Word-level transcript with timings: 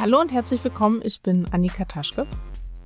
Hallo 0.00 0.18
und 0.18 0.32
herzlich 0.32 0.64
willkommen. 0.64 1.02
Ich 1.04 1.20
bin 1.20 1.46
Annika 1.50 1.84
Taschke. 1.84 2.26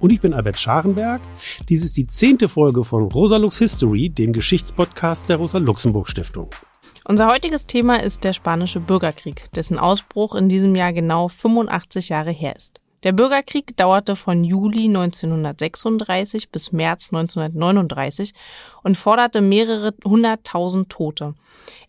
Und 0.00 0.10
ich 0.10 0.20
bin 0.20 0.34
Albert 0.34 0.58
Scharenberg. 0.58 1.22
Dies 1.68 1.84
ist 1.84 1.96
die 1.96 2.08
zehnte 2.08 2.48
Folge 2.48 2.82
von 2.82 3.04
Rosalux 3.04 3.56
History, 3.58 4.10
dem 4.10 4.32
Geschichtspodcast 4.32 5.28
der 5.28 5.36
Rosa-Luxemburg-Stiftung. 5.36 6.50
Unser 7.04 7.28
heutiges 7.28 7.66
Thema 7.66 8.02
ist 8.02 8.24
der 8.24 8.32
Spanische 8.32 8.80
Bürgerkrieg, 8.80 9.44
dessen 9.54 9.78
Ausbruch 9.78 10.34
in 10.34 10.48
diesem 10.48 10.74
Jahr 10.74 10.92
genau 10.92 11.28
85 11.28 12.08
Jahre 12.08 12.32
her 12.32 12.56
ist. 12.56 12.80
Der 13.04 13.12
Bürgerkrieg 13.12 13.76
dauerte 13.76 14.16
von 14.16 14.44
Juli 14.44 14.84
1936 14.84 16.48
bis 16.48 16.72
März 16.72 17.12
1939 17.12 18.32
und 18.82 18.96
forderte 18.96 19.42
mehrere 19.42 19.92
hunderttausend 20.02 20.88
Tote. 20.88 21.34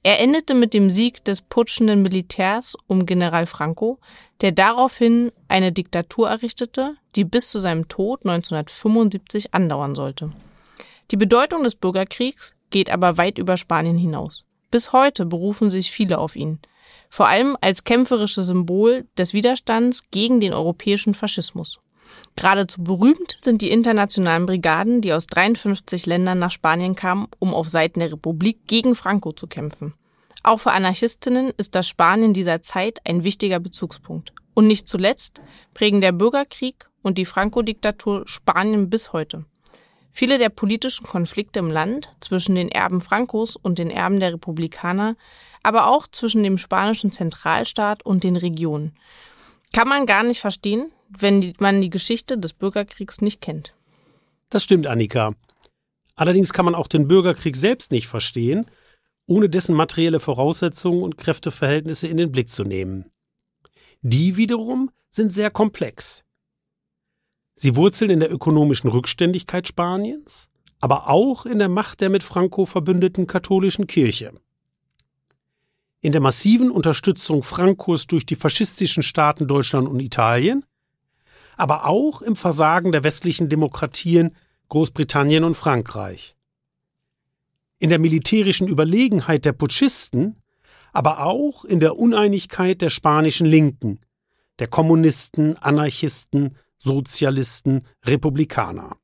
Er 0.03 0.19
endete 0.19 0.53
mit 0.53 0.73
dem 0.73 0.89
Sieg 0.89 1.23
des 1.23 1.41
putschenden 1.41 2.01
Militärs 2.01 2.75
um 2.87 3.05
General 3.05 3.45
Franco, 3.45 3.97
der 4.41 4.51
daraufhin 4.51 5.31
eine 5.47 5.71
Diktatur 5.71 6.29
errichtete, 6.29 6.95
die 7.15 7.23
bis 7.23 7.49
zu 7.49 7.59
seinem 7.59 7.87
Tod 7.87 8.25
1975 8.25 9.53
andauern 9.53 9.95
sollte. 9.95 10.31
Die 11.11 11.17
Bedeutung 11.17 11.63
des 11.63 11.75
Bürgerkriegs 11.75 12.55
geht 12.71 12.89
aber 12.89 13.17
weit 13.17 13.37
über 13.37 13.55
Spanien 13.55 13.97
hinaus. 13.97 14.43
Bis 14.69 14.91
heute 14.91 15.25
berufen 15.25 15.69
sich 15.69 15.91
viele 15.91 16.17
auf 16.17 16.35
ihn 16.35 16.59
vor 17.15 17.29
allem 17.29 17.55
als 17.61 17.85
kämpferisches 17.85 18.47
Symbol 18.47 19.07
des 19.17 19.31
Widerstands 19.31 20.03
gegen 20.11 20.41
den 20.41 20.51
europäischen 20.51 21.13
Faschismus. 21.13 21.79
Geradezu 22.35 22.83
berühmt 22.83 23.37
sind 23.39 23.61
die 23.61 23.71
internationalen 23.71 24.45
Brigaden, 24.45 24.99
die 24.99 25.13
aus 25.13 25.25
53 25.25 26.07
Ländern 26.07 26.39
nach 26.39 26.51
Spanien 26.51 26.93
kamen, 26.93 27.29
um 27.39 27.53
auf 27.53 27.69
Seiten 27.69 28.01
der 28.01 28.11
Republik 28.11 28.67
gegen 28.67 28.95
Franco 28.95 29.31
zu 29.31 29.47
kämpfen. 29.47 29.93
Auch 30.43 30.57
für 30.57 30.73
Anarchistinnen 30.73 31.53
ist 31.55 31.73
das 31.75 31.87
Spanien 31.87 32.33
dieser 32.33 32.61
Zeit 32.61 32.99
ein 33.05 33.23
wichtiger 33.23 33.61
Bezugspunkt. 33.61 34.33
Und 34.53 34.67
nicht 34.67 34.89
zuletzt 34.89 35.39
prägen 35.73 36.01
der 36.01 36.11
Bürgerkrieg 36.11 36.89
und 37.01 37.17
die 37.17 37.23
Franco-Diktatur 37.23 38.27
Spanien 38.27 38.89
bis 38.89 39.13
heute. 39.13 39.45
Viele 40.11 40.37
der 40.37 40.49
politischen 40.49 41.05
Konflikte 41.05 41.59
im 41.59 41.69
Land 41.69 42.09
zwischen 42.19 42.55
den 42.55 42.69
Erben 42.69 42.99
Francos 42.99 43.55
und 43.55 43.79
den 43.79 43.89
Erben 43.89 44.19
der 44.19 44.33
Republikaner 44.33 45.15
aber 45.65 45.87
auch 45.87 46.07
zwischen 46.07 46.43
dem 46.43 46.57
spanischen 46.57 47.11
Zentralstaat 47.11 48.05
und 48.05 48.23
den 48.23 48.35
Regionen. 48.35 48.93
Kann 49.73 49.87
man 49.87 50.05
gar 50.05 50.23
nicht 50.23 50.39
verstehen, 50.39 50.91
wenn 51.09 51.53
man 51.59 51.81
die 51.81 51.89
Geschichte 51.89 52.37
des 52.37 52.53
Bürgerkriegs 52.53 53.19
nicht 53.19 53.41
kennt. 53.41 53.75
Das 54.49 54.63
stimmt, 54.63 54.85
Annika. 54.87 55.33
Allerdings 56.15 56.53
kann 56.53 56.65
man 56.65 56.75
auch 56.75 56.87
den 56.87 57.07
Bürgerkrieg 57.07 57.55
selbst 57.55 57.91
nicht 57.91 58.07
verstehen, 58.07 58.69
ohne 59.27 59.49
dessen 59.49 59.75
materielle 59.75 60.19
Voraussetzungen 60.19 61.03
und 61.03 61.17
Kräfteverhältnisse 61.17 62.07
in 62.07 62.17
den 62.17 62.31
Blick 62.31 62.49
zu 62.49 62.63
nehmen. 62.63 63.11
Die 64.01 64.37
wiederum 64.37 64.91
sind 65.09 65.33
sehr 65.33 65.49
komplex. 65.49 66.23
Sie 67.55 67.75
wurzeln 67.75 68.11
in 68.11 68.19
der 68.19 68.31
ökonomischen 68.31 68.89
Rückständigkeit 68.89 69.67
Spaniens, 69.67 70.49
aber 70.79 71.09
auch 71.09 71.45
in 71.45 71.57
der 71.57 71.69
Macht 71.69 72.01
der 72.01 72.09
mit 72.09 72.21
Franco 72.21 72.65
verbündeten 72.65 73.25
katholischen 73.25 73.87
Kirche 73.87 74.33
in 76.05 76.11
der 76.11 76.21
massiven 76.21 76.69
Unterstützung 76.69 77.41
Frankos 77.41 78.05
durch 78.05 78.27
die 78.27 78.35
faschistischen 78.35 79.01
Staaten 79.01 79.47
Deutschland 79.47 79.89
und 79.89 79.99
Italien, 79.99 80.63
aber 81.57 81.87
auch 81.87 82.21
im 82.21 82.35
Versagen 82.35 82.91
der 82.91 83.03
westlichen 83.03 83.49
Demokratien 83.49 84.35
Großbritannien 84.69 85.43
und 85.43 85.55
Frankreich. 85.55 86.35
In 87.79 87.89
der 87.89 87.97
militärischen 87.97 88.67
Überlegenheit 88.67 89.45
der 89.45 89.53
Putschisten, 89.53 90.35
aber 90.93 91.25
auch 91.25 91.65
in 91.65 91.79
der 91.79 91.97
Uneinigkeit 91.97 92.83
der 92.83 92.91
spanischen 92.91 93.47
Linken, 93.47 93.99
der 94.59 94.67
Kommunisten, 94.67 95.57
Anarchisten, 95.57 96.55
Sozialisten, 96.77 97.81
Republikaner. 98.03 98.97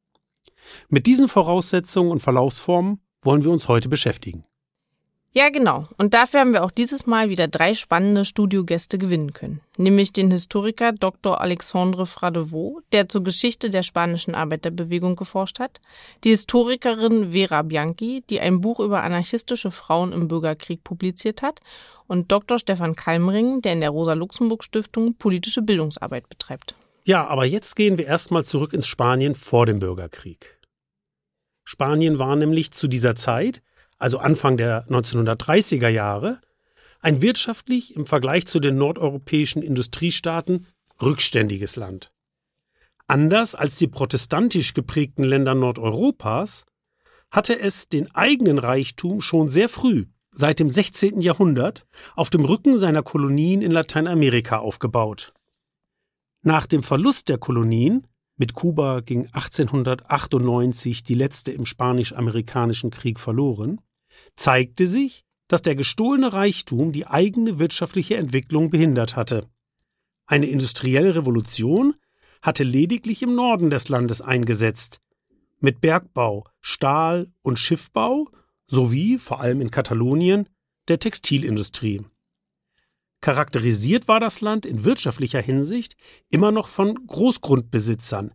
Mit 0.88 1.08
diesen 1.08 1.28
Voraussetzungen 1.28 2.12
und 2.12 2.20
Verlaufsformen 2.20 3.02
wollen 3.24 3.44
wir 3.44 3.50
uns 3.50 3.68
heute 3.68 3.90
beschäftigen. 3.90 4.46
Ja, 5.34 5.48
genau. 5.48 5.88
Und 5.98 6.14
dafür 6.14 6.42
haben 6.42 6.52
wir 6.52 6.64
auch 6.64 6.72
dieses 6.72 7.06
Mal 7.06 7.30
wieder 7.30 7.48
drei 7.48 7.74
spannende 7.74 8.26
Studiogäste 8.26 8.98
gewinnen 8.98 9.32
können. 9.32 9.62
Nämlich 9.78 10.12
den 10.12 10.30
Historiker 10.30 10.92
Dr. 10.92 11.40
Alexandre 11.40 12.06
Fradevaux, 12.06 12.82
der 12.92 13.08
zur 13.08 13.24
Geschichte 13.24 13.70
der 13.70 13.84
spanischen 13.84 14.36
Arbeiterbewegung 14.36 15.16
geforscht 15.16 15.60
hat, 15.60 15.80
die 16.26 16.32
Historikerin 16.32 17.32
Vera 17.32 17.62
Bianchi, 17.62 18.24
die 18.30 18.42
ein 18.42 18.60
Buch 18.60 18.82
über 18.82 19.04
anarchistische 19.04 19.72
Frauen 19.72 20.12
im 20.12 20.28
Bürgerkrieg 20.28 20.84
publiziert 20.84 21.42
hat, 21.42 21.62
und 22.08 22.30
Dr. 22.30 22.60
Stefan 22.60 22.98
Kalmring, 22.98 23.62
der 23.62 23.72
in 23.72 23.80
der 23.80 23.92
Rosa-Luxemburg-Stiftung 23.92 25.16
politische 25.16 25.62
Bildungsarbeit 25.62 26.28
betreibt. 26.28 26.76
Ja, 27.06 27.26
aber 27.26 27.46
jetzt 27.46 27.78
gehen 27.78 27.98
wir 27.98 28.06
erstmal 28.06 28.44
zurück 28.44 28.74
ins 28.74 28.86
Spanien 28.86 29.34
vor 29.34 29.66
dem 29.66 29.80
Bürgerkrieg. 29.80 30.60
Spanien 31.64 32.20
war 32.20 32.36
nämlich 32.36 32.72
zu 32.72 32.90
dieser 32.90 33.16
Zeit 33.16 33.62
also 34.02 34.18
Anfang 34.18 34.58
der 34.58 34.88
1930er 34.88 35.88
Jahre, 35.88 36.42
ein 37.02 37.22
wirtschaftlich 37.22 37.96
im 37.96 38.08
Vergleich 38.08 38.48
zu 38.48 38.60
den 38.60 38.76
nordeuropäischen 38.76 39.62
Industriestaaten 39.62 40.66
rückständiges 41.00 41.76
Land. 41.76 42.12
Anders 43.06 43.54
als 43.54 43.76
die 43.76 43.88
protestantisch 43.88 44.74
geprägten 44.74 45.24
Länder 45.24 45.54
Nordeuropas 45.54 46.66
hatte 47.30 47.60
es 47.60 47.90
den 47.90 48.10
eigenen 48.16 48.58
Reichtum 48.58 49.22
schon 49.22 49.50
sehr 49.50 49.70
früh, 49.70 50.08
seit 50.32 50.60
dem 50.60 50.72
16. 50.72 51.22
Jahrhundert, 51.22 51.86
auf 52.16 52.32
dem 52.32 52.44
Rücken 52.44 52.80
seiner 52.80 53.04
Kolonien 53.04 53.62
in 53.62 53.72
Lateinamerika 53.72 54.58
aufgebaut. 54.58 55.32
Nach 56.42 56.66
dem 56.66 56.82
Verlust 56.82 57.30
der 57.30 57.38
Kolonien 57.38 58.08
mit 58.36 58.56
Kuba 58.56 59.02
ging 59.02 59.28
1898 59.32 61.04
die 61.04 61.14
letzte 61.14 61.52
im 61.52 61.68
Spanisch-Amerikanischen 61.68 62.90
Krieg 62.90 63.20
verloren, 63.20 63.80
zeigte 64.36 64.88
sich, 64.88 65.26
dass 65.48 65.62
der 65.62 65.76
gestohlene 65.76 66.34
Reichtum 66.34 66.92
die 66.92 67.08
eigene 67.08 67.60
wirtschaftliche 67.60 68.16
Entwicklung 68.16 68.70
behindert 68.70 69.16
hatte. 69.16 69.50
Eine 70.26 70.48
industrielle 70.48 71.16
Revolution 71.16 71.94
hatte 72.42 72.64
lediglich 72.64 73.22
im 73.22 73.36
Norden 73.36 73.70
des 73.70 73.90
Landes 73.90 74.22
eingesetzt, 74.22 75.02
mit 75.60 75.82
Bergbau, 75.82 76.46
Stahl 76.60 77.32
und 77.42 77.60
Schiffbau 77.60 78.30
sowie, 78.68 79.18
vor 79.18 79.42
allem 79.42 79.62
in 79.62 79.72
Katalonien, 79.72 80.48
der 80.88 81.00
Textilindustrie. 81.00 82.06
Charakterisiert 83.20 84.08
war 84.08 84.20
das 84.20 84.42
Land 84.42 84.66
in 84.66 84.84
wirtschaftlicher 84.84 85.42
Hinsicht 85.42 85.96
immer 86.30 86.52
noch 86.52 86.68
von 86.68 86.96
Großgrundbesitzern, 87.06 88.34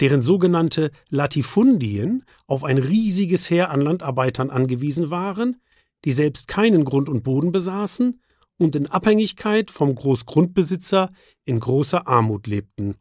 deren 0.00 0.22
sogenannte 0.22 0.90
Latifundien 1.08 2.24
auf 2.46 2.64
ein 2.64 2.78
riesiges 2.78 3.50
Heer 3.50 3.70
an 3.70 3.80
Landarbeitern 3.80 4.50
angewiesen 4.50 5.10
waren, 5.10 5.60
die 6.04 6.12
selbst 6.12 6.48
keinen 6.48 6.84
Grund 6.84 7.08
und 7.08 7.22
Boden 7.22 7.52
besaßen 7.52 8.20
und 8.58 8.76
in 8.76 8.86
Abhängigkeit 8.86 9.70
vom 9.70 9.94
Großgrundbesitzer 9.94 11.10
in 11.44 11.60
großer 11.60 12.06
Armut 12.06 12.46
lebten. 12.46 12.96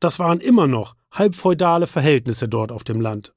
Das 0.00 0.18
waren 0.18 0.40
immer 0.40 0.66
noch 0.66 0.94
halbfeudale 1.10 1.86
Verhältnisse 1.86 2.48
dort 2.48 2.70
auf 2.70 2.84
dem 2.84 3.00
Land. 3.00 3.34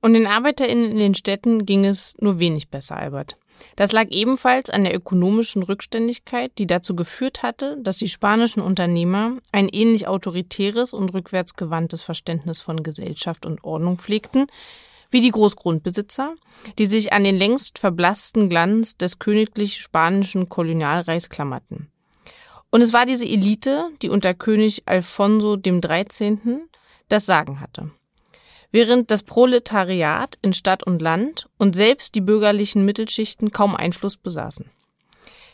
Und 0.00 0.12
den 0.12 0.26
ArbeiterInnen 0.26 0.92
in 0.92 0.98
den 0.98 1.14
Städten 1.14 1.66
ging 1.66 1.84
es 1.84 2.14
nur 2.20 2.38
wenig 2.38 2.68
besser, 2.68 2.96
Albert. 2.96 3.38
Das 3.76 3.92
lag 3.92 4.08
ebenfalls 4.10 4.70
an 4.70 4.84
der 4.84 4.94
ökonomischen 4.94 5.62
Rückständigkeit, 5.62 6.52
die 6.58 6.66
dazu 6.66 6.96
geführt 6.96 7.42
hatte, 7.42 7.76
dass 7.80 7.98
die 7.98 8.08
spanischen 8.08 8.62
Unternehmer 8.62 9.38
ein 9.52 9.68
ähnlich 9.68 10.08
autoritäres 10.08 10.92
und 10.92 11.12
rückwärtsgewandtes 11.14 12.02
Verständnis 12.02 12.60
von 12.60 12.82
Gesellschaft 12.82 13.46
und 13.46 13.64
Ordnung 13.64 13.98
pflegten, 13.98 14.46
wie 15.10 15.20
die 15.20 15.30
Großgrundbesitzer, 15.30 16.34
die 16.78 16.86
sich 16.86 17.12
an 17.12 17.24
den 17.24 17.36
längst 17.36 17.78
verblassten 17.78 18.48
Glanz 18.48 18.96
des 18.96 19.18
königlich 19.18 19.78
spanischen 19.78 20.48
Kolonialreichs 20.48 21.28
klammerten. 21.28 21.88
Und 22.70 22.82
es 22.82 22.92
war 22.92 23.06
diese 23.06 23.26
Elite, 23.26 23.90
die 24.02 24.10
unter 24.10 24.34
König 24.34 24.82
Alfonso 24.86 25.56
dem 25.56 25.80
13. 25.80 26.68
das 27.08 27.24
Sagen 27.26 27.60
hatte 27.60 27.90
während 28.76 29.10
das 29.10 29.22
Proletariat 29.22 30.36
in 30.42 30.52
Stadt 30.52 30.82
und 30.82 31.00
Land 31.00 31.48
und 31.56 31.74
selbst 31.74 32.14
die 32.14 32.20
bürgerlichen 32.20 32.84
Mittelschichten 32.84 33.50
kaum 33.50 33.74
Einfluss 33.74 34.18
besaßen. 34.18 34.66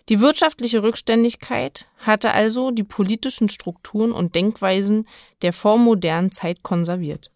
Die 0.08 0.18
wirtschaftliche 0.18 0.82
Rückständigkeit 0.82 1.86
hatte 1.98 2.32
also 2.32 2.72
die 2.72 2.82
politischen 2.82 3.48
Strukturen 3.48 4.10
und 4.10 4.34
Denkweisen 4.34 5.06
der 5.42 5.52
vormodernen 5.52 6.32
Zeit 6.32 6.64
konserviert. 6.64 7.30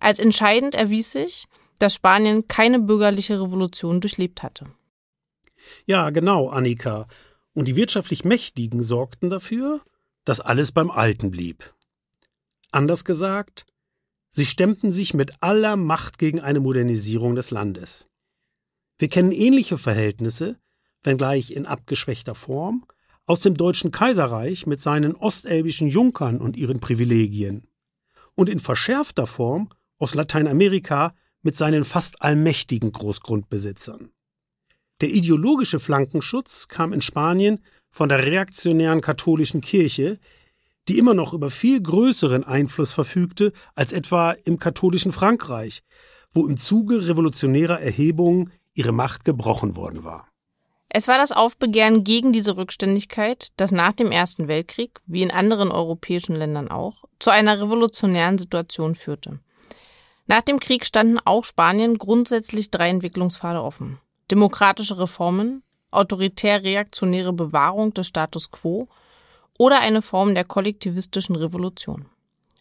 Als 0.00 0.18
entscheidend 0.18 0.74
erwies 0.74 1.12
sich, 1.12 1.46
dass 1.78 1.94
Spanien 1.94 2.48
keine 2.48 2.80
bürgerliche 2.80 3.40
Revolution 3.40 4.00
durchlebt 4.00 4.42
hatte. 4.42 4.66
Ja, 5.86 6.10
genau, 6.10 6.48
Annika. 6.48 7.06
Und 7.54 7.68
die 7.68 7.76
wirtschaftlich 7.76 8.24
Mächtigen 8.24 8.82
sorgten 8.82 9.30
dafür, 9.30 9.80
dass 10.24 10.40
alles 10.40 10.72
beim 10.72 10.90
Alten 10.90 11.30
blieb. 11.30 11.72
Anders 12.72 13.04
gesagt, 13.04 13.64
Sie 14.30 14.46
stemmten 14.46 14.90
sich 14.90 15.14
mit 15.14 15.42
aller 15.42 15.76
Macht 15.76 16.18
gegen 16.18 16.40
eine 16.40 16.60
Modernisierung 16.60 17.34
des 17.34 17.50
Landes. 17.50 18.08
Wir 18.98 19.08
kennen 19.08 19.32
ähnliche 19.32 19.78
Verhältnisse, 19.78 20.58
wenngleich 21.02 21.52
in 21.52 21.66
abgeschwächter 21.66 22.34
Form, 22.34 22.86
aus 23.26 23.40
dem 23.40 23.56
Deutschen 23.56 23.92
Kaiserreich 23.92 24.66
mit 24.66 24.80
seinen 24.80 25.14
ostelbischen 25.14 25.88
Junkern 25.88 26.40
und 26.40 26.56
ihren 26.56 26.80
Privilegien 26.80 27.66
und 28.34 28.48
in 28.48 28.58
verschärfter 28.58 29.26
Form 29.26 29.68
aus 29.98 30.14
Lateinamerika 30.14 31.14
mit 31.42 31.56
seinen 31.56 31.84
fast 31.84 32.22
allmächtigen 32.22 32.92
Großgrundbesitzern. 32.92 34.10
Der 35.00 35.10
ideologische 35.10 35.78
Flankenschutz 35.78 36.68
kam 36.68 36.92
in 36.92 37.00
Spanien 37.00 37.60
von 37.90 38.08
der 38.08 38.26
reaktionären 38.26 39.00
katholischen 39.00 39.60
Kirche, 39.60 40.18
die 40.88 40.98
immer 40.98 41.14
noch 41.14 41.32
über 41.32 41.50
viel 41.50 41.80
größeren 41.80 42.44
Einfluss 42.44 42.92
verfügte 42.92 43.52
als 43.74 43.92
etwa 43.92 44.32
im 44.32 44.58
katholischen 44.58 45.12
Frankreich, 45.12 45.82
wo 46.32 46.46
im 46.46 46.56
Zuge 46.56 47.08
revolutionärer 47.08 47.80
Erhebungen 47.80 48.52
ihre 48.74 48.92
Macht 48.92 49.24
gebrochen 49.24 49.76
worden 49.76 50.04
war. 50.04 50.28
Es 50.88 51.06
war 51.06 51.18
das 51.18 51.30
Aufbegehren 51.30 52.02
gegen 52.02 52.32
diese 52.32 52.56
Rückständigkeit, 52.56 53.48
das 53.56 53.70
nach 53.70 53.92
dem 53.92 54.10
Ersten 54.10 54.48
Weltkrieg, 54.48 55.00
wie 55.06 55.22
in 55.22 55.30
anderen 55.30 55.70
europäischen 55.70 56.34
Ländern 56.34 56.68
auch, 56.68 57.04
zu 57.20 57.30
einer 57.30 57.60
revolutionären 57.60 58.38
Situation 58.38 58.96
führte. 58.96 59.38
Nach 60.26 60.42
dem 60.42 60.58
Krieg 60.58 60.84
standen 60.84 61.18
auch 61.24 61.44
Spanien 61.44 61.98
grundsätzlich 61.98 62.70
drei 62.70 62.88
Entwicklungspfade 62.88 63.62
offen. 63.62 63.98
Demokratische 64.32 64.98
Reformen, 64.98 65.62
autoritär-reaktionäre 65.92 67.32
Bewahrung 67.32 67.94
des 67.94 68.08
Status 68.08 68.50
quo 68.50 68.88
oder 69.60 69.80
eine 69.80 70.00
Form 70.00 70.34
der 70.34 70.44
kollektivistischen 70.44 71.36
Revolution. 71.36 72.06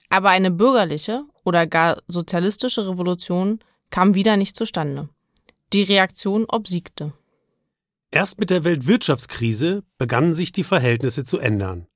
Aber 0.09 0.31
eine 0.31 0.51
bürgerliche 0.51 1.23
oder 1.45 1.65
gar 1.65 2.01
sozialistische 2.09 2.89
Revolution 2.89 3.59
kam 3.89 4.15
wieder 4.15 4.35
nicht 4.35 4.57
zustande. 4.57 5.07
Die 5.71 5.83
Reaktion 5.83 6.43
obsiegte. 6.49 7.13
Erst 8.11 8.37
mit 8.37 8.49
der 8.49 8.65
Weltwirtschaftskrise 8.65 9.83
begannen 9.97 10.33
sich 10.33 10.51
die 10.51 10.65
Verhältnisse 10.65 11.23
zu 11.23 11.37
ändern. 11.39 11.87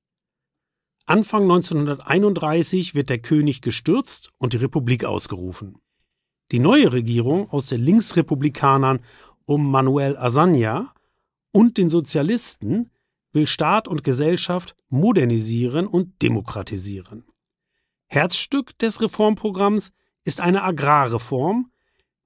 Anfang 1.04 1.42
1931 1.42 2.94
wird 2.94 3.10
der 3.10 3.18
König 3.18 3.60
gestürzt 3.60 4.30
und 4.38 4.54
die 4.54 4.58
Republik 4.58 5.04
ausgerufen. 5.04 5.76
Die 6.50 6.60
neue 6.60 6.94
Regierung 6.94 7.50
aus 7.50 7.66
den 7.66 7.82
Linksrepublikanern 7.82 9.00
um 9.44 9.70
Manuel 9.70 10.16
Azaña 10.16 10.86
und 11.52 11.76
den 11.76 11.90
Sozialisten 11.90 12.90
will 13.34 13.46
Staat 13.46 13.88
und 13.88 14.04
Gesellschaft 14.04 14.74
modernisieren 14.88 15.86
und 15.86 16.22
demokratisieren. 16.22 17.26
Herzstück 18.06 18.78
des 18.78 19.02
Reformprogramms 19.02 19.92
ist 20.24 20.40
eine 20.40 20.62
Agrarreform, 20.62 21.70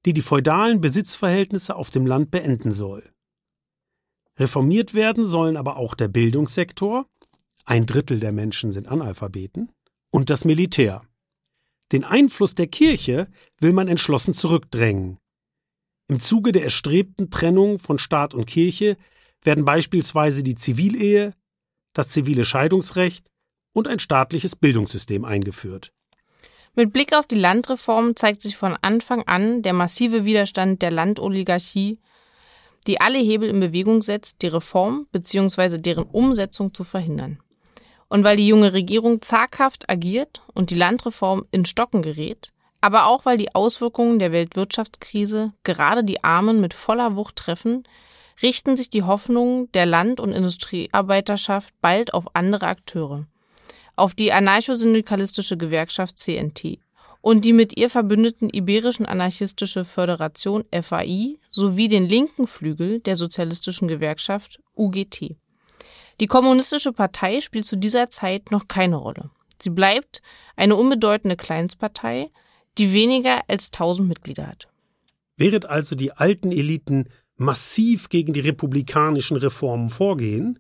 die 0.05 0.13
die 0.13 0.23
feudalen 0.23 0.81
Besitzverhältnisse 0.81 1.75
auf 1.75 1.91
dem 1.91 2.07
Land 2.07 2.31
beenden 2.31 2.71
soll. 2.71 3.11
Reformiert 4.39 4.95
werden 4.95 5.27
sollen 5.27 5.57
aber 5.57 5.77
auch 5.77 5.95
der 5.95 6.09
Bildungssektor, 6.09 7.07
ein 7.65 7.87
Drittel 7.87 8.21
der 8.21 8.33
Menschen 8.33 8.71
sind 8.71 8.87
Analphabeten, 8.87 9.73
und 10.11 10.31
das 10.31 10.45
Militär. 10.45 11.03
Den 11.93 12.05
Einfluss 12.05 12.55
der 12.55 12.67
Kirche 12.67 13.29
will 13.59 13.73
man 13.73 13.89
entschlossen 13.89 14.35
zurückdrängen. 14.35 15.19
Im 16.09 16.21
Zuge 16.21 16.53
der 16.53 16.65
erstrebten 16.65 17.31
Trennung 17.31 17.79
von 17.79 17.99
Staat 17.99 18.35
und 18.35 18.47
Kirche 18.47 18.97
werden 19.49 19.65
beispielsweise 19.65 20.43
die 20.43 20.57
Zivilehe, 20.57 21.33
das 21.95 22.11
zivile 22.11 22.45
Scheidungsrecht 22.45 23.29
und 23.73 23.89
ein 23.89 23.99
staatliches 23.99 24.57
Bildungssystem 24.57 25.25
eingeführt. 25.25 25.91
Mit 26.75 26.93
Blick 26.93 27.17
auf 27.17 27.27
die 27.27 27.39
Landreform 27.39 28.15
zeigt 28.15 28.43
sich 28.43 28.59
von 28.59 28.77
Anfang 28.83 29.23
an 29.23 29.63
der 29.63 29.73
massive 29.73 30.27
Widerstand 30.27 30.83
der 30.83 30.91
Landoligarchie, 30.91 31.99
die 32.87 33.01
alle 33.01 33.19
Hebel 33.19 33.49
in 33.49 33.59
Bewegung 33.59 34.03
setzt, 34.03 34.43
die 34.43 34.49
Reform 34.49 35.07
bzw. 35.13 35.79
deren 35.79 36.05
Umsetzung 36.05 36.75
zu 36.75 36.85
verhindern. 36.85 37.39
Und 38.11 38.25
weil 38.25 38.37
die 38.37 38.49
junge 38.49 38.75
Regierung 38.75 39.23
zaghaft 39.23 39.89
agiert 39.89 40.43
und 40.53 40.69
die 40.69 40.75
Landreform 40.77 41.47
in 41.53 41.65
Stocken 41.65 42.03
gerät, 42.03 42.53
aber 42.83 43.07
auch 43.07 43.25
weil 43.25 43.39
die 43.39 43.55
Auswirkungen 43.55 44.19
der 44.19 44.31
Weltwirtschaftskrise 44.31 45.55
gerade 45.65 46.05
die 46.05 46.23
Armen 46.23 46.61
mit 46.61 46.75
voller 46.75 47.17
Wucht 47.17 47.37
treffen, 47.37 47.85
richten 48.43 48.77
sich 48.77 48.91
die 48.91 49.03
Hoffnungen 49.03 49.71
der 49.73 49.87
Land- 49.87 50.21
und 50.21 50.33
Industriearbeiterschaft 50.33 51.75
bald 51.81 52.15
auf 52.15 52.35
andere 52.35 52.67
Akteure, 52.67 53.27
auf 53.97 54.15
die 54.15 54.33
anarchosyndikalistische 54.33 55.57
Gewerkschaft 55.57 56.19
CNT 56.19 56.79
und 57.21 57.45
die 57.45 57.53
mit 57.53 57.77
ihr 57.77 57.91
verbündeten 57.91 58.49
Iberischen 58.49 59.07
Anarchistische 59.07 59.85
Föderation 59.85 60.65
FAI 60.73 61.37
sowie 61.51 61.89
den 61.89 62.09
linken 62.09 62.47
Flügel 62.47 63.01
der 63.01 63.17
sozialistischen 63.17 63.89
Gewerkschaft 63.89 64.61
UGT. 64.77 65.37
Die 66.21 66.27
Kommunistische 66.27 66.93
Partei 66.93 67.41
spielt 67.41 67.67
zu 67.67 67.77
dieser 67.77 68.11
Zeit 68.11 68.51
noch 68.51 68.69
keine 68.69 68.97
Rolle. 68.97 69.31
Sie 69.61 69.71
bleibt 69.71 70.23
eine 70.57 70.77
unbedeutende 70.77 71.37
Kleinstpartei, 71.37 72.31
die 72.77 72.93
weniger 72.93 73.43
als 73.49 73.67
1000 73.67 74.09
Mitglieder 74.09 74.47
hat. 74.47 74.69
Während 75.37 75.67
also 75.67 75.95
die 75.95 76.13
alten 76.13 76.51
Eliten 76.51 77.09
massiv 77.39 78.09
gegen 78.09 78.33
die 78.33 78.41
republikanischen 78.41 79.37
Reformen 79.37 79.89
vorgehen, 79.89 80.59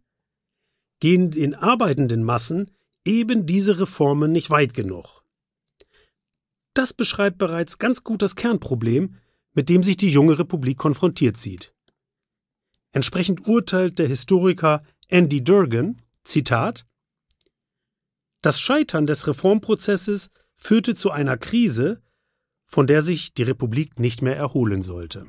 gehen 1.00 1.30
den 1.30 1.54
arbeitenden 1.54 2.24
Massen 2.24 2.70
eben 3.04 3.46
diese 3.46 3.78
Reformen 3.78 4.32
nicht 4.32 4.50
weit 4.50 4.74
genug. 4.74 5.22
Das 6.74 6.92
beschreibt 6.92 7.38
bereits 7.38 7.78
ganz 7.78 8.04
gut 8.04 8.22
das 8.22 8.36
Kernproblem, 8.36 9.16
mit 9.52 9.68
dem 9.68 9.82
sich 9.82 9.96
die 9.96 10.10
junge 10.10 10.38
Republik 10.38 10.78
konfrontiert 10.78 11.36
sieht. 11.36 11.74
Entsprechend 12.92 13.46
urteilt 13.46 13.98
der 13.98 14.06
Historiker 14.06 14.82
Andy 15.08 15.42
Durgan, 15.42 16.00
Zitat, 16.22 16.86
Das 18.42 18.60
Scheitern 18.60 19.06
des 19.06 19.26
Reformprozesses 19.26 20.30
führte 20.54 20.94
zu 20.94 21.10
einer 21.10 21.36
Krise, 21.36 22.02
von 22.66 22.86
der 22.86 23.02
sich 23.02 23.34
die 23.34 23.42
Republik 23.42 23.98
nicht 23.98 24.22
mehr 24.22 24.36
erholen 24.36 24.82
sollte. 24.82 25.26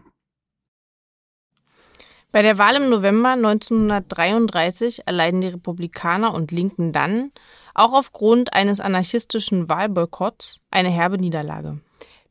Bei 2.31 2.43
der 2.43 2.59
Wahl 2.59 2.75
im 2.75 2.89
November 2.89 3.29
1933 3.29 5.07
erleiden 5.07 5.41
die 5.41 5.47
Republikaner 5.47 6.31
und 6.33 6.51
Linken 6.51 6.91
dann, 6.91 7.31
auch 7.73 7.93
aufgrund 7.93 8.53
eines 8.53 8.79
anarchistischen 8.79 9.67
Wahlboykotts, 9.67 10.57
eine 10.69 10.89
herbe 10.89 11.17
Niederlage. 11.17 11.79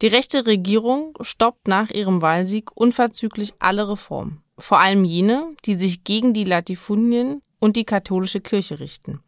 Die 0.00 0.06
rechte 0.06 0.46
Regierung 0.46 1.14
stoppt 1.20 1.66
nach 1.66 1.90
ihrem 1.90 2.22
Wahlsieg 2.22 2.70
unverzüglich 2.76 3.54
alle 3.58 3.88
Reformen, 3.88 4.40
vor 4.56 4.78
allem 4.78 5.04
jene, 5.04 5.56
die 5.64 5.74
sich 5.74 6.04
gegen 6.04 6.32
die 6.32 6.44
Latifundien 6.44 7.42
und 7.58 7.74
die 7.74 7.84
katholische 7.84 8.40
Kirche 8.40 8.78
richten. 8.78 9.20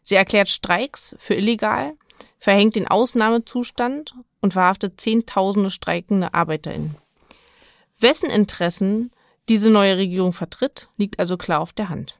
Sie 0.00 0.14
erklärt 0.14 0.48
Streiks 0.48 1.14
für 1.18 1.34
illegal, 1.34 1.92
verhängt 2.38 2.76
den 2.76 2.88
Ausnahmezustand 2.88 4.14
und 4.40 4.54
verhaftet 4.54 4.98
Zehntausende 4.98 5.68
streikende 5.68 6.32
ArbeiterInnen. 6.32 6.96
Wessen 7.98 8.30
Interessen 8.30 9.10
diese 9.48 9.70
neue 9.70 9.96
Regierung 9.96 10.32
vertritt, 10.32 10.88
liegt 10.96 11.18
also 11.18 11.36
klar 11.36 11.60
auf 11.60 11.72
der 11.72 11.88
Hand. 11.88 12.18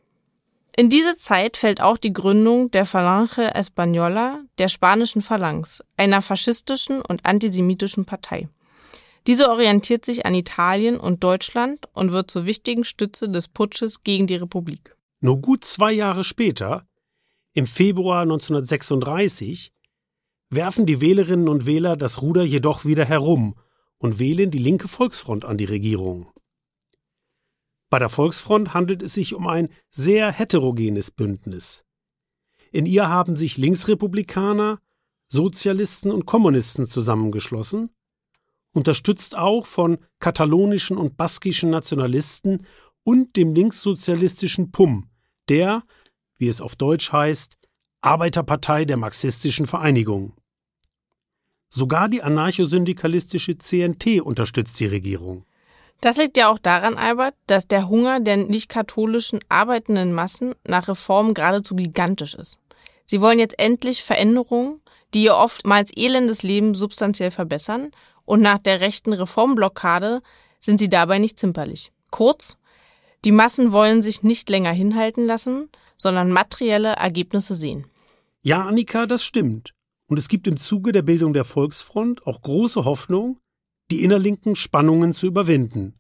In 0.77 0.91
diese 0.91 1.17
Zeit 1.17 1.57
fällt 1.57 1.81
auch 1.81 1.97
die 1.97 2.13
Gründung 2.13 2.71
der 2.71 2.85
Falange 2.85 3.55
Española, 3.55 4.41
der 4.59 4.69
spanischen 4.69 5.23
Phalanx, 5.23 5.83
einer 5.97 6.21
faschistischen 6.21 7.01
und 7.01 7.25
antisemitischen 7.25 8.05
Partei. 8.05 8.49
Diese 9.27 9.51
orientiert 9.51 10.05
sich 10.05 10.27
an 10.27 10.35
Italien 10.35 11.01
und 11.01 11.25
Deutschland 11.25 11.89
und 11.95 12.13
wird 12.13 12.31
zur 12.31 12.45
wichtigen 12.45 12.85
Stütze 12.85 13.29
des 13.29 13.49
Putsches 13.49 14.05
gegen 14.05 14.27
die 14.27 14.37
Republik. 14.37 14.95
Nur 15.21 15.41
gut 15.41 15.65
zwei 15.65 15.93
Jahre 15.93 16.25
später, 16.25 16.87
im 17.55 17.67
Februar 17.67 18.23
1936, 18.23 19.73
werfen 20.51 20.85
die 20.85 21.01
Wählerinnen 21.01 21.49
und 21.49 21.67
Wähler 21.67 21.97
das 21.97 22.23
Ruder 22.23 22.45
jedoch 22.45 22.85
wieder 22.85 23.07
herum 23.07 23.57
und 23.99 24.19
wählen 24.19 24.51
die 24.51 24.59
linke 24.59 24.89
Volksfront 24.89 25.45
an 25.45 25.57
die 25.57 25.65
Regierung. 25.65 26.29
Bei 27.89 27.99
der 27.99 28.09
Volksfront 28.09 28.75
handelt 28.75 29.03
es 29.03 29.15
sich 29.15 29.35
um 29.35 29.47
ein 29.47 29.69
sehr 29.91 30.33
heterogenes 30.33 31.11
Bündnis. 31.11 31.85
In 32.73 32.87
ihr 32.87 33.09
haben 33.09 33.37
sich 33.37 33.57
Linksrepublikaner, 33.57 34.81
Sozialisten 35.29 36.11
und 36.11 36.27
Kommunisten 36.27 36.87
zusammengeschlossen, 36.87 37.89
unterstützt 38.73 39.37
auch 39.37 39.67
von 39.67 39.99
katalonischen 40.19 40.99
und 40.99 41.17
baskischen 41.17 41.71
Nationalisten 41.71 42.67
und 43.03 43.37
dem 43.37 43.55
linkssozialistischen 43.55 44.73
PUM, 44.73 45.09
der, 45.49 45.83
wie 46.37 46.49
es 46.49 46.61
auf 46.61 46.77
Deutsch 46.77 47.13
heißt, 47.13 47.57
Arbeiterpartei 48.03 48.85
der 48.85 48.97
marxistischen 48.97 49.67
Vereinigung. 49.67 50.35
Sogar 51.71 52.09
die 52.09 52.23
anarchosyndikalistische 52.23 53.59
CNT 53.59 54.21
unterstützt 54.21 54.79
die 54.81 54.87
Regierung. 54.87 55.45
Das 56.01 56.17
liegt 56.17 56.37
ja 56.37 56.49
auch 56.49 56.59
daran, 56.59 56.97
Albert, 56.97 57.35
dass 57.47 57.67
der 57.67 57.89
Hunger 57.89 58.21
der 58.21 58.37
nicht-katholischen 58.37 59.41
arbeitenden 59.49 60.13
Massen 60.13 60.55
nach 60.65 60.89
Reformen 60.89 61.35
geradezu 61.35 61.75
gigantisch 61.75 62.35
ist. 62.35 62.59
Sie 63.07 63.21
wollen 63.21 63.39
jetzt 63.39 63.59
endlich 63.59 64.03
Veränderungen, 64.03 64.81
die 65.15 65.25
ihr 65.25 65.37
oftmals 65.37 65.91
elendes 65.97 66.43
Leben 66.43 66.75
substanziell 66.75 67.31
verbessern, 67.31 67.91
und 68.25 68.41
nach 68.41 68.59
der 68.59 68.81
rechten 68.81 69.13
Reformblockade 69.13 70.21
sind 70.59 70.79
sie 70.79 70.89
dabei 70.89 71.19
nicht 71.19 71.39
zimperlich. 71.39 71.93
Kurz, 72.11 72.57
die 73.25 73.33
Massen 73.33 73.73
wollen 73.73 74.03
sich 74.03 74.23
nicht 74.25 74.51
länger 74.51 74.73
hinhalten 74.73 75.27
lassen, 75.27 75.71
sondern 75.97 76.33
materielle 76.33 76.95
Ergebnisse 76.95 77.55
sehen. 77.55 77.87
Ja, 78.43 78.65
Annika, 78.65 79.07
das 79.07 79.25
stimmt. 79.25 79.73
Und 80.09 80.19
es 80.19 80.29
gibt 80.29 80.47
im 80.47 80.57
Zuge 80.57 80.93
der 80.93 81.03
Bildung 81.03 81.33
der 81.33 81.45
Volksfront 81.45 82.27
auch 82.27 82.43
große 82.43 82.85
Hoffnung, 82.85 83.39
die 83.91 84.03
innerlinken 84.03 84.57
Spannungen 84.57 85.13
zu 85.13 85.27
überwinden. 85.27 85.95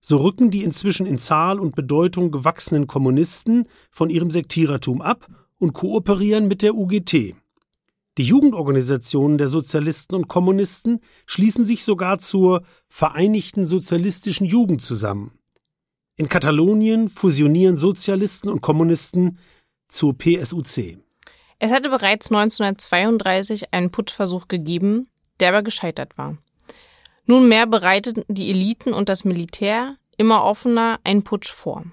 So 0.00 0.18
rücken 0.18 0.50
die 0.50 0.62
inzwischen 0.62 1.06
in 1.06 1.18
Zahl 1.18 1.58
und 1.58 1.74
Bedeutung 1.74 2.30
gewachsenen 2.30 2.86
Kommunisten 2.86 3.66
von 3.90 4.10
ihrem 4.10 4.30
Sektierertum 4.30 5.02
ab 5.02 5.28
und 5.58 5.72
kooperieren 5.72 6.46
mit 6.46 6.62
der 6.62 6.74
UGT. 6.74 7.34
Die 8.16 8.24
Jugendorganisationen 8.24 9.38
der 9.38 9.48
Sozialisten 9.48 10.14
und 10.14 10.28
Kommunisten 10.28 11.00
schließen 11.26 11.64
sich 11.64 11.84
sogar 11.84 12.18
zur 12.18 12.62
Vereinigten 12.88 13.66
Sozialistischen 13.66 14.46
Jugend 14.46 14.82
zusammen. 14.82 15.32
In 16.16 16.28
Katalonien 16.28 17.08
fusionieren 17.08 17.76
Sozialisten 17.76 18.48
und 18.48 18.60
Kommunisten 18.60 19.38
zur 19.86 20.18
PSUC. 20.18 20.98
Es 21.60 21.72
hatte 21.72 21.90
bereits 21.90 22.30
1932 22.30 23.72
einen 23.72 23.90
Putschversuch 23.90 24.48
gegeben, 24.48 25.08
der 25.38 25.50
aber 25.50 25.62
gescheitert 25.62 26.18
war. 26.18 26.36
Nunmehr 27.28 27.66
bereiteten 27.66 28.24
die 28.26 28.48
Eliten 28.48 28.94
und 28.94 29.10
das 29.10 29.22
Militär 29.22 29.96
immer 30.16 30.44
offener 30.44 30.98
einen 31.04 31.24
Putsch 31.24 31.52
vor. 31.52 31.84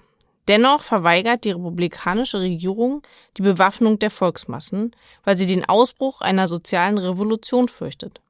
Dennoch 0.48 0.82
verweigert 0.82 1.44
die 1.44 1.50
republikanische 1.50 2.40
Regierung 2.40 3.02
die 3.36 3.42
Bewaffnung 3.42 3.98
der 3.98 4.10
Volksmassen, 4.10 4.96
weil 5.24 5.36
sie 5.36 5.44
den 5.44 5.68
Ausbruch 5.68 6.22
einer 6.22 6.48
sozialen 6.48 6.96
Revolution 6.96 7.68
fürchtet. 7.68 8.22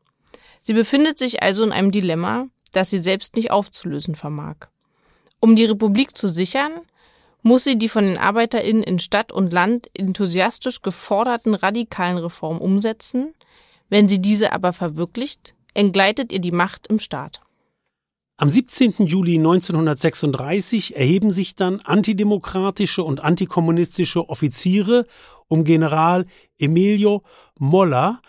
Sie 0.63 0.73
befindet 0.73 1.17
sich 1.17 1.45
also 1.45 1.63
in 1.63 1.71
einem 1.71 1.93
Dilemma, 1.93 2.49
das 2.73 2.91
sie 2.91 2.99
selbst 2.99 3.37
nicht 3.37 3.53
aufzulösen 3.53 4.17
vermag. 4.17 4.57
Um 5.39 5.55
die 5.55 5.67
Republik 5.67 6.17
zu 6.17 6.27
sichern, 6.27 6.73
muss 7.43 7.63
sie 7.63 7.79
die 7.79 7.89
von 7.89 8.05
den 8.05 8.19
ArbeiterInnen 8.19 8.83
in 8.83 8.99
Stadt 8.99 9.31
und 9.31 9.53
Land 9.53 9.89
enthusiastisch 9.95 10.83
geforderten 10.83 11.55
radikalen 11.55 12.19
Reformen 12.19 12.61
umsetzen. 12.61 13.33
Wenn 13.89 14.09
sie 14.09 14.21
diese 14.21 14.53
aber 14.53 14.73
verwirklicht, 14.73 15.55
entgleitet 15.77 16.33
ihr 16.33 16.41
die 16.41 16.53
Macht 16.53 16.87
im 16.87 16.99
Staat. 16.99 17.43
Am 18.39 18.51
17. 18.51 19.07
Juli 19.07 19.37
1936 19.37 20.97
erheben 20.97 21.31
sich 21.31 21.55
dann 21.55 21.81
antidemokratische 21.81 23.03
und 23.03 23.25
antikommunistische 23.25 24.29
Offiziere 24.29 25.05
um 25.49 25.65
General 25.65 26.27
Emilio 26.59 27.23
Molla 27.59 28.21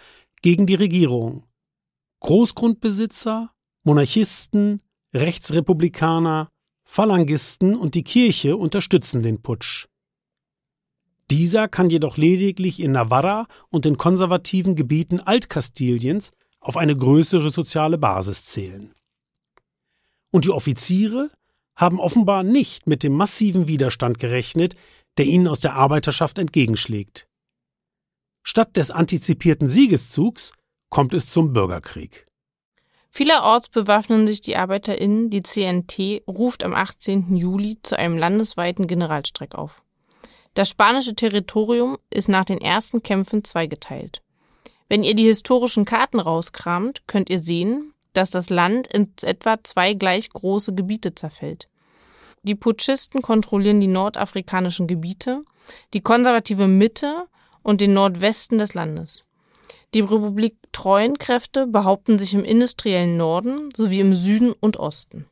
gegen 0.41 0.65
die 0.65 0.75
Regierung. 0.75 1.43
Großgrundbesitzer, 2.21 3.51
Monarchisten, 3.83 4.81
Rechtsrepublikaner, 5.13 6.49
Phalangisten 6.85 7.75
und 7.75 7.95
die 7.95 8.03
Kirche 8.03 8.55
unterstützen 8.55 9.23
den 9.23 9.41
Putsch. 9.41 9.87
Dieser 11.29 11.67
kann 11.67 11.89
jedoch 11.89 12.15
lediglich 12.15 12.79
in 12.79 12.93
Navarra 12.93 13.47
und 13.69 13.83
den 13.83 13.97
konservativen 13.97 14.75
Gebieten 14.75 15.19
Altkastiliens 15.19 16.31
auf 16.67 16.75
eine 16.75 16.97
größere 16.97 17.49
soziale 17.49 17.97
Basis 17.97 18.43
zählen. 18.43 18.93
Und 20.31 20.43
die 20.43 20.49
Offiziere 20.49 21.31
haben 21.77 21.97
offenbar 21.97 22.43
nicht 22.43 22.87
mit 22.87 23.03
dem 23.03 23.13
massiven 23.13 23.69
Widerstand 23.69 24.19
gerechnet, 24.19 24.75
der 25.17 25.27
ihnen 25.27 25.47
aus 25.47 25.61
der 25.61 25.75
Arbeiterschaft 25.75 26.37
entgegenschlägt. 26.37 27.25
Statt 28.43 28.75
des 28.75 28.91
antizipierten 28.91 29.69
Siegeszugs 29.69 30.51
kommt 30.89 31.13
es 31.13 31.31
zum 31.31 31.53
Bürgerkrieg. 31.53 32.27
Vielerorts 33.11 33.69
bewaffnen 33.69 34.27
sich 34.27 34.41
die 34.41 34.57
ArbeiterInnen, 34.57 35.29
die 35.29 35.43
CNT 35.43 36.23
ruft 36.27 36.65
am 36.65 36.73
18. 36.73 37.37
Juli 37.37 37.77
zu 37.81 37.97
einem 37.97 38.17
landesweiten 38.17 38.87
Generalstreik 38.87 39.55
auf. 39.55 39.81
Das 40.53 40.67
spanische 40.67 41.15
Territorium 41.15 41.97
ist 42.09 42.27
nach 42.27 42.43
den 42.43 42.59
ersten 42.59 43.01
Kämpfen 43.03 43.45
zweigeteilt. 43.45 44.21
Wenn 44.89 45.03
ihr 45.03 45.15
die 45.15 45.25
historischen 45.25 45.85
Karten 45.85 46.19
rauskramt, 46.19 47.07
könnt 47.07 47.29
ihr 47.29 47.39
sehen, 47.39 47.93
dass 48.13 48.31
das 48.31 48.49
Land 48.49 48.87
in 48.87 49.11
etwa 49.21 49.63
zwei 49.63 49.93
gleich 49.93 50.29
große 50.29 50.73
Gebiete 50.73 51.13
zerfällt. 51.13 51.67
Die 52.43 52.55
Putschisten 52.55 53.21
kontrollieren 53.21 53.81
die 53.81 53.87
nordafrikanischen 53.87 54.87
Gebiete, 54.87 55.43
die 55.93 56.01
konservative 56.01 56.67
Mitte 56.67 57.27
und 57.61 57.81
den 57.81 57.93
Nordwesten 57.93 58.57
des 58.57 58.73
Landes. 58.73 59.23
Die 59.93 59.99
Republik 59.99 60.55
treuen 60.71 61.17
Kräfte 61.17 61.67
behaupten 61.67 62.19
sich 62.19 62.33
im 62.33 62.43
industriellen 62.43 63.17
Norden 63.17 63.69
sowie 63.75 63.99
im 63.99 64.15
Süden 64.15 64.53
und 64.59 64.77
Osten. 64.77 65.25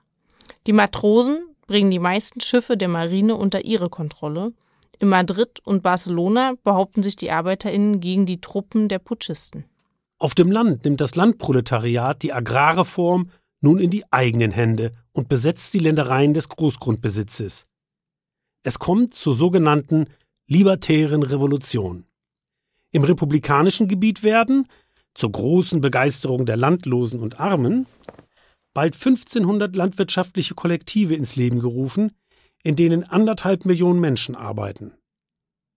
Die 0.68 0.74
Matrosen 0.74 1.46
bringen 1.68 1.92
die 1.92 2.00
meisten 2.00 2.42
Schiffe 2.42 2.78
der 2.78 2.88
Marine 2.88 3.36
unter 3.36 3.66
ihre 3.66 3.90
Kontrolle. 3.90 4.54
In 5.00 5.10
Madrid 5.10 5.60
und 5.64 5.84
Barcelona 5.84 6.54
behaupten 6.64 7.04
sich 7.04 7.16
die 7.16 7.32
Arbeiterinnen 7.32 8.00
gegen 8.00 8.26
die 8.26 8.42
Truppen 8.42 8.88
der 8.88 9.00
Putschisten. 9.00 9.66
Auf 10.18 10.36
dem 10.36 10.52
Land 10.52 10.86
nimmt 10.86 11.02
das 11.02 11.16
Landproletariat 11.16 12.24
die 12.24 12.34
Agrarreform 12.34 13.30
nun 13.62 13.80
in 13.80 13.90
die 13.90 14.04
eigenen 14.12 14.52
Hände 14.52 14.94
und 15.12 15.28
besetzt 15.28 15.74
die 15.74 15.80
Ländereien 15.80 16.34
des 16.34 16.50
Großgrundbesitzes. 16.50 17.66
Es 18.64 18.80
kommt 18.80 19.14
zur 19.14 19.34
sogenannten 19.34 20.08
libertären 20.48 21.24
Revolution. 21.24 22.06
Im 22.92 23.04
republikanischen 23.04 23.88
Gebiet 23.88 24.24
werden, 24.24 24.68
zur 25.14 25.32
großen 25.32 25.82
Begeisterung 25.82 26.46
der 26.46 26.58
Landlosen 26.58 27.20
und 27.20 27.40
Armen, 27.40 27.88
bald 28.74 28.94
1500 28.94 29.76
landwirtschaftliche 29.76 30.54
Kollektive 30.54 31.16
ins 31.16 31.36
Leben 31.36 31.60
gerufen, 31.60 32.12
in 32.66 32.76
denen 32.76 33.04
anderthalb 33.04 33.64
Millionen 33.64 34.00
Menschen 34.00 34.36
arbeiten. 34.36 34.92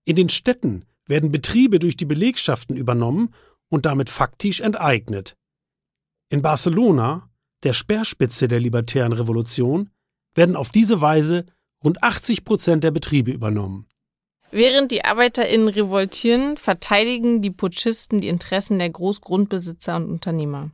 In 0.07 0.17
den 0.17 0.31
Städten 0.31 0.87
werden 1.07 1.31
Betriebe 1.31 1.79
durch 1.79 1.99
die 1.99 2.07
Belegschaften 2.07 2.77
übernommen 2.77 3.35
und 3.69 3.85
damit 3.85 4.09
faktisch 4.09 4.61
enteignet. 4.61 5.37
In 6.31 6.41
Barcelona, 6.41 7.29
der 7.63 7.75
Speerspitze 7.75 8.49
der 8.49 8.59
libertären 8.59 9.13
Revolution, 9.13 9.91
werden 10.35 10.57
auf 10.57 10.71
diese 10.71 11.03
Weise 11.03 11.45
rund 11.85 12.03
80 12.03 12.45
Prozent 12.45 12.85
der 12.85 12.91
Betriebe 12.91 13.33
übernommen. 13.33 13.87
Während 14.51 14.91
die 14.91 15.05
ArbeiterInnen 15.05 15.69
revoltieren, 15.69 16.57
verteidigen 16.57 17.43
die 17.43 17.51
Putschisten 17.51 18.23
die 18.23 18.29
Interessen 18.29 18.79
der 18.79 18.89
Großgrundbesitzer 18.89 19.97
und 19.97 20.11
Unternehmer. 20.11 20.71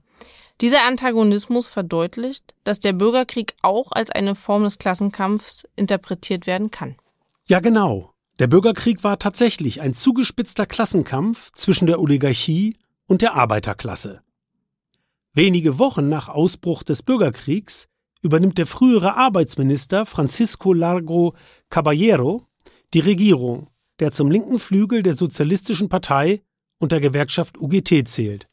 Dieser 0.60 0.84
Antagonismus 0.84 1.66
verdeutlicht, 1.66 2.54
dass 2.62 2.80
der 2.80 2.92
Bürgerkrieg 2.92 3.54
auch 3.62 3.90
als 3.90 4.10
eine 4.10 4.34
Form 4.34 4.62
des 4.64 4.78
Klassenkampfs 4.78 5.66
interpretiert 5.74 6.46
werden 6.46 6.70
kann. 6.70 6.96
Ja, 7.46 7.60
genau. 7.60 8.12
Der 8.38 8.46
Bürgerkrieg 8.46 9.04
war 9.04 9.18
tatsächlich 9.18 9.80
ein 9.80 9.94
zugespitzter 9.94 10.66
Klassenkampf 10.66 11.50
zwischen 11.52 11.86
der 11.86 12.00
Oligarchie 12.00 12.76
und 13.06 13.22
der 13.22 13.34
Arbeiterklasse. 13.34 14.22
Wenige 15.32 15.78
Wochen 15.78 16.08
nach 16.08 16.28
Ausbruch 16.28 16.84
des 16.84 17.02
Bürgerkriegs 17.02 17.88
übernimmt 18.22 18.56
der 18.56 18.66
frühere 18.66 19.16
Arbeitsminister 19.16 20.06
Francisco 20.06 20.72
Largo 20.72 21.34
Caballero 21.68 22.46
die 22.94 23.00
Regierung, 23.00 23.68
der 23.98 24.12
zum 24.12 24.30
linken 24.30 24.58
Flügel 24.58 25.02
der 25.02 25.14
Sozialistischen 25.14 25.88
Partei 25.88 26.42
und 26.78 26.92
der 26.92 27.00
Gewerkschaft 27.00 27.58
UGT 27.58 28.06
zählt. 28.06 28.46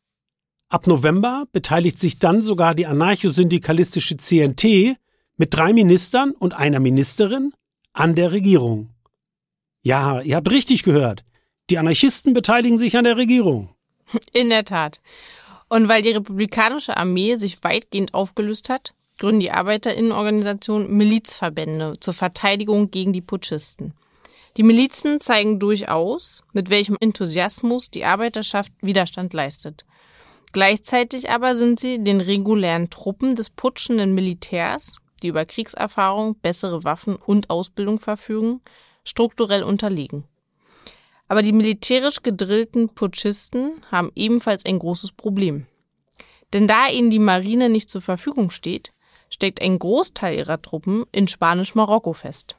Ab 0.72 0.88
November 0.88 1.44
beteiligt 1.52 2.00
sich 2.00 2.18
dann 2.18 2.42
sogar 2.42 2.74
die 2.74 2.86
anarchosyndikalistische 2.86 4.16
CNT 4.16 4.96
mit 5.36 5.54
drei 5.54 5.74
Ministern 5.74 6.32
und 6.32 6.54
einer 6.54 6.80
Ministerin 6.80 7.52
an 7.92 8.16
der 8.16 8.32
Regierung. 8.32 8.90
Ja, 9.84 10.22
ihr 10.22 10.38
habt 10.38 10.50
richtig 10.50 10.84
gehört. 10.84 11.26
Die 11.70 11.78
Anarchisten 11.78 12.32
beteiligen 12.32 12.78
sich 12.78 12.96
an 12.96 13.04
der 13.04 13.18
Regierung. 13.18 13.76
In 14.34 14.50
der 14.50 14.64
Tat. 14.64 15.02
Und 15.68 15.90
weil 15.90 16.04
die 16.04 16.12
republikanische 16.12 16.96
Armee 16.96 17.36
sich 17.36 17.62
weitgehend 17.66 18.14
aufgelöst 18.14 18.70
hat, 18.70 18.94
gründen 19.18 19.42
die 19.42 19.52
Arbeiterinnenorganisationen 19.52 20.96
Milizverbände 20.96 21.96
zur 22.00 22.14
Verteidigung 22.14 22.92
gegen 22.92 23.12
die 23.12 23.20
Putschisten. 23.20 23.94
Die 24.56 24.64
Milizen 24.64 25.20
zeigen 25.20 25.60
durchaus, 25.60 26.44
mit 26.54 26.70
welchem 26.70 26.96
Enthusiasmus 27.02 27.90
die 27.90 28.06
Arbeiterschaft 28.06 28.72
Widerstand 28.82 29.34
leistet. 29.34 29.84
Gleichzeitig 30.54 31.30
aber 31.30 31.56
sind 31.56 31.80
sie 31.80 32.04
den 32.04 32.20
regulären 32.20 32.90
Truppen 32.90 33.36
des 33.36 33.50
putschenden 33.50 34.14
Militärs, 34.14 34.98
die 35.22 35.28
über 35.28 35.46
Kriegserfahrung, 35.46 36.36
bessere 36.36 36.84
Waffen 36.84 37.16
und 37.16 37.50
Ausbildung 37.50 38.00
verfügen, 38.00 38.62
strukturell 39.04 39.64
unterlegen. 39.64 40.26
Aber 41.28 41.42
die 41.42 41.54
militärisch 41.54 42.24
gedrillten 42.24 42.90
Putschisten 42.90 43.86
haben 43.90 44.12
ebenfalls 44.16 44.66
ein 44.66 44.80
großes 44.80 45.14
Problem. 45.14 45.66
Denn 46.52 46.68
da 46.68 46.88
ihnen 46.88 47.10
die 47.10 47.20
Marine 47.20 47.70
nicht 47.70 47.90
zur 47.90 48.02
Verfügung 48.02 48.50
steht, 48.50 48.92
steckt 49.30 49.62
ein 49.62 49.80
Großteil 49.80 50.38
ihrer 50.38 50.62
Truppen 50.62 51.06
in 51.14 51.30
Spanisch-Marokko 51.30 52.12
fest. 52.12 52.58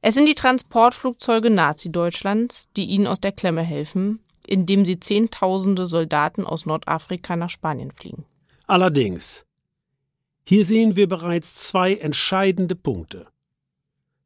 Es 0.00 0.14
sind 0.14 0.26
die 0.26 0.34
Transportflugzeuge 0.34 1.50
Nazi-Deutschlands, 1.50 2.68
die 2.76 2.86
ihnen 2.86 3.06
aus 3.06 3.20
der 3.20 3.30
Klemme 3.30 3.62
helfen, 3.62 4.18
indem 4.46 4.84
sie 4.84 5.00
Zehntausende 5.00 5.86
Soldaten 5.86 6.44
aus 6.44 6.66
Nordafrika 6.66 7.36
nach 7.36 7.50
Spanien 7.50 7.90
fliegen. 7.92 8.24
Allerdings, 8.66 9.44
hier 10.44 10.64
sehen 10.64 10.96
wir 10.96 11.08
bereits 11.08 11.54
zwei 11.54 11.94
entscheidende 11.94 12.74
Punkte. 12.74 13.26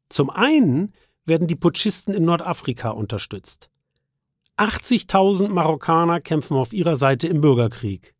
Zum 0.09 0.29
einen 0.29 0.93
werden 1.25 1.47
die 1.47 1.55
Putschisten 1.55 2.13
in 2.13 2.25
Nordafrika 2.25 2.89
unterstützt. 2.89 3.69
80.000 4.57 5.49
Marokkaner 5.49 6.19
kämpfen 6.21 6.57
auf 6.57 6.73
ihrer 6.73 6.95
Seite 6.95 7.27
im 7.27 7.41
Bürgerkrieg. 7.41 8.15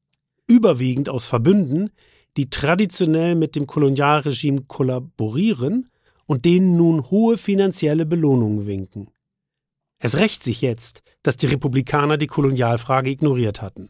Überwiegend 0.47 1.09
aus 1.09 1.27
Verbünden, 1.27 1.89
die 2.37 2.49
traditionell 2.49 3.35
mit 3.35 3.55
dem 3.55 3.65
Kolonialregime 3.65 4.63
kollaborieren 4.67 5.89
und 6.27 6.45
denen 6.45 6.77
nun 6.77 7.09
hohe 7.09 7.37
finanzielle 7.37 8.05
Belohnungen 8.05 8.67
winken. 8.67 9.09
Es 9.99 10.17
rächt 10.17 10.43
sich 10.43 10.61
jetzt, 10.61 11.01
dass 11.23 11.37
die 11.37 11.47
Republikaner 11.47 12.17
die 12.17 12.27
Kolonialfrage 12.27 13.09
ignoriert 13.09 13.61
hatten. 13.61 13.89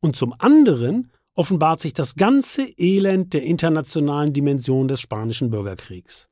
Und 0.00 0.16
zum 0.16 0.34
anderen 0.38 1.10
offenbart 1.34 1.80
sich 1.80 1.94
das 1.94 2.14
ganze 2.14 2.64
Elend 2.76 3.32
der 3.32 3.42
internationalen 3.42 4.32
Dimension 4.32 4.88
des 4.88 5.00
spanischen 5.00 5.50
Bürgerkriegs. 5.50 6.28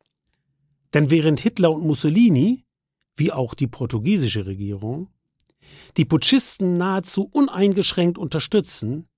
Denn 0.92 1.10
während 1.10 1.40
Hitler 1.40 1.72
und 1.72 1.86
Mussolini, 1.86 2.64
wie 3.16 3.32
auch 3.32 3.54
die 3.54 3.66
portugiesische 3.66 4.46
Regierung, 4.46 5.08
die 5.96 6.04
Putschisten 6.04 6.76
nahezu 6.76 7.24
uneingeschränkt 7.32 8.18
unterstützen, 8.18 9.08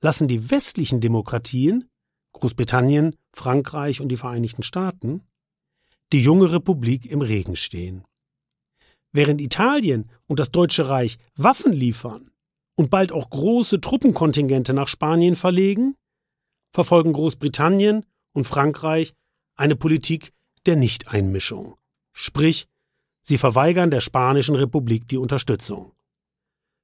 lassen 0.00 0.28
die 0.28 0.50
westlichen 0.50 1.00
Demokratien, 1.00 1.90
Großbritannien, 2.32 3.16
Frankreich 3.32 4.00
und 4.00 4.10
die 4.10 4.16
Vereinigten 4.16 4.62
Staaten, 4.62 5.22
die 6.12 6.20
junge 6.20 6.52
Republik 6.52 7.06
im 7.06 7.20
Regen 7.20 7.56
stehen. 7.56 8.04
Während 9.12 9.40
Italien 9.40 10.10
und 10.26 10.38
das 10.40 10.50
Deutsche 10.50 10.88
Reich 10.88 11.18
Waffen 11.34 11.72
liefern 11.72 12.30
und 12.76 12.90
bald 12.90 13.12
auch 13.12 13.30
große 13.30 13.80
Truppenkontingente 13.80 14.74
nach 14.74 14.88
Spanien 14.88 15.34
verlegen, 15.34 15.96
verfolgen 16.72 17.12
Großbritannien 17.12 18.04
und 18.32 18.44
Frankreich 18.44 19.14
eine 19.56 19.76
Politik 19.76 20.32
der 20.66 20.76
Nichteinmischung. 20.76 21.76
Sprich, 22.12 22.68
sie 23.22 23.38
verweigern 23.38 23.90
der 23.90 24.00
Spanischen 24.00 24.54
Republik 24.54 25.08
die 25.08 25.16
Unterstützung. 25.16 25.92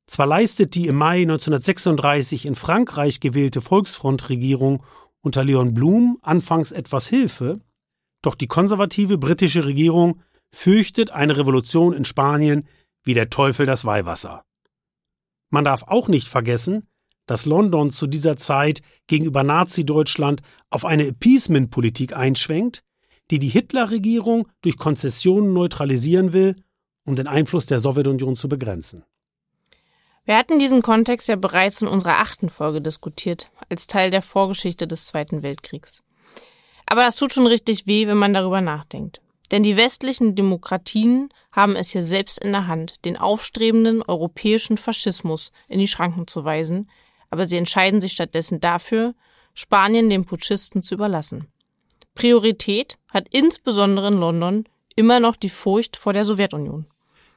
Zwar 0.06 0.26
leistet 0.26 0.74
die 0.74 0.86
im 0.86 0.96
Mai 0.96 1.22
1936 1.22 2.46
in 2.46 2.54
Frankreich 2.54 3.20
gewählte 3.20 3.60
Volksfrontregierung 3.60 4.82
unter 5.22 5.44
Leon 5.44 5.72
Blum 5.72 6.18
anfangs 6.22 6.72
etwas 6.72 7.06
Hilfe, 7.06 7.60
doch 8.20 8.34
die 8.34 8.46
konservative 8.46 9.16
britische 9.16 9.64
Regierung 9.64 10.20
fürchtet 10.54 11.10
eine 11.10 11.36
Revolution 11.36 11.92
in 11.92 12.04
Spanien 12.04 12.68
wie 13.02 13.14
der 13.14 13.28
Teufel 13.28 13.66
das 13.66 13.84
Weihwasser. 13.84 14.44
Man 15.50 15.64
darf 15.64 15.82
auch 15.84 16.08
nicht 16.08 16.28
vergessen, 16.28 16.88
dass 17.26 17.46
London 17.46 17.90
zu 17.90 18.06
dieser 18.06 18.36
Zeit 18.36 18.80
gegenüber 19.06 19.42
Nazi-Deutschland 19.42 20.42
auf 20.70 20.84
eine 20.84 21.06
Appeasement-Politik 21.06 22.16
einschwenkt, 22.16 22.82
die 23.30 23.38
die 23.38 23.48
Hitler-Regierung 23.48 24.48
durch 24.62 24.76
Konzessionen 24.76 25.52
neutralisieren 25.52 26.32
will, 26.32 26.56
um 27.04 27.16
den 27.16 27.26
Einfluss 27.26 27.66
der 27.66 27.80
Sowjetunion 27.80 28.36
zu 28.36 28.48
begrenzen. 28.48 29.04
Wir 30.24 30.36
hatten 30.38 30.58
diesen 30.58 30.82
Kontext 30.82 31.28
ja 31.28 31.36
bereits 31.36 31.82
in 31.82 31.88
unserer 31.88 32.18
achten 32.18 32.48
Folge 32.48 32.80
diskutiert, 32.80 33.50
als 33.68 33.86
Teil 33.86 34.10
der 34.10 34.22
Vorgeschichte 34.22 34.86
des 34.86 35.06
Zweiten 35.06 35.42
Weltkriegs. 35.42 36.02
Aber 36.86 37.02
das 37.02 37.16
tut 37.16 37.32
schon 37.32 37.46
richtig 37.46 37.86
weh, 37.86 38.06
wenn 38.06 38.16
man 38.16 38.32
darüber 38.32 38.60
nachdenkt. 38.60 39.20
Denn 39.54 39.62
die 39.62 39.76
westlichen 39.76 40.34
Demokratien 40.34 41.28
haben 41.52 41.76
es 41.76 41.90
hier 41.90 42.02
selbst 42.02 42.40
in 42.40 42.50
der 42.50 42.66
Hand, 42.66 43.04
den 43.04 43.16
aufstrebenden 43.16 44.02
europäischen 44.02 44.76
Faschismus 44.76 45.52
in 45.68 45.78
die 45.78 45.86
Schranken 45.86 46.26
zu 46.26 46.44
weisen, 46.44 46.90
aber 47.30 47.46
sie 47.46 47.56
entscheiden 47.56 48.00
sich 48.00 48.10
stattdessen 48.10 48.60
dafür, 48.60 49.14
Spanien 49.54 50.10
den 50.10 50.24
Putschisten 50.24 50.82
zu 50.82 50.96
überlassen. 50.96 51.46
Priorität 52.16 52.98
hat 53.12 53.28
insbesondere 53.30 54.08
in 54.08 54.14
London 54.14 54.64
immer 54.96 55.20
noch 55.20 55.36
die 55.36 55.50
Furcht 55.50 55.96
vor 55.96 56.12
der 56.12 56.24
Sowjetunion. 56.24 56.86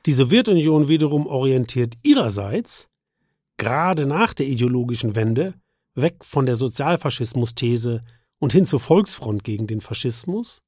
Die 0.08 0.14
Sowjetunion 0.14 0.88
wiederum 0.88 1.28
orientiert 1.28 2.00
ihrerseits, 2.02 2.90
gerade 3.58 4.08
nach 4.08 4.34
der 4.34 4.48
ideologischen 4.48 5.14
Wende, 5.14 5.54
weg 5.94 6.26
von 6.26 6.48
der 6.48 6.56
Sozialfaschismus-These 6.56 8.02
und 8.40 8.54
hin 8.54 8.66
zur 8.66 8.80
Volksfront 8.80 9.44
gegen 9.44 9.68
den 9.68 9.82
Faschismus, 9.82 10.64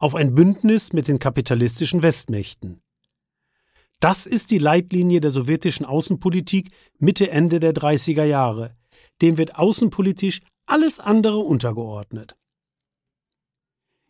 auf 0.00 0.14
ein 0.14 0.34
Bündnis 0.34 0.92
mit 0.92 1.06
den 1.06 1.18
kapitalistischen 1.18 2.02
Westmächten. 2.02 2.82
Das 4.00 4.24
ist 4.24 4.50
die 4.50 4.58
Leitlinie 4.58 5.20
der 5.20 5.30
sowjetischen 5.30 5.84
Außenpolitik 5.84 6.70
Mitte 6.98 7.30
Ende 7.30 7.60
der 7.60 7.74
30er 7.74 8.24
Jahre. 8.24 8.74
Dem 9.20 9.36
wird 9.36 9.56
außenpolitisch 9.56 10.40
alles 10.66 10.98
andere 10.98 11.38
untergeordnet. 11.38 12.34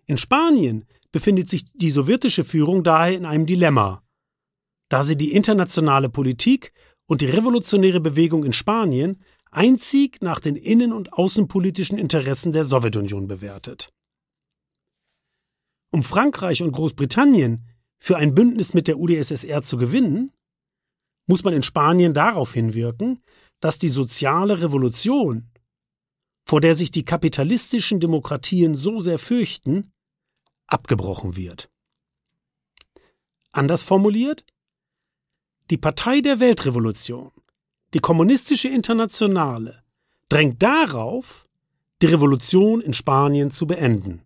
In 0.06 0.16
Spanien 0.16 0.86
befindet 1.10 1.50
sich 1.50 1.64
die 1.72 1.90
sowjetische 1.90 2.44
Führung 2.44 2.84
daher 2.84 3.16
in 3.16 3.26
einem 3.26 3.46
Dilemma, 3.46 4.04
da 4.88 5.02
sie 5.02 5.16
die 5.16 5.32
internationale 5.32 6.08
Politik 6.08 6.72
und 7.06 7.20
die 7.20 7.26
revolutionäre 7.26 8.00
Bewegung 8.00 8.44
in 8.44 8.52
Spanien 8.52 9.20
einzig 9.50 10.22
nach 10.22 10.38
den 10.38 10.54
innen- 10.54 10.92
und 10.92 11.12
außenpolitischen 11.12 11.98
Interessen 11.98 12.52
der 12.52 12.64
Sowjetunion 12.64 13.26
bewertet. 13.26 13.92
Um 15.90 16.02
Frankreich 16.02 16.62
und 16.62 16.72
Großbritannien 16.72 17.66
für 17.98 18.16
ein 18.16 18.34
Bündnis 18.34 18.74
mit 18.74 18.88
der 18.88 18.98
UdSSR 18.98 19.62
zu 19.62 19.76
gewinnen, 19.76 20.32
muss 21.26 21.44
man 21.44 21.54
in 21.54 21.62
Spanien 21.62 22.14
darauf 22.14 22.54
hinwirken, 22.54 23.22
dass 23.60 23.78
die 23.78 23.88
soziale 23.88 24.62
Revolution, 24.62 25.50
vor 26.44 26.60
der 26.60 26.74
sich 26.74 26.90
die 26.90 27.04
kapitalistischen 27.04 28.00
Demokratien 28.00 28.74
so 28.74 29.00
sehr 29.00 29.18
fürchten, 29.18 29.92
abgebrochen 30.66 31.36
wird. 31.36 31.70
Anders 33.52 33.82
formuliert, 33.82 34.44
die 35.70 35.78
Partei 35.78 36.20
der 36.20 36.40
Weltrevolution, 36.40 37.32
die 37.94 37.98
kommunistische 37.98 38.68
Internationale, 38.68 39.82
drängt 40.28 40.62
darauf, 40.62 41.48
die 42.02 42.06
Revolution 42.06 42.80
in 42.80 42.92
Spanien 42.92 43.50
zu 43.50 43.66
beenden. 43.66 44.22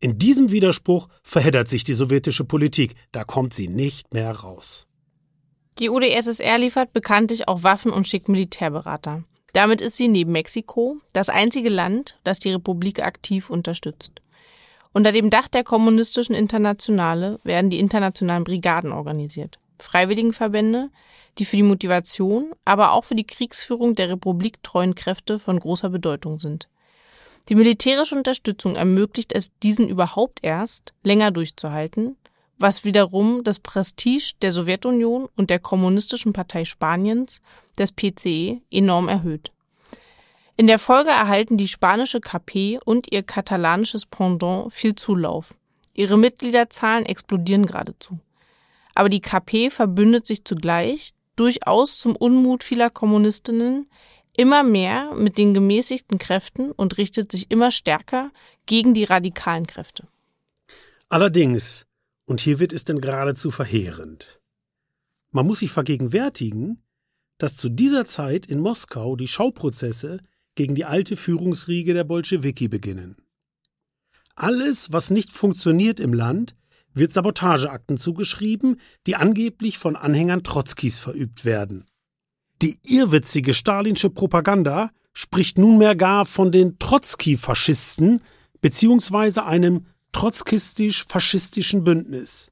In 0.00 0.16
diesem 0.16 0.52
Widerspruch 0.52 1.08
verheddert 1.24 1.68
sich 1.68 1.82
die 1.82 1.94
sowjetische 1.94 2.44
Politik, 2.44 2.94
da 3.10 3.24
kommt 3.24 3.52
sie 3.52 3.66
nicht 3.66 4.14
mehr 4.14 4.30
raus. 4.30 4.86
Die 5.78 5.90
UdSSR 5.90 6.58
liefert 6.58 6.92
bekanntlich 6.92 7.48
auch 7.48 7.64
Waffen 7.64 7.90
und 7.90 8.06
schickt 8.06 8.28
Militärberater. 8.28 9.24
Damit 9.54 9.80
ist 9.80 9.96
sie 9.96 10.08
neben 10.08 10.32
Mexiko 10.32 10.98
das 11.12 11.28
einzige 11.28 11.68
Land, 11.68 12.18
das 12.22 12.38
die 12.38 12.50
Republik 12.52 13.02
aktiv 13.02 13.50
unterstützt. 13.50 14.22
Unter 14.92 15.12
dem 15.12 15.30
Dach 15.30 15.48
der 15.48 15.64
Kommunistischen 15.64 16.34
Internationale 16.34 17.40
werden 17.42 17.70
die 17.70 17.78
internationalen 17.78 18.44
Brigaden 18.44 18.92
organisiert. 18.92 19.58
Freiwilligenverbände, 19.80 20.90
die 21.38 21.44
für 21.44 21.56
die 21.56 21.62
Motivation, 21.62 22.52
aber 22.64 22.92
auch 22.92 23.04
für 23.04 23.14
die 23.14 23.26
Kriegsführung 23.26 23.94
der 23.94 24.10
republiktreuen 24.10 24.94
Kräfte 24.94 25.38
von 25.38 25.58
großer 25.58 25.90
Bedeutung 25.90 26.38
sind. 26.38 26.68
Die 27.48 27.54
militärische 27.54 28.14
Unterstützung 28.14 28.76
ermöglicht 28.76 29.32
es 29.32 29.50
diesen 29.62 29.88
überhaupt 29.88 30.40
erst, 30.42 30.92
länger 31.02 31.30
durchzuhalten, 31.30 32.16
was 32.58 32.84
wiederum 32.84 33.44
das 33.44 33.58
Prestige 33.58 34.32
der 34.42 34.52
Sowjetunion 34.52 35.28
und 35.36 35.50
der 35.50 35.58
Kommunistischen 35.58 36.32
Partei 36.32 36.64
Spaniens, 36.64 37.40
des 37.78 37.92
PCE, 37.92 38.60
enorm 38.70 39.08
erhöht. 39.08 39.52
In 40.56 40.66
der 40.66 40.80
Folge 40.80 41.10
erhalten 41.10 41.56
die 41.56 41.68
spanische 41.68 42.20
KP 42.20 42.80
und 42.84 43.12
ihr 43.12 43.22
katalanisches 43.22 44.06
Pendant 44.06 44.72
viel 44.72 44.96
Zulauf. 44.96 45.54
Ihre 45.94 46.18
Mitgliederzahlen 46.18 47.06
explodieren 47.06 47.66
geradezu. 47.66 48.18
Aber 48.94 49.08
die 49.08 49.20
KP 49.20 49.70
verbündet 49.70 50.26
sich 50.26 50.44
zugleich, 50.44 51.12
durchaus 51.36 52.00
zum 52.00 52.16
Unmut 52.16 52.64
vieler 52.64 52.90
Kommunistinnen, 52.90 53.88
immer 54.38 54.62
mehr 54.62 55.14
mit 55.16 55.36
den 55.36 55.52
gemäßigten 55.52 56.18
Kräften 56.18 56.70
und 56.70 56.96
richtet 56.96 57.32
sich 57.32 57.50
immer 57.50 57.72
stärker 57.72 58.30
gegen 58.66 58.94
die 58.94 59.04
radikalen 59.04 59.66
Kräfte. 59.66 60.06
Allerdings, 61.08 61.86
und 62.24 62.40
hier 62.40 62.60
wird 62.60 62.72
es 62.72 62.84
denn 62.84 63.00
geradezu 63.00 63.50
verheerend. 63.50 64.40
Man 65.32 65.46
muss 65.46 65.58
sich 65.58 65.72
vergegenwärtigen, 65.72 66.80
dass 67.38 67.56
zu 67.56 67.68
dieser 67.68 68.06
Zeit 68.06 68.46
in 68.46 68.60
Moskau 68.60 69.16
die 69.16 69.28
Schauprozesse 69.28 70.20
gegen 70.54 70.76
die 70.76 70.84
alte 70.84 71.16
Führungsriege 71.16 71.92
der 71.92 72.04
Bolschewiki 72.04 72.68
beginnen. 72.68 73.16
Alles, 74.36 74.92
was 74.92 75.10
nicht 75.10 75.32
funktioniert 75.32 75.98
im 75.98 76.12
Land, 76.12 76.54
wird 76.94 77.12
Sabotageakten 77.12 77.96
zugeschrieben, 77.96 78.80
die 79.06 79.16
angeblich 79.16 79.78
von 79.78 79.96
Anhängern 79.96 80.44
Trotzkis 80.44 81.00
verübt 81.00 81.44
werden. 81.44 81.86
Die 82.60 82.78
irrwitzige 82.82 83.54
stalinsche 83.54 84.10
Propaganda 84.10 84.90
spricht 85.12 85.58
nunmehr 85.58 85.94
gar 85.94 86.24
von 86.24 86.50
den 86.50 86.78
Trotzki-Faschisten 86.78 88.20
beziehungsweise 88.60 89.44
einem 89.44 89.86
trotzkistisch-faschistischen 90.12 91.84
Bündnis. 91.84 92.50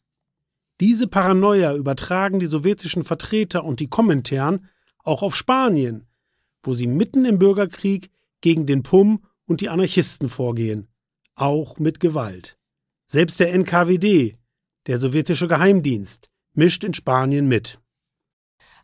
Diese 0.81 1.09
Paranoia 1.09 1.75
übertragen 1.75 2.38
die 2.38 2.47
sowjetischen 2.47 3.03
Vertreter 3.03 3.64
und 3.64 3.81
die 3.81 3.88
Kommentaren 3.88 4.69
auch 4.99 5.23
auf 5.23 5.35
Spanien, 5.35 6.07
wo 6.62 6.75
sie 6.75 6.87
mitten 6.87 7.25
im 7.25 7.38
Bürgerkrieg 7.38 8.11
gegen 8.40 8.66
den 8.66 8.83
PUM 8.83 9.25
und 9.47 9.61
die 9.61 9.69
Anarchisten 9.69 10.29
vorgehen, 10.29 10.88
auch 11.35 11.79
mit 11.79 11.99
Gewalt. 11.99 12.59
Selbst 13.07 13.40
der 13.40 13.55
NKWD, 13.55 14.37
der 14.87 14.99
sowjetische 14.99 15.49
Geheimdienst, 15.49 16.29
mischt 16.53 16.85
in 16.85 16.95
Spanien 16.95 17.49
mit. 17.49 17.81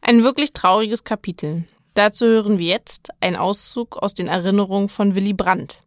Ein 0.05 0.25
wirklich 0.25 0.53
trauriges 0.53 1.05
Kapitel. 1.05 1.63
Dazu 1.95 2.27
hören 2.27 2.59
wir 2.59 2.67
jetzt 2.67 3.11
einen 3.21 3.37
Auszug 3.37 3.99
aus 3.99 4.15
den 4.15 4.27
Erinnerungen 4.27 4.89
von 4.89 5.15
Willy 5.15 5.33
Brandt. 5.33 5.79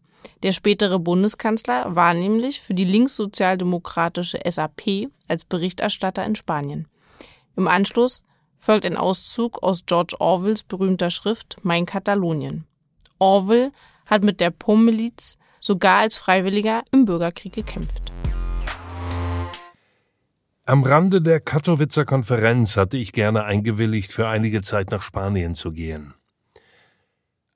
Der 0.41 0.53
spätere 0.53 0.99
Bundeskanzler 0.99 1.97
war 1.97 2.13
nämlich 2.13 2.61
für 2.61 2.73
die 2.73 2.85
linkssozialdemokratische 2.85 4.39
SAP 4.49 5.09
als 5.27 5.43
Berichterstatter 5.43 6.25
in 6.25 6.35
Spanien. 6.35 6.87
Im 7.57 7.67
Anschluss 7.67 8.23
folgt 8.57 8.85
ein 8.85 8.95
Auszug 8.95 9.61
aus 9.61 9.85
George 9.85 10.15
Orwells 10.19 10.63
berühmter 10.63 11.09
Schrift 11.09 11.57
Mein 11.63 11.85
Katalonien. 11.85 12.63
Orwell 13.19 13.73
hat 14.05 14.23
mit 14.23 14.39
der 14.39 14.51
POM-Miliz 14.51 15.37
sogar 15.59 15.97
als 15.97 16.15
Freiwilliger 16.15 16.83
im 16.93 17.03
Bürgerkrieg 17.03 17.51
gekämpft. 17.51 18.13
Am 20.67 20.81
Rande 20.81 21.21
der 21.21 21.41
Katowicer 21.41 22.05
Konferenz 22.05 22.75
hatte 22.75 22.97
ich 22.97 23.11
gerne 23.11 23.43
eingewilligt, 23.43 24.11
für 24.11 24.27
einige 24.27 24.63
Zeit 24.63 24.89
nach 24.89 25.03
Spanien 25.03 25.53
zu 25.53 25.71
gehen. 25.71 26.15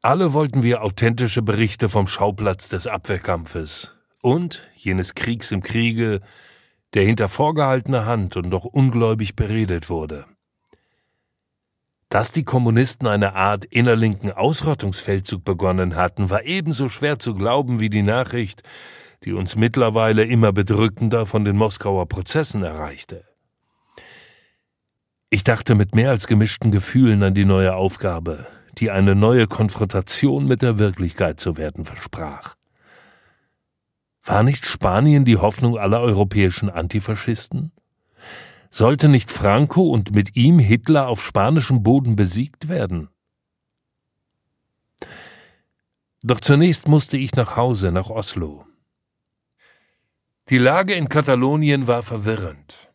Alle 0.03 0.33
wollten 0.33 0.61
wir 0.61 0.83
authentische 0.83 1.41
Berichte 1.41 1.89
vom 1.89 2.07
Schauplatz 2.07 2.69
des 2.69 2.85
Abwehrkampfes 2.85 3.95
und 4.21 4.69
jenes 4.75 5.15
Kriegs 5.15 5.49
im 5.49 5.63
Kriege, 5.63 6.19
der 6.93 7.03
hinter 7.03 7.29
vorgehaltener 7.29 8.05
Hand 8.05 8.37
und 8.37 8.51
doch 8.51 8.65
ungläubig 8.65 9.35
beredet 9.35 9.89
wurde. 9.89 10.25
Dass 12.09 12.31
die 12.31 12.43
Kommunisten 12.43 13.07
eine 13.07 13.33
Art 13.33 13.65
innerlinken 13.65 14.31
Ausrottungsfeldzug 14.31 15.43
begonnen 15.43 15.95
hatten, 15.95 16.29
war 16.29 16.43
ebenso 16.43 16.89
schwer 16.89 17.17
zu 17.17 17.33
glauben 17.33 17.79
wie 17.79 17.89
die 17.89 18.03
Nachricht, 18.03 18.61
die 19.25 19.34
uns 19.34 19.55
mittlerweile 19.55 20.23
immer 20.23 20.51
bedrückender 20.51 21.25
von 21.25 21.45
den 21.45 21.58
Moskauer 21.58 22.08
Prozessen 22.08 22.63
erreichte. 22.63 23.25
Ich 25.29 25.43
dachte 25.43 25.75
mit 25.75 25.93
mehr 25.93 26.10
als 26.10 26.27
gemischten 26.27 26.71
Gefühlen 26.71 27.21
an 27.21 27.34
die 27.34 27.45
neue 27.45 27.75
Aufgabe, 27.75 28.47
die 28.77 28.89
eine 28.89 29.15
neue 29.15 29.47
Konfrontation 29.47 30.45
mit 30.45 30.62
der 30.62 30.79
Wirklichkeit 30.79 31.39
zu 31.39 31.58
werden 31.58 31.86
versprach. 31.86 32.55
War 34.23 34.43
nicht 34.43 34.65
Spanien 34.65 35.25
die 35.25 35.38
Hoffnung 35.38 35.77
aller 35.77 36.01
europäischen 36.01 36.69
Antifaschisten? 36.69 37.71
Sollte 38.69 39.10
nicht 39.10 39.32
Franco 39.32 39.89
und 39.89 40.13
mit 40.13 40.36
ihm 40.36 40.60
Hitler 40.60 41.08
auf 41.08 41.23
spanischem 41.23 41.84
Boden 41.84 42.15
besiegt 42.15 42.69
werden? 42.69 43.10
Doch 46.21 46.39
zunächst 46.39 46.88
musste 46.88 47.17
ich 47.17 47.34
nach 47.34 47.55
Hause, 47.55 47.91
nach 47.91 48.10
Oslo. 48.10 48.65
Die 50.49 50.57
Lage 50.57 50.95
in 50.95 51.09
Katalonien 51.09 51.85
war 51.85 52.01
verwirrend. 52.01 52.91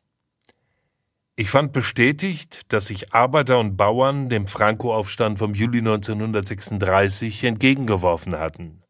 Ich 1.36 1.50
fand 1.50 1.72
bestätigt, 1.72 2.72
dass 2.72 2.86
sich 2.86 3.14
Arbeiter 3.14 3.60
und 3.60 3.76
Bauern 3.76 4.28
dem 4.28 4.48
Franco-Aufstand 4.48 5.38
vom 5.38 5.54
Juli 5.54 5.78
1936 5.78 7.44
entgegengeworfen 7.44 8.36
hatten. 8.36 8.82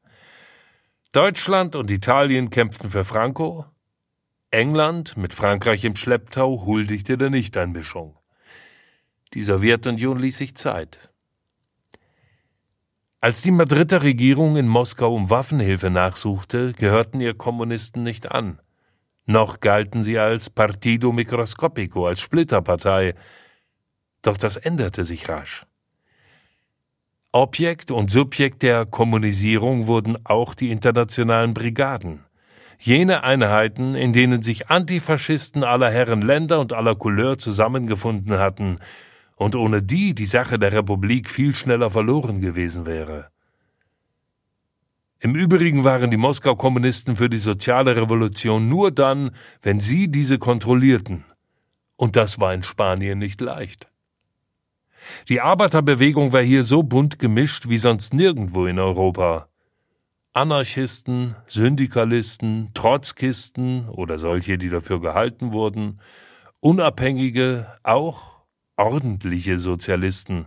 Deutschland 1.12 1.76
und 1.76 1.90
Italien 1.90 2.48
kämpften 2.48 2.88
für 2.88 3.04
Franco, 3.04 3.66
England 4.50 5.18
mit 5.18 5.34
Frankreich 5.34 5.84
im 5.84 5.94
Schlepptau 5.94 6.64
huldigte 6.64 7.18
der 7.18 7.28
Nichteinmischung. 7.28 8.18
Die 9.34 9.42
Sowjetunion 9.42 10.18
ließ 10.18 10.38
sich 10.38 10.54
Zeit. 10.56 11.13
Als 13.24 13.40
die 13.40 13.52
Madrider 13.52 14.02
Regierung 14.02 14.58
in 14.58 14.68
Moskau 14.68 15.14
um 15.14 15.30
Waffenhilfe 15.30 15.88
nachsuchte, 15.88 16.74
gehörten 16.74 17.22
ihr 17.22 17.32
Kommunisten 17.32 18.02
nicht 18.02 18.30
an. 18.30 18.60
Noch 19.24 19.60
galten 19.60 20.02
sie 20.02 20.18
als 20.18 20.50
Partido 20.50 21.10
Microscopico, 21.10 22.06
als 22.06 22.20
Splitterpartei. 22.20 23.14
Doch 24.20 24.36
das 24.36 24.58
änderte 24.58 25.06
sich 25.06 25.26
rasch. 25.30 25.64
Objekt 27.32 27.90
und 27.90 28.10
Subjekt 28.10 28.62
der 28.62 28.84
Kommunisierung 28.84 29.86
wurden 29.86 30.18
auch 30.26 30.54
die 30.54 30.70
internationalen 30.70 31.54
Brigaden. 31.54 32.26
Jene 32.78 33.22
Einheiten, 33.22 33.94
in 33.94 34.12
denen 34.12 34.42
sich 34.42 34.68
Antifaschisten 34.68 35.64
aller 35.64 35.90
Herren 35.90 36.20
Länder 36.20 36.60
und 36.60 36.74
aller 36.74 36.94
Couleur 36.94 37.38
zusammengefunden 37.38 38.38
hatten 38.38 38.80
und 39.36 39.54
ohne 39.54 39.82
die 39.82 40.14
die 40.14 40.26
Sache 40.26 40.58
der 40.58 40.72
Republik 40.72 41.30
viel 41.30 41.54
schneller 41.54 41.90
verloren 41.90 42.40
gewesen 42.40 42.86
wäre. 42.86 43.30
Im 45.20 45.34
Übrigen 45.34 45.84
waren 45.84 46.10
die 46.10 46.18
Moskau-Kommunisten 46.18 47.16
für 47.16 47.30
die 47.30 47.38
soziale 47.38 47.96
Revolution 47.96 48.68
nur 48.68 48.90
dann, 48.90 49.30
wenn 49.62 49.80
sie 49.80 50.10
diese 50.10 50.38
kontrollierten. 50.38 51.24
Und 51.96 52.16
das 52.16 52.40
war 52.40 52.52
in 52.52 52.62
Spanien 52.62 53.18
nicht 53.18 53.40
leicht. 53.40 53.90
Die 55.28 55.40
Arbeiterbewegung 55.40 56.32
war 56.32 56.42
hier 56.42 56.62
so 56.62 56.82
bunt 56.82 57.18
gemischt 57.18 57.68
wie 57.68 57.78
sonst 57.78 58.12
nirgendwo 58.12 58.66
in 58.66 58.78
Europa. 58.78 59.48
Anarchisten, 60.34 61.36
Syndikalisten, 61.46 62.70
Trotzkisten 62.74 63.88
oder 63.88 64.18
solche, 64.18 64.58
die 64.58 64.68
dafür 64.68 65.00
gehalten 65.00 65.52
wurden, 65.52 66.00
Unabhängige, 66.60 67.66
auch 67.82 68.33
ordentliche 68.76 69.58
Sozialisten. 69.58 70.46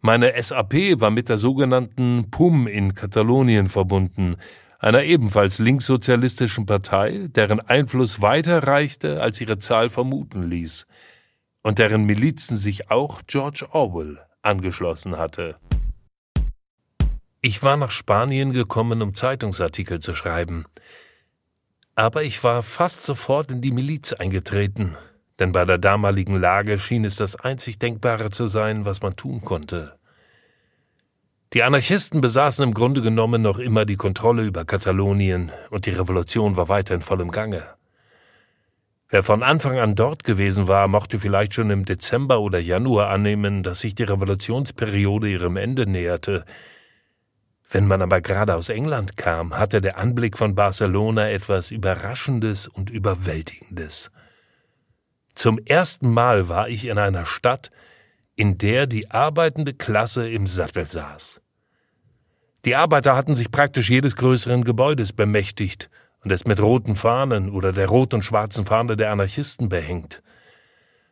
Meine 0.00 0.34
SAP 0.40 1.00
war 1.00 1.10
mit 1.10 1.28
der 1.28 1.38
sogenannten 1.38 2.30
PUM 2.30 2.66
in 2.66 2.94
Katalonien 2.94 3.68
verbunden, 3.68 4.36
einer 4.78 5.04
ebenfalls 5.04 5.58
linkssozialistischen 5.58 6.66
Partei, 6.66 7.28
deren 7.28 7.60
Einfluss 7.60 8.20
weiter 8.20 8.66
reichte, 8.66 9.22
als 9.22 9.40
ihre 9.40 9.58
Zahl 9.58 9.88
vermuten 9.88 10.42
ließ, 10.42 10.86
und 11.62 11.78
deren 11.78 12.04
Milizen 12.04 12.58
sich 12.58 12.90
auch 12.90 13.22
George 13.26 13.66
Orwell 13.70 14.18
angeschlossen 14.42 15.16
hatte. 15.16 15.56
Ich 17.40 17.62
war 17.62 17.76
nach 17.76 17.90
Spanien 17.90 18.52
gekommen, 18.52 19.00
um 19.00 19.14
Zeitungsartikel 19.14 20.00
zu 20.00 20.14
schreiben. 20.14 20.66
Aber 21.94 22.22
ich 22.22 22.44
war 22.44 22.62
fast 22.62 23.04
sofort 23.04 23.50
in 23.50 23.62
die 23.62 23.70
Miliz 23.70 24.12
eingetreten, 24.12 24.96
denn 25.38 25.52
bei 25.52 25.64
der 25.64 25.78
damaligen 25.78 26.36
Lage 26.36 26.78
schien 26.78 27.04
es 27.04 27.16
das 27.16 27.36
einzig 27.36 27.78
Denkbare 27.78 28.30
zu 28.30 28.48
sein, 28.48 28.84
was 28.84 29.02
man 29.02 29.16
tun 29.16 29.40
konnte. 29.40 29.98
Die 31.52 31.62
Anarchisten 31.62 32.20
besaßen 32.20 32.64
im 32.64 32.74
Grunde 32.74 33.00
genommen 33.00 33.42
noch 33.42 33.58
immer 33.58 33.84
die 33.84 33.96
Kontrolle 33.96 34.42
über 34.42 34.64
Katalonien 34.64 35.52
und 35.70 35.86
die 35.86 35.90
Revolution 35.90 36.56
war 36.56 36.68
weiter 36.68 36.94
in 36.94 37.00
vollem 37.00 37.30
Gange. 37.30 37.64
Wer 39.08 39.22
von 39.22 39.44
Anfang 39.44 39.78
an 39.78 39.94
dort 39.94 40.24
gewesen 40.24 40.66
war, 40.66 40.88
mochte 40.88 41.20
vielleicht 41.20 41.54
schon 41.54 41.70
im 41.70 41.84
Dezember 41.84 42.40
oder 42.40 42.58
Januar 42.58 43.10
annehmen, 43.10 43.62
dass 43.62 43.80
sich 43.80 43.94
die 43.94 44.02
Revolutionsperiode 44.02 45.30
ihrem 45.30 45.56
Ende 45.56 45.86
näherte. 45.86 46.44
Wenn 47.70 47.86
man 47.86 48.02
aber 48.02 48.20
gerade 48.20 48.56
aus 48.56 48.68
England 48.68 49.16
kam, 49.16 49.56
hatte 49.56 49.80
der 49.80 49.98
Anblick 49.98 50.36
von 50.36 50.56
Barcelona 50.56 51.30
etwas 51.30 51.70
Überraschendes 51.70 52.66
und 52.66 52.90
Überwältigendes. 52.90 54.10
Zum 55.34 55.58
ersten 55.58 56.10
Mal 56.10 56.48
war 56.48 56.68
ich 56.68 56.86
in 56.86 56.98
einer 56.98 57.26
Stadt, 57.26 57.70
in 58.36 58.58
der 58.58 58.86
die 58.86 59.10
arbeitende 59.10 59.74
Klasse 59.74 60.28
im 60.28 60.46
Sattel 60.46 60.86
saß. 60.86 61.40
Die 62.64 62.76
Arbeiter 62.76 63.14
hatten 63.14 63.36
sich 63.36 63.50
praktisch 63.50 63.90
jedes 63.90 64.16
größeren 64.16 64.64
Gebäudes 64.64 65.12
bemächtigt 65.12 65.90
und 66.22 66.32
es 66.32 66.46
mit 66.46 66.60
roten 66.60 66.96
Fahnen 66.96 67.50
oder 67.50 67.72
der 67.72 67.88
rot 67.88 68.14
und 68.14 68.24
schwarzen 68.24 68.64
Fahne 68.64 68.96
der 68.96 69.12
Anarchisten 69.12 69.68
behängt. 69.68 70.22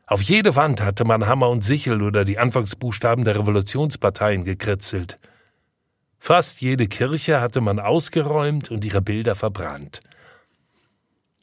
Auf 0.07 0.23
jede 0.23 0.57
Wand 0.57 0.81
hatte 0.81 1.05
man 1.05 1.27
Hammer 1.27 1.51
und 1.51 1.63
Sichel 1.63 2.03
oder 2.03 2.25
die 2.25 2.39
Anfangsbuchstaben 2.39 3.25
der 3.25 3.37
Revolutionsparteien 3.37 4.45
gekritzelt. 4.45 5.19
Fast 6.19 6.61
jede 6.61 6.87
Kirche 6.87 7.41
hatte 7.41 7.61
man 7.61 7.81
ausgeräumt 7.81 8.71
und 8.71 8.85
ihre 8.85 9.03
Bilder 9.03 9.35
verbrannt. 9.35 10.01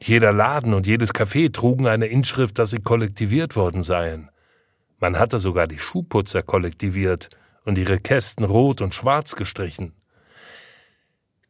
Jeder 0.01 0.31
Laden 0.31 0.73
und 0.73 0.88
jedes 0.88 1.13
Café 1.13 1.51
trugen 1.51 1.88
eine 1.88 2.07
Inschrift, 2.07 2.57
dass 2.57 2.71
sie 2.71 2.79
kollektiviert 2.79 3.55
worden 3.55 3.83
seien. 3.83 4.29
Man 4.99 5.17
hatte 5.17 5.39
sogar 5.39 5.67
die 5.67 5.77
Schuhputzer 5.77 6.41
kollektiviert 6.41 7.29
und 7.65 7.77
ihre 7.77 7.99
Kästen 7.99 8.45
rot 8.45 8.81
und 8.81 8.95
schwarz 8.95 9.35
gestrichen. 9.35 9.93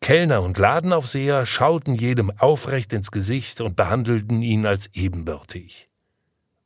Kellner 0.01 0.41
und 0.41 0.57
Ladenaufseher 0.57 1.45
schauten 1.45 1.93
jedem 1.93 2.31
aufrecht 2.31 2.93
ins 2.93 3.11
Gesicht 3.11 3.61
und 3.61 3.75
behandelten 3.75 4.41
ihn 4.41 4.65
als 4.65 4.89
ebenbürtig. 4.93 5.89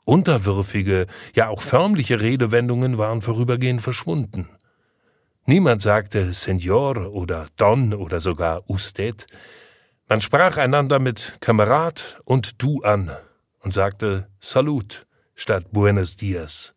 Unterwürfige, 0.05 1.07
ja 1.35 1.47
auch 1.47 1.61
förmliche 1.61 2.21
Redewendungen 2.21 2.97
waren 2.97 3.21
vorübergehend 3.21 3.81
verschwunden. 3.81 4.49
Niemand 5.45 5.81
sagte 5.81 6.31
Senor 6.33 7.13
oder 7.13 7.47
Don 7.57 7.93
oder 7.93 8.21
sogar 8.21 8.69
Usted, 8.69 9.27
man 10.07 10.21
sprach 10.21 10.57
einander 10.57 10.99
mit 10.99 11.37
Kamerad 11.39 12.19
und 12.25 12.61
Du 12.61 12.81
an 12.81 13.15
und 13.59 13.73
sagte 13.73 14.27
Salut 14.39 15.05
statt 15.35 15.71
Buenos 15.71 16.15
Dias. 16.15 16.75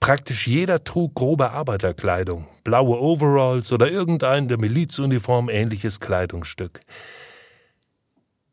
Praktisch 0.00 0.46
jeder 0.46 0.82
trug 0.82 1.14
grobe 1.14 1.50
Arbeiterkleidung, 1.50 2.48
blaue 2.64 2.98
Overalls 2.98 3.72
oder 3.72 3.90
irgendein 3.90 4.48
der 4.48 4.58
Milizuniform 4.58 5.48
ähnliches 5.48 6.00
Kleidungsstück. 6.00 6.80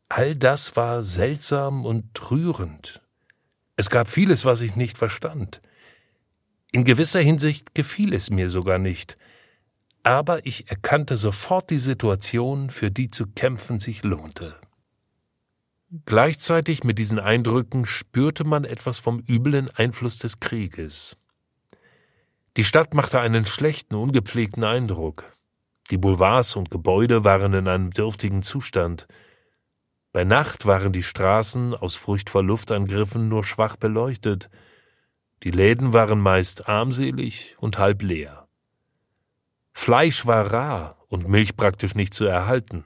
All 0.08 0.36
das 0.36 0.76
war 0.76 1.02
seltsam 1.02 1.84
und 1.84 2.30
rührend. 2.30 3.00
Es 3.76 3.90
gab 3.90 4.08
vieles, 4.08 4.44
was 4.44 4.60
ich 4.60 4.76
nicht 4.76 4.98
verstand. 4.98 5.60
In 6.72 6.84
gewisser 6.84 7.20
Hinsicht 7.20 7.74
gefiel 7.74 8.12
es 8.12 8.30
mir 8.30 8.50
sogar 8.50 8.78
nicht, 8.78 9.16
aber 10.02 10.46
ich 10.46 10.70
erkannte 10.70 11.16
sofort 11.16 11.70
die 11.70 11.78
Situation, 11.78 12.70
für 12.70 12.90
die 12.90 13.10
zu 13.10 13.26
kämpfen 13.26 13.80
sich 13.80 14.02
lohnte. 14.02 14.56
Gleichzeitig 16.06 16.84
mit 16.84 16.98
diesen 16.98 17.18
Eindrücken 17.18 17.84
spürte 17.84 18.44
man 18.44 18.64
etwas 18.64 18.98
vom 18.98 19.22
üblen 19.28 19.68
Einfluss 19.74 20.18
des 20.18 20.38
Krieges. 20.38 21.16
Die 22.56 22.64
Stadt 22.64 22.94
machte 22.94 23.20
einen 23.20 23.44
schlechten, 23.44 23.96
ungepflegten 23.96 24.64
Eindruck. 24.64 25.32
Die 25.90 25.98
Boulevards 25.98 26.54
und 26.54 26.70
Gebäude 26.70 27.24
waren 27.24 27.52
in 27.54 27.66
einem 27.66 27.90
dürftigen 27.90 28.42
Zustand. 28.42 29.08
Bei 30.12 30.24
Nacht 30.24 30.66
waren 30.66 30.92
die 30.92 31.02
Straßen 31.02 31.74
aus 31.74 31.96
Furcht 31.96 32.30
vor 32.30 32.44
Luftangriffen 32.44 33.28
nur 33.28 33.44
schwach 33.44 33.76
beleuchtet. 33.76 34.48
Die 35.42 35.50
Läden 35.50 35.92
waren 35.92 36.20
meist 36.20 36.68
armselig 36.68 37.56
und 37.58 37.78
halb 37.78 38.02
leer. 38.02 38.39
Fleisch 39.72 40.26
war 40.26 40.52
rar 40.52 40.96
und 41.08 41.28
Milch 41.28 41.56
praktisch 41.56 41.94
nicht 41.94 42.14
zu 42.14 42.24
erhalten. 42.24 42.84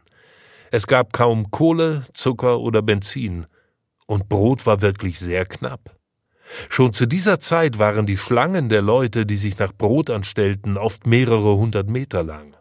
Es 0.71 0.87
gab 0.87 1.13
kaum 1.13 1.51
Kohle, 1.51 2.05
Zucker 2.15 2.61
oder 2.61 2.83
Benzin, 2.83 3.47
und 4.07 4.29
Brot 4.29 4.67
war 4.67 4.81
wirklich 4.81 5.19
sehr 5.19 5.47
knapp. 5.47 5.97
Schon 6.69 6.93
zu 6.93 7.07
dieser 7.07 7.41
Zeit 7.41 7.79
waren 7.79 8.07
die 8.07 8.19
Schlangen 8.19 8.69
der 8.69 8.83
Leute, 8.83 9.25
die 9.25 9.37
sich 9.37 9.59
nach 9.59 9.73
Brot 9.73 10.11
anstellten, 10.11 10.77
oft 10.77 11.07
mehrere 11.07 11.57
hundert 11.57 11.89
Meter 11.89 12.23
lang. 12.23 12.57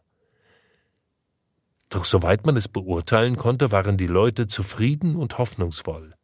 Doch 1.90 2.06
soweit 2.06 2.46
man 2.46 2.58
es 2.58 2.68
beurteilen 2.68 3.38
konnte, 3.38 3.72
waren 3.72 3.98
die 3.98 4.08
Leute 4.08 4.48
zufrieden 4.48 5.16
und 5.16 5.38
hoffnungsvoll. 5.38 6.16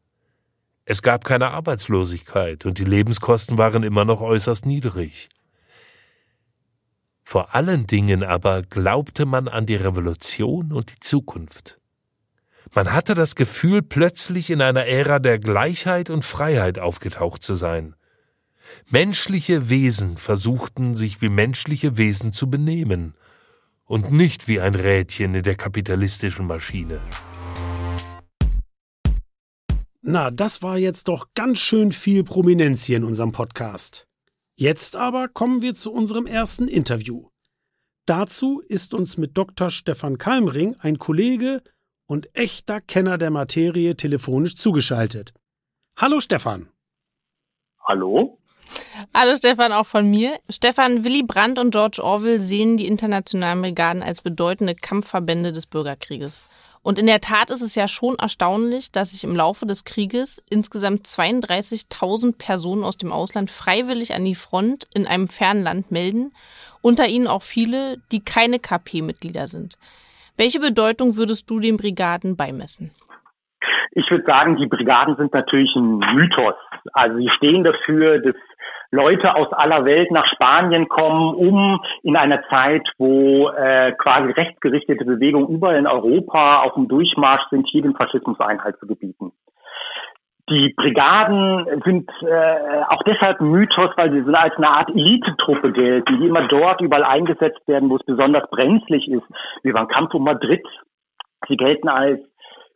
Es 0.85 1.03
gab 1.03 1.23
keine 1.25 1.51
Arbeitslosigkeit 1.51 2.65
und 2.65 2.79
die 2.79 2.85
Lebenskosten 2.85 3.59
waren 3.59 3.83
immer 3.83 4.05
noch 4.05 4.21
äußerst 4.21 4.65
niedrig. 4.65 5.29
Vor 7.31 7.53
allen 7.53 7.85
Dingen 7.85 8.23
aber 8.23 8.63
glaubte 8.63 9.27
man 9.27 9.47
an 9.47 9.67
die 9.67 9.75
Revolution 9.75 10.73
und 10.73 10.89
die 10.89 10.99
Zukunft. 10.99 11.79
Man 12.73 12.91
hatte 12.91 13.13
das 13.13 13.35
Gefühl, 13.35 13.83
plötzlich 13.83 14.49
in 14.49 14.63
einer 14.63 14.87
Ära 14.87 15.19
der 15.19 15.37
Gleichheit 15.37 16.09
und 16.09 16.25
Freiheit 16.25 16.79
aufgetaucht 16.79 17.43
zu 17.43 17.53
sein. 17.53 17.93
Menschliche 18.89 19.69
Wesen 19.69 20.17
versuchten, 20.17 20.95
sich 20.95 21.21
wie 21.21 21.29
menschliche 21.29 21.97
Wesen 21.97 22.33
zu 22.33 22.49
benehmen, 22.49 23.13
und 23.85 24.11
nicht 24.11 24.47
wie 24.47 24.59
ein 24.59 24.73
Rädchen 24.73 25.35
in 25.35 25.43
der 25.43 25.55
kapitalistischen 25.55 26.47
Maschine. 26.47 26.99
Na, 30.01 30.31
das 30.31 30.63
war 30.63 30.79
jetzt 30.79 31.09
doch 31.09 31.27
ganz 31.35 31.59
schön 31.59 31.91
viel 31.91 32.23
Prominenz 32.23 32.85
hier 32.85 32.97
in 32.97 33.03
unserem 33.03 33.33
Podcast. 33.33 34.08
Jetzt 34.59 34.97
aber 34.97 35.29
kommen 35.29 35.61
wir 35.61 35.73
zu 35.73 35.89
unserem 35.89 36.25
ersten 36.25 36.67
Interview. 36.67 37.29
Dazu 38.05 38.61
ist 38.67 38.93
uns 38.93 39.15
mit 39.15 39.37
Dr. 39.37 39.69
Stefan 39.69 40.17
Kalmring 40.17 40.75
ein 40.79 40.99
Kollege 40.99 41.63
und 42.07 42.27
echter 42.35 42.81
Kenner 42.81 43.17
der 43.17 43.29
Materie 43.29 43.95
telefonisch 43.95 44.57
zugeschaltet. 44.57 45.33
Hallo 45.95 46.19
Stefan. 46.19 46.67
Hallo. 47.87 48.37
Hallo 49.13 49.37
Stefan, 49.37 49.71
auch 49.71 49.85
von 49.85 50.09
mir. 50.09 50.37
Stefan, 50.49 51.05
Willy 51.05 51.23
Brandt 51.23 51.57
und 51.57 51.71
George 51.71 52.03
Orwell 52.03 52.41
sehen 52.41 52.75
die 52.75 52.87
internationalen 52.87 53.61
Brigaden 53.61 54.03
als 54.03 54.21
bedeutende 54.21 54.75
Kampfverbände 54.75 55.53
des 55.53 55.67
Bürgerkrieges. 55.67 56.49
Und 56.81 56.97
in 56.97 57.07
der 57.07 57.19
Tat 57.19 57.49
ist 57.49 57.61
es 57.61 57.75
ja 57.75 57.87
schon 57.87 58.15
erstaunlich, 58.17 58.91
dass 58.91 59.11
sich 59.11 59.23
im 59.23 59.35
Laufe 59.35 59.65
des 59.65 59.83
Krieges 59.83 60.41
insgesamt 60.49 61.05
32.000 61.05 62.37
Personen 62.37 62.83
aus 62.83 62.97
dem 62.97 63.11
Ausland 63.11 63.51
freiwillig 63.51 64.15
an 64.15 64.23
die 64.23 64.35
Front 64.35 64.87
in 64.93 65.05
einem 65.05 65.27
fernen 65.27 65.63
Land 65.63 65.91
melden, 65.91 66.31
unter 66.81 67.07
ihnen 67.07 67.27
auch 67.27 67.43
viele, 67.43 67.97
die 68.11 68.23
keine 68.23 68.59
KP-Mitglieder 68.59 69.47
sind. 69.47 69.77
Welche 70.37 70.61
Bedeutung 70.61 71.17
würdest 71.17 71.49
du 71.49 71.59
den 71.59 71.75
Brigaden 71.75 72.37
beimessen? 72.37 72.91
Ich 73.91 74.09
würde 74.09 74.23
sagen, 74.25 74.55
die 74.55 74.67
Brigaden 74.67 75.17
sind 75.17 75.33
natürlich 75.33 75.75
ein 75.75 75.97
Mythos. 76.15 76.55
Also 76.93 77.17
sie 77.17 77.29
stehen 77.35 77.65
dafür, 77.65 78.19
dass 78.19 78.35
Leute 78.91 79.35
aus 79.35 79.51
aller 79.53 79.85
Welt 79.85 80.09
nach 80.11 80.25
Spanien 80.33 80.87
kommen, 80.89 81.35
um 81.35 81.79
in 82.01 82.15
einer 82.15 82.41
Zeit, 82.49 82.87
wo 82.97 83.49
äh, 83.49 83.91
quasi 83.93 84.31
rechtsgerichtete 84.31 85.05
Bewegungen 85.05 85.47
überall 85.47 85.75
in 85.75 85.87
Europa 85.87 86.63
auf 86.63 86.73
dem 86.73 86.87
Durchmarsch 86.87 87.43
sind, 87.51 87.67
hier 87.69 87.83
den 87.83 87.95
Faschismus 87.95 88.39
Einhalt 88.39 88.77
zu 88.79 88.87
gebieten. 88.87 89.31
Die 90.49 90.73
Brigaden 90.75 91.67
sind 91.85 92.09
äh, 92.23 92.83
auch 92.89 93.03
deshalb 93.05 93.39
Mythos, 93.39 93.91
weil 93.97 94.11
sie 94.11 94.23
so 94.23 94.33
als 94.33 94.55
eine 94.57 94.69
Art 94.69 94.89
Elitetruppe 94.89 95.71
gelten, 95.71 96.17
die 96.19 96.25
immer 96.25 96.47
dort 96.47 96.81
überall 96.81 97.03
eingesetzt 97.03 97.67
werden, 97.67 97.91
wo 97.91 97.97
es 97.97 98.05
besonders 98.05 98.49
brenzlig 98.49 99.07
ist, 99.07 99.25
wie 99.61 99.71
beim 99.71 99.87
Kampf 99.87 100.15
um 100.15 100.23
Madrid. 100.23 100.65
Sie 101.47 101.55
gelten 101.55 101.87
als 101.87 102.19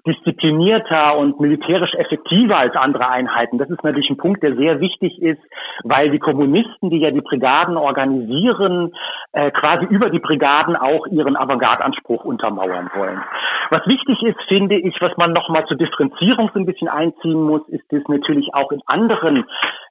disziplinierter 0.06 1.18
und 1.18 1.40
militärisch 1.40 1.94
effektiver 1.94 2.58
als 2.58 2.76
andere 2.76 3.08
Einheiten. 3.08 3.58
Das 3.58 3.70
ist 3.70 3.84
natürlich 3.84 4.10
ein 4.10 4.18
Punkt, 4.18 4.44
der 4.44 4.56
sehr 4.56 4.82
wichtig 4.82 5.22
ist, 5.22 5.42
weil 5.84 6.12
die 6.12 6.20
Kommunisten, 6.20 6.90
die 6.90 7.00
ja 7.00 7.12
die 7.12 7.22
Brigaden 7.22 7.78
organisieren, 7.78 8.94
äh, 9.32 9.52
quasi 9.52 9.86
über 9.86 10.10
die 10.10 10.20
Brigaden 10.20 10.76
auch 10.76 11.08
ihren 11.08 11.38
Avantgarde-Anspruch 11.38 12.26
untermauern 12.26 12.90
wollen. 12.96 13.22
Was 13.70 13.88
wichtig 13.88 14.22
ist, 14.24 14.42
finde 14.48 14.76
ich, 14.76 14.96
was 15.00 15.16
man 15.18 15.32
nochmal 15.32 15.66
zur 15.68 15.78
Differenzierung 15.78 16.52
so 16.54 16.60
ein 16.60 16.66
bisschen 16.66 16.90
einziehen 16.90 17.42
muss, 17.42 17.68
ist 17.70 17.84
dass 17.90 18.04
natürlich 18.08 18.54
auch 18.54 18.72
in 18.72 18.82
anderen 18.86 19.46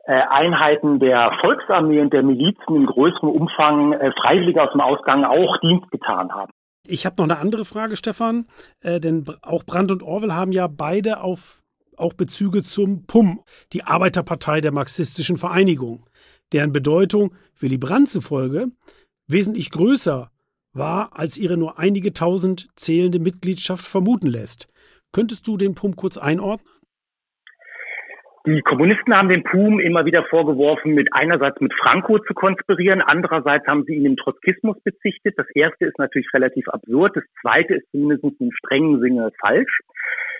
äh, 0.04 0.12
Einheiten 0.12 0.98
der 0.98 1.32
Volksarmee 1.40 2.00
und 2.00 2.12
der 2.12 2.22
Milizen 2.22 2.76
in 2.76 2.86
größerem 2.86 3.28
Umfang 3.28 3.92
äh, 3.92 4.12
Freiwillige 4.20 4.62
aus 4.62 4.72
dem 4.72 4.80
Ausgang 4.80 5.24
auch 5.24 5.56
Dienst 5.58 5.90
getan 5.90 6.34
haben. 6.34 6.52
Ich 6.86 7.06
habe 7.06 7.16
noch 7.18 7.24
eine 7.24 7.38
andere 7.38 7.64
Frage, 7.64 7.96
Stefan, 7.96 8.46
äh, 8.80 8.98
denn 8.98 9.24
auch 9.42 9.64
Brandt 9.64 9.90
und 9.90 10.02
Orwell 10.02 10.32
haben 10.32 10.52
ja 10.52 10.66
beide 10.66 11.20
auf, 11.20 11.62
auch 11.96 12.12
Bezüge 12.12 12.62
zum 12.62 13.06
PUM, 13.06 13.42
die 13.72 13.84
Arbeiterpartei 13.84 14.60
der 14.60 14.72
marxistischen 14.72 15.36
Vereinigung, 15.36 16.06
deren 16.52 16.72
Bedeutung 16.72 17.34
Willy 17.58 17.78
Brandt 17.78 18.10
zufolge 18.10 18.68
wesentlich 19.28 19.70
größer 19.70 20.30
war, 20.72 21.16
als 21.16 21.38
ihre 21.38 21.56
nur 21.56 21.78
einige 21.78 22.12
tausend 22.12 22.68
zählende 22.76 23.18
Mitgliedschaft 23.18 23.84
vermuten 23.84 24.26
lässt. 24.26 24.68
Könntest 25.12 25.46
du 25.46 25.56
den 25.56 25.74
PUM 25.74 25.96
kurz 25.96 26.16
einordnen? 26.16 26.71
Die 28.44 28.60
Kommunisten 28.62 29.14
haben 29.14 29.28
den 29.28 29.44
PUM 29.44 29.78
immer 29.78 30.04
wieder 30.04 30.24
vorgeworfen, 30.24 30.94
mit 30.94 31.08
einerseits 31.12 31.60
mit 31.60 31.72
Franco 31.74 32.18
zu 32.18 32.34
konspirieren, 32.34 33.00
andererseits 33.00 33.66
haben 33.68 33.84
sie 33.84 33.94
ihn 33.94 34.04
im 34.04 34.16
Trotzkismus 34.16 34.76
bezichtet. 34.82 35.34
Das 35.36 35.46
erste 35.54 35.86
ist 35.86 35.96
natürlich 35.98 36.26
relativ 36.34 36.68
absurd, 36.68 37.16
das 37.16 37.24
zweite 37.40 37.74
ist 37.76 37.88
zumindest 37.92 38.24
im 38.40 38.50
strengen 38.50 39.00
Sinne 39.00 39.30
falsch 39.40 39.78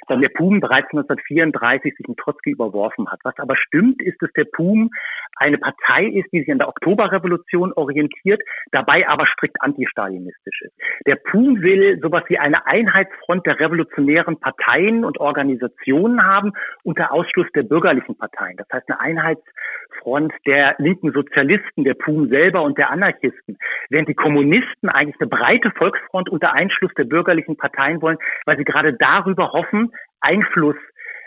dann 0.09 0.21
der 0.21 0.29
PUM 0.31 0.61
bereits 0.61 0.89
1934 0.93 1.95
sich 1.97 2.09
mit 2.09 2.19
Trotzki 2.19 2.51
überworfen 2.51 3.09
hat. 3.11 3.21
Was 3.25 3.39
aber 3.39 3.57
stimmt, 3.57 4.03
ist, 4.03 4.21
dass 4.21 4.33
der 4.33 4.45
PUM 4.45 4.91
eine 5.37 5.59
Partei 5.59 6.07
ist, 6.07 6.33
die 6.33 6.41
sich 6.41 6.53
an 6.53 6.59
der 6.59 6.69
Oktoberrevolution 6.69 7.73
orientiert, 7.75 8.43
dabei 8.71 9.09
aber 9.09 9.27
strikt 9.27 9.61
antistalinistisch 9.61 10.63
ist. 10.63 10.75
Der 11.07 11.17
PUM 11.17 11.63
will 11.63 11.99
sowas 12.01 12.25
wie 12.29 12.39
eine 12.39 12.67
Einheitsfront 12.67 13.47
der 13.47 13.59
revolutionären 13.59 14.39
Parteien 14.39 15.05
und 15.05 15.19
Organisationen 15.19 16.25
haben 16.25 16.53
unter 16.85 17.13
Ausschluss 17.13 17.47
der 17.55 17.63
bürgerlichen 17.63 18.17
Parteien. 18.17 18.57
Das 18.57 18.69
heißt 18.73 18.89
eine 18.91 19.01
Einheitsfront 19.01 20.33
der 20.47 20.75
linken 20.79 21.13
Sozialisten, 21.13 21.85
der 21.85 21.95
PUM 21.95 22.29
selber 22.29 22.63
und 22.63 22.79
der 22.79 22.91
Anarchisten. 22.91 23.59
Während 23.89 24.09
die 24.09 24.15
Kommunisten 24.15 24.89
eigentlich 24.89 25.21
eine 25.21 25.29
breite 25.29 25.71
Volksfront 25.73 26.29
unter 26.29 26.53
Einschluss 26.53 26.93
der 26.95 27.05
bürgerlichen 27.05 27.57
Parteien 27.57 28.03
wollen, 28.03 28.19
weil 28.47 28.57
sie 28.57 28.65
gerade 28.65 28.95
darüber 28.95 29.53
hoffen, 29.53 29.93
Einfluss 30.21 30.77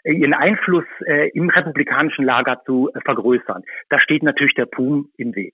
äh, 0.05 0.13
ihren 0.13 0.33
Einfluss 0.33 0.85
äh, 1.05 1.29
im 1.29 1.49
republikanischen 1.49 2.25
Lager 2.25 2.61
zu 2.65 2.89
äh, 2.93 3.01
vergrößern. 3.01 3.63
Da 3.89 3.99
steht 3.99 4.23
natürlich 4.23 4.53
der 4.53 4.67
PUM 4.67 5.09
im 5.17 5.35
Weg. 5.35 5.53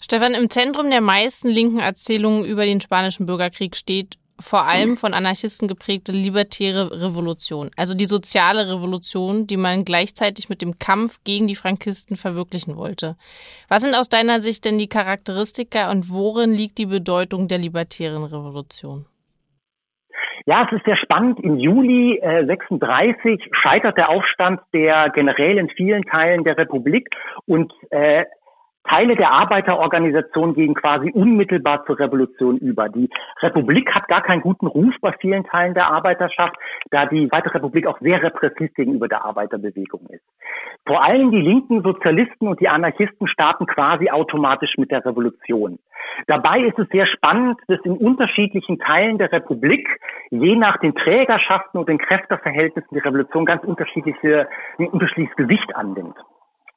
Stefan, 0.00 0.34
im 0.34 0.50
Zentrum 0.50 0.90
der 0.90 1.00
meisten 1.00 1.48
linken 1.48 1.78
Erzählungen 1.78 2.44
über 2.44 2.64
den 2.64 2.80
spanischen 2.80 3.24
Bürgerkrieg 3.24 3.76
steht 3.76 4.18
vor 4.40 4.66
allem 4.66 4.96
von 4.96 5.14
Anarchisten 5.14 5.68
geprägte 5.68 6.10
libertäre 6.10 7.00
Revolution, 7.00 7.70
also 7.76 7.94
die 7.94 8.06
soziale 8.06 8.68
Revolution, 8.68 9.46
die 9.46 9.56
man 9.56 9.84
gleichzeitig 9.84 10.48
mit 10.48 10.62
dem 10.62 10.80
Kampf 10.80 11.20
gegen 11.22 11.46
die 11.46 11.54
Frankisten 11.54 12.16
verwirklichen 12.16 12.76
wollte. 12.76 13.16
Was 13.68 13.82
sind 13.82 13.94
aus 13.94 14.08
deiner 14.08 14.40
Sicht 14.40 14.64
denn 14.64 14.78
die 14.78 14.88
Charakteristika 14.88 15.92
und 15.92 16.08
worin 16.08 16.52
liegt 16.52 16.78
die 16.78 16.86
Bedeutung 16.86 17.46
der 17.46 17.58
libertären 17.58 18.24
Revolution? 18.24 19.06
Ja, 20.44 20.66
es 20.66 20.76
ist 20.76 20.84
sehr 20.84 20.96
spannend. 20.96 21.40
Im 21.40 21.56
Juli 21.58 22.18
äh, 22.18 22.44
36 22.46 23.50
scheitert 23.52 23.96
der 23.96 24.08
Aufstand 24.08 24.60
der 24.72 25.10
Generäle 25.10 25.60
in 25.60 25.68
vielen 25.70 26.02
Teilen 26.02 26.44
der 26.44 26.58
Republik 26.58 27.10
und 27.46 27.72
äh, 27.90 28.24
Teile 28.84 29.16
der 29.16 29.30
Arbeiterorganisation 29.30 30.54
gehen 30.54 30.74
quasi 30.74 31.10
unmittelbar 31.12 31.84
zur 31.86 31.98
Revolution 31.98 32.58
über. 32.58 32.88
Die 32.88 33.08
Republik 33.40 33.94
hat 33.94 34.08
gar 34.08 34.22
keinen 34.22 34.42
guten 34.42 34.66
Ruf 34.66 34.94
bei 35.00 35.12
vielen 35.20 35.44
Teilen 35.44 35.74
der 35.74 35.86
Arbeiterschaft, 35.86 36.56
da 36.90 37.06
die 37.06 37.30
Weitere 37.30 37.54
Republik 37.54 37.86
auch 37.86 37.98
sehr 38.00 38.22
repressiv 38.22 38.74
gegenüber 38.74 39.08
der 39.08 39.24
Arbeiterbewegung 39.24 40.06
ist. 40.10 40.24
Vor 40.86 41.02
allem 41.02 41.30
die 41.30 41.40
linken 41.40 41.82
Sozialisten 41.82 42.48
und 42.48 42.60
die 42.60 42.68
Anarchisten 42.68 43.28
starten 43.28 43.66
quasi 43.66 44.10
automatisch 44.10 44.76
mit 44.76 44.90
der 44.90 45.04
Revolution. 45.04 45.78
Dabei 46.26 46.60
ist 46.60 46.78
es 46.78 46.88
sehr 46.88 47.06
spannend, 47.06 47.60
dass 47.68 47.80
in 47.84 47.92
unterschiedlichen 47.92 48.78
Teilen 48.78 49.18
der 49.18 49.32
Republik, 49.32 49.88
je 50.30 50.56
nach 50.56 50.78
den 50.78 50.94
Trägerschaften 50.94 51.78
und 51.78 51.88
den 51.88 51.98
Kräfteverhältnissen, 51.98 52.88
die 52.92 52.98
Revolution 52.98 53.44
ganz 53.44 53.62
unterschiedliche, 53.64 54.48
ein 54.78 54.88
unterschiedliches 54.88 55.36
Gewicht 55.36 55.74
annimmt. 55.76 56.16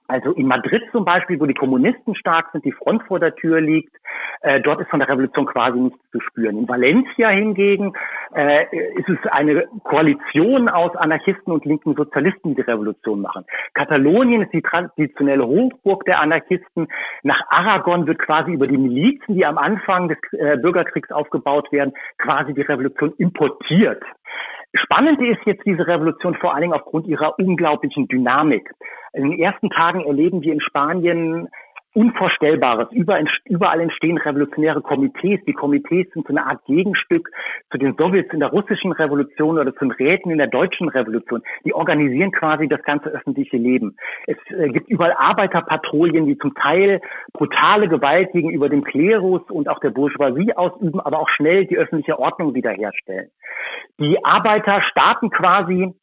Also 0.07 0.31
in 0.33 0.47
Madrid 0.47 0.83
zum 0.91 1.03
Beispiel, 1.03 1.39
wo 1.39 1.45
die 1.45 1.55
Kommunisten 1.55 2.15
stark 2.15 2.49
sind, 2.51 2.63
die 2.63 2.71
Front 2.71 3.03
vor 3.03 3.19
der 3.19 3.35
Tür 3.35 3.59
liegt, 3.59 3.95
äh, 4.41 4.61
dort 4.61 4.79
ist 4.81 4.89
von 4.89 4.99
der 4.99 5.09
Revolution 5.09 5.47
quasi 5.47 5.79
nichts 5.79 5.99
zu 6.11 6.19
spüren. 6.19 6.57
In 6.57 6.69
Valencia 6.69 7.29
hingegen 7.29 7.93
äh, 8.35 8.65
ist 8.95 9.09
es 9.09 9.17
eine 9.31 9.67
Koalition 9.83 10.69
aus 10.69 10.95
Anarchisten 10.95 11.51
und 11.51 11.65
linken 11.65 11.95
Sozialisten, 11.95 12.49
die 12.49 12.55
die 12.55 12.61
Revolution 12.61 13.21
machen. 13.21 13.45
Katalonien 13.73 14.43
ist 14.43 14.53
die 14.53 14.61
traditionelle 14.61 15.45
Hochburg 15.45 16.05
der 16.05 16.19
Anarchisten. 16.19 16.87
Nach 17.23 17.41
Aragon 17.49 18.05
wird 18.05 18.19
quasi 18.19 18.51
über 18.51 18.67
die 18.67 18.77
Milizen, 18.77 19.33
die 19.33 19.45
am 19.45 19.57
Anfang 19.57 20.09
des 20.09 20.17
äh, 20.33 20.57
Bürgerkriegs 20.57 21.11
aufgebaut 21.11 21.71
werden, 21.71 21.93
quasi 22.19 22.53
die 22.53 22.61
Revolution 22.61 23.13
importiert. 23.17 24.03
Spannend 24.83 25.21
ist 25.21 25.39
jetzt 25.45 25.65
diese 25.65 25.87
Revolution 25.87 26.35
vor 26.35 26.53
allen 26.53 26.63
Dingen 26.63 26.73
aufgrund 26.73 27.07
ihrer 27.07 27.39
unglaublichen 27.39 28.07
Dynamik. 28.07 28.69
In 29.15 29.31
den 29.31 29.39
ersten 29.39 29.69
Tagen 29.69 30.05
erleben 30.05 30.41
wir 30.41 30.53
in 30.53 30.61
Spanien 30.61 31.47
Unvorstellbares. 31.95 32.89
Überall 32.91 33.79
entstehen 33.79 34.17
revolutionäre 34.17 34.81
Komitees. 34.81 35.39
Die 35.47 35.53
Komitees 35.53 36.11
sind 36.11 36.27
so 36.27 36.33
eine 36.33 36.45
Art 36.45 36.65
Gegenstück 36.65 37.31
zu 37.71 37.77
den 37.77 37.95
Sowjets 37.95 38.33
in 38.33 38.41
der 38.41 38.49
russischen 38.49 38.91
Revolution 38.91 39.57
oder 39.57 39.73
zu 39.73 39.85
den 39.85 39.91
Räten 39.91 40.29
in 40.29 40.37
der 40.37 40.47
deutschen 40.47 40.89
Revolution. 40.89 41.41
Die 41.63 41.73
organisieren 41.73 42.33
quasi 42.33 42.67
das 42.67 42.83
ganze 42.83 43.07
öffentliche 43.07 43.55
Leben. 43.55 43.95
Es 44.27 44.35
äh, 44.49 44.67
gibt 44.71 44.89
überall 44.89 45.13
Arbeiterpatrouillen, 45.17 46.25
die 46.25 46.37
zum 46.37 46.53
Teil 46.55 46.99
brutale 47.31 47.87
Gewalt 47.87 48.33
gegenüber 48.33 48.67
dem 48.67 48.83
Klerus 48.83 49.43
und 49.49 49.69
auch 49.69 49.79
der 49.79 49.91
Bourgeoisie 49.91 50.53
ausüben, 50.57 50.99
aber 50.99 51.21
auch 51.21 51.29
schnell 51.29 51.65
die 51.65 51.77
öffentliche 51.77 52.19
Ordnung 52.19 52.53
wiederherstellen. 52.53 53.29
Die 53.99 54.17
Arbeiter 54.25 54.81
starten 54.81 55.29
quasi 55.29 55.93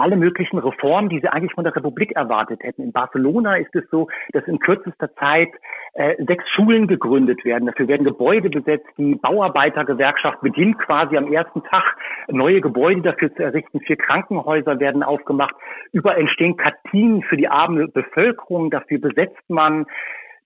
alle 0.00 0.16
möglichen 0.16 0.58
Reformen, 0.58 1.08
die 1.08 1.20
sie 1.20 1.28
eigentlich 1.28 1.52
von 1.52 1.64
der 1.64 1.76
Republik 1.76 2.12
erwartet 2.12 2.62
hätten. 2.62 2.82
In 2.82 2.92
Barcelona 2.92 3.56
ist 3.56 3.74
es 3.74 3.84
so, 3.90 4.08
dass 4.32 4.44
in 4.44 4.58
kürzester 4.58 5.14
Zeit 5.16 5.50
äh, 5.94 6.14
sechs 6.24 6.44
Schulen 6.50 6.86
gegründet 6.86 7.44
werden. 7.44 7.66
Dafür 7.66 7.88
werden 7.88 8.04
Gebäude 8.04 8.50
besetzt. 8.50 8.86
Die 8.96 9.14
Bauarbeitergewerkschaft 9.14 10.40
beginnt 10.40 10.78
quasi 10.78 11.16
am 11.16 11.32
ersten 11.32 11.62
Tag 11.64 11.96
neue 12.28 12.60
Gebäude 12.60 13.02
dafür 13.02 13.34
zu 13.34 13.42
errichten. 13.42 13.80
Vier 13.80 13.96
Krankenhäuser 13.96 14.80
werden 14.80 15.02
aufgemacht. 15.02 15.54
Über 15.92 16.16
entstehen 16.16 16.56
Kantinen 16.56 17.22
für 17.22 17.36
die 17.36 17.48
arme 17.48 17.88
Bevölkerung. 17.88 18.70
Dafür 18.70 19.00
besetzt 19.00 19.48
man 19.48 19.86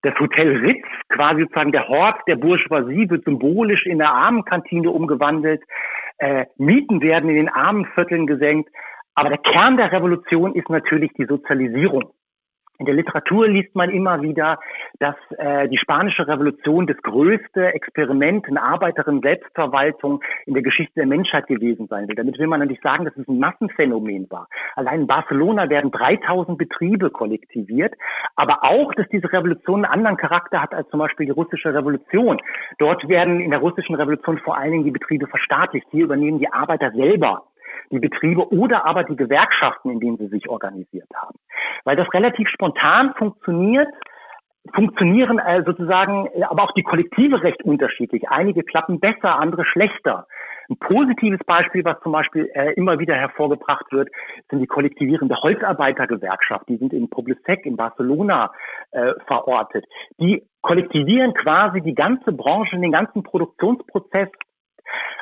das 0.04 0.14
Hotel 0.20 0.58
Ritz, 0.58 0.84
quasi 1.08 1.42
sozusagen 1.42 1.72
der 1.72 1.88
Hort 1.88 2.20
der 2.26 2.36
Bourgeoisie, 2.36 3.08
wird 3.08 3.24
symbolisch 3.24 3.86
in 3.86 3.98
der 3.98 4.10
Armenkantine 4.10 4.90
umgewandelt. 4.90 5.62
Äh, 6.18 6.44
Mieten 6.58 7.00
werden 7.00 7.30
in 7.30 7.36
den 7.36 7.48
armen 7.48 7.86
Vierteln 7.94 8.26
gesenkt. 8.26 8.70
Aber 9.14 9.28
der 9.28 9.38
Kern 9.38 9.76
der 9.76 9.92
Revolution 9.92 10.54
ist 10.54 10.68
natürlich 10.68 11.12
die 11.16 11.26
Sozialisierung. 11.26 12.12
In 12.78 12.86
der 12.86 12.94
Literatur 12.96 13.46
liest 13.46 13.76
man 13.76 13.90
immer 13.90 14.20
wieder, 14.20 14.58
dass 14.98 15.14
äh, 15.38 15.68
die 15.68 15.78
spanische 15.78 16.26
Revolution 16.26 16.88
das 16.88 16.96
größte 17.02 17.72
Experiment 17.72 18.48
in 18.48 18.58
Arbeiterin 18.58 19.20
Selbstverwaltung 19.20 20.24
in 20.44 20.54
der 20.54 20.64
Geschichte 20.64 20.94
der 20.96 21.06
Menschheit 21.06 21.46
gewesen 21.46 21.86
sein 21.86 22.08
will. 22.08 22.16
Damit 22.16 22.36
will 22.36 22.48
man 22.48 22.58
natürlich 22.58 22.82
sagen, 22.82 23.04
dass 23.04 23.16
es 23.16 23.28
ein 23.28 23.38
Massenphänomen 23.38 24.28
war. 24.28 24.48
Allein 24.74 25.02
in 25.02 25.06
Barcelona 25.06 25.70
werden 25.70 25.92
3000 25.92 26.58
Betriebe 26.58 27.10
kollektiviert, 27.10 27.94
aber 28.34 28.64
auch, 28.64 28.92
dass 28.94 29.08
diese 29.08 29.32
Revolution 29.32 29.84
einen 29.84 29.92
anderen 29.92 30.16
Charakter 30.16 30.60
hat 30.60 30.74
als 30.74 30.88
zum 30.88 30.98
Beispiel 30.98 31.26
die 31.26 31.32
russische 31.32 31.72
Revolution. 31.72 32.42
Dort 32.78 33.08
werden 33.08 33.38
in 33.40 33.50
der 33.50 33.60
russischen 33.60 33.94
Revolution 33.94 34.38
vor 34.38 34.58
allen 34.58 34.72
Dingen 34.72 34.84
die 34.84 34.90
Betriebe 34.90 35.28
verstaatlicht. 35.28 35.86
Hier 35.92 36.04
übernehmen 36.04 36.40
die 36.40 36.52
Arbeiter 36.52 36.90
selber 36.90 37.44
die 37.90 37.98
Betriebe 37.98 38.52
oder 38.52 38.86
aber 38.86 39.04
die 39.04 39.16
Gewerkschaften, 39.16 39.90
in 39.90 40.00
denen 40.00 40.16
sie 40.18 40.28
sich 40.28 40.48
organisiert 40.48 41.08
haben. 41.14 41.38
Weil 41.84 41.96
das 41.96 42.12
relativ 42.12 42.48
spontan 42.48 43.14
funktioniert, 43.14 43.88
funktionieren 44.72 45.38
äh, 45.38 45.62
sozusagen 45.64 46.26
äh, 46.34 46.42
aber 46.44 46.62
auch 46.64 46.72
die 46.72 46.82
Kollektive 46.82 47.42
recht 47.42 47.62
unterschiedlich. 47.64 48.28
Einige 48.28 48.62
klappen 48.62 49.00
besser, 49.00 49.38
andere 49.38 49.64
schlechter. 49.64 50.26
Ein 50.70 50.78
positives 50.78 51.40
Beispiel, 51.44 51.84
was 51.84 52.00
zum 52.00 52.12
Beispiel 52.12 52.50
äh, 52.54 52.72
immer 52.74 52.98
wieder 52.98 53.14
hervorgebracht 53.14 53.84
wird, 53.92 54.08
sind 54.48 54.60
die 54.60 54.66
kollektivierende 54.66 55.36
Holzarbeitergewerkschaft. 55.36 56.68
Die 56.68 56.78
sind 56.78 56.94
in 56.94 57.10
Poblesec 57.10 57.66
in 57.66 57.76
Barcelona 57.76 58.50
äh, 58.92 59.12
verortet. 59.26 59.84
Die 60.18 60.46
kollektivieren 60.62 61.34
quasi 61.34 61.82
die 61.82 61.94
ganze 61.94 62.32
Branche, 62.32 62.78
den 62.78 62.92
ganzen 62.92 63.22
Produktionsprozess 63.22 64.30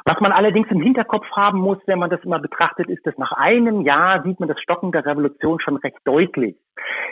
was 0.04 0.20
man 0.20 0.32
allerdings 0.32 0.70
im 0.70 0.80
Hinterkopf 0.80 1.26
haben 1.32 1.58
muss, 1.60 1.78
wenn 1.86 1.98
man 1.98 2.10
das 2.10 2.22
immer 2.24 2.40
betrachtet, 2.40 2.88
ist, 2.88 3.06
dass 3.06 3.16
nach 3.18 3.32
einem 3.32 3.82
Jahr 3.82 4.22
sieht 4.22 4.40
man 4.40 4.48
das 4.48 4.60
Stocken 4.60 4.92
der 4.92 5.06
Revolution 5.06 5.60
schon 5.60 5.76
recht 5.76 5.98
deutlich. 6.04 6.56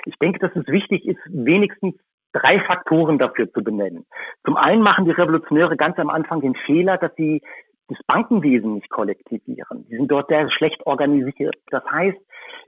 Ich 0.06 0.16
denke, 0.16 0.40
dass 0.40 0.54
es 0.56 0.66
wichtig 0.66 1.06
ist, 1.06 1.20
wenigstens 1.26 1.94
drei 2.32 2.60
Faktoren 2.60 3.18
dafür 3.18 3.50
zu 3.52 3.62
benennen. 3.62 4.06
Zum 4.44 4.56
einen 4.56 4.82
machen 4.82 5.04
die 5.04 5.10
Revolutionäre 5.10 5.76
ganz 5.76 5.98
am 5.98 6.10
Anfang 6.10 6.40
den 6.40 6.54
Fehler, 6.54 6.96
dass 6.96 7.14
sie 7.16 7.42
das 7.90 7.98
Bankenwesen 8.06 8.74
nicht 8.74 8.90
kollektivieren. 8.90 9.86
Die 9.90 9.96
sind 9.96 10.10
dort 10.10 10.28
sehr 10.28 10.50
schlecht 10.50 10.86
organisiert. 10.86 11.56
Das 11.70 11.84
heißt, 11.90 12.18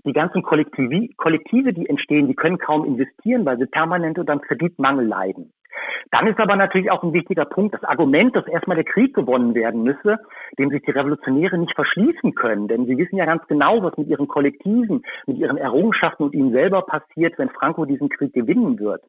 die 0.05 0.13
ganzen 0.13 0.43
Kollektive, 0.43 1.09
Kollektive, 1.17 1.73
die 1.73 1.89
entstehen, 1.89 2.27
die 2.27 2.35
können 2.35 2.59
kaum 2.59 2.85
investieren, 2.85 3.47
weil 3.47 3.59
sie 3.59 3.67
permanent 3.67 4.19
unter 4.19 4.33
einem 4.33 4.43
Kreditmangel 4.43 5.07
leiden. 5.07 5.53
Dann 6.11 6.27
ist 6.27 6.39
aber 6.39 6.57
natürlich 6.57 6.91
auch 6.91 7.03
ein 7.03 7.15
wichtiger 7.15 7.45
Punkt, 7.45 7.75
das 7.75 7.85
Argument, 7.85 8.37
dass 8.37 8.47
erstmal 8.47 8.77
der 8.77 8.85
Krieg 8.85 9.15
gewonnen 9.15 9.55
werden 9.55 9.83
müsse, 9.83 10.19
dem 10.59 10.71
sich 10.71 10.83
die 10.83 10.91
Revolutionäre 10.91 11.57
nicht 11.57 11.75
verschließen 11.75 12.35
können. 12.35 12.69
Denn 12.69 12.87
sie 12.87 12.99
wissen 12.99 13.17
ja 13.17 13.25
ganz 13.25 13.47
genau, 13.47 13.83
was 13.83 13.97
mit 13.97 14.09
ihren 14.09 14.29
Kollektiven, 14.29 15.03
mit 15.27 15.39
ihren 15.39 15.57
Errungenschaften 15.57 16.25
und 16.25 16.35
ihnen 16.35 16.53
selber 16.53 16.83
passiert, 16.83 17.39
wenn 17.39 17.49
Franco 17.49 17.85
diesen 17.87 18.09
Krieg 18.09 18.35
gewinnen 18.35 18.79
wird. 18.79 19.03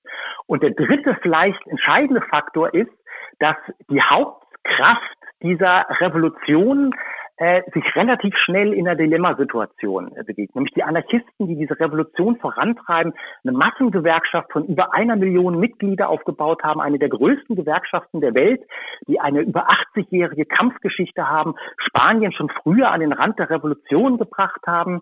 Und 0.45 0.63
der 0.63 0.71
dritte 0.71 1.17
vielleicht 1.21 1.65
entscheidende 1.67 2.21
Faktor 2.21 2.73
ist, 2.73 2.91
dass 3.39 3.57
die 3.89 4.01
Hauptkraft 4.01 5.22
dieser 5.43 5.85
Revolution 5.99 6.91
äh, 7.37 7.61
sich 7.73 7.83
relativ 7.95 8.35
schnell 8.45 8.73
in 8.73 8.87
einer 8.87 8.95
Dilemmasituation 8.95 10.15
äh, 10.15 10.23
bewegt. 10.23 10.55
Nämlich 10.55 10.73
die 10.73 10.83
Anarchisten, 10.83 11.47
die 11.47 11.55
diese 11.55 11.79
Revolution 11.79 12.37
vorantreiben, 12.37 13.13
eine 13.43 13.57
Massengewerkschaft 13.57 14.51
von 14.51 14.65
über 14.65 14.93
einer 14.93 15.15
Million 15.15 15.59
Mitglieder 15.59 16.09
aufgebaut 16.09 16.63
haben, 16.63 16.79
eine 16.79 16.99
der 16.99 17.09
größten 17.09 17.55
Gewerkschaften 17.55 18.21
der 18.21 18.35
Welt, 18.35 18.61
die 19.07 19.19
eine 19.19 19.41
über 19.41 19.67
80-jährige 19.69 20.45
Kampfgeschichte 20.45 21.27
haben, 21.27 21.55
Spanien 21.77 22.31
schon 22.33 22.49
früher 22.49 22.91
an 22.91 22.99
den 22.99 23.13
Rand 23.13 23.39
der 23.39 23.49
Revolution 23.49 24.17
gebracht 24.17 24.61
haben 24.67 25.01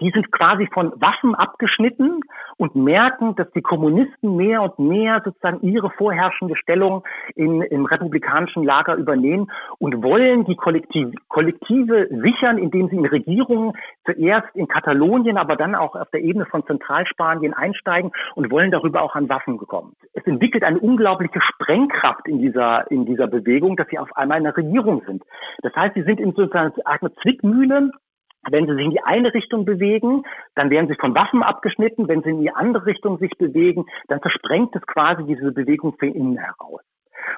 die 0.00 0.10
sind 0.10 0.30
quasi 0.32 0.68
von 0.72 0.92
Waffen 1.00 1.34
abgeschnitten 1.34 2.20
und 2.56 2.74
merken, 2.74 3.34
dass 3.36 3.50
die 3.52 3.62
Kommunisten 3.62 4.36
mehr 4.36 4.62
und 4.62 4.78
mehr 4.78 5.22
sozusagen 5.24 5.60
ihre 5.62 5.90
vorherrschende 5.90 6.56
Stellung 6.56 7.04
in, 7.34 7.62
im 7.62 7.86
republikanischen 7.86 8.64
Lager 8.64 8.96
übernehmen 8.96 9.50
und 9.78 10.02
wollen 10.02 10.44
die 10.44 10.56
Kollektive, 10.56 11.12
Kollektive 11.28 12.08
sichern, 12.10 12.58
indem 12.58 12.88
sie 12.88 12.96
in 12.96 13.06
Regierungen 13.06 13.72
zuerst 14.04 14.48
in 14.54 14.68
Katalonien, 14.68 15.36
aber 15.36 15.56
dann 15.56 15.74
auch 15.74 15.94
auf 15.94 16.10
der 16.10 16.22
Ebene 16.22 16.46
von 16.46 16.64
Zentralspanien 16.66 17.54
einsteigen 17.54 18.12
und 18.34 18.50
wollen 18.50 18.70
darüber 18.70 19.02
auch 19.02 19.14
an 19.14 19.28
Waffen 19.28 19.58
kommen. 19.58 19.94
Es 20.12 20.26
entwickelt 20.26 20.64
eine 20.64 20.78
unglaubliche 20.78 21.40
Sprengkraft 21.40 22.26
in 22.28 22.38
dieser, 22.38 22.90
in 22.90 23.06
dieser 23.06 23.26
Bewegung, 23.26 23.76
dass 23.76 23.88
sie 23.88 23.98
auf 23.98 24.14
einmal 24.16 24.38
in 24.38 24.44
der 24.44 24.56
Regierung 24.56 25.02
sind. 25.06 25.22
Das 25.62 25.74
heißt, 25.74 25.94
sie 25.94 26.02
sind 26.02 26.20
in 26.20 26.32
sozusagen 26.32 26.72
einer 26.84 27.14
Zwickmühle 27.22 27.90
wenn 28.50 28.66
sie 28.66 28.74
sich 28.74 28.84
in 28.84 28.90
die 28.90 29.02
eine 29.02 29.32
Richtung 29.32 29.64
bewegen, 29.64 30.24
dann 30.54 30.70
werden 30.70 30.88
sie 30.88 30.96
von 30.96 31.14
Waffen 31.14 31.42
abgeschnitten. 31.42 32.08
Wenn 32.08 32.22
sie 32.22 32.30
in 32.30 32.40
die 32.40 32.54
andere 32.54 32.86
Richtung 32.86 33.18
sich 33.18 33.30
bewegen, 33.38 33.86
dann 34.08 34.20
versprengt 34.20 34.74
es 34.74 34.82
quasi 34.86 35.24
diese 35.24 35.52
Bewegung 35.52 35.96
von 35.98 36.12
innen 36.12 36.38
heraus. 36.38 36.82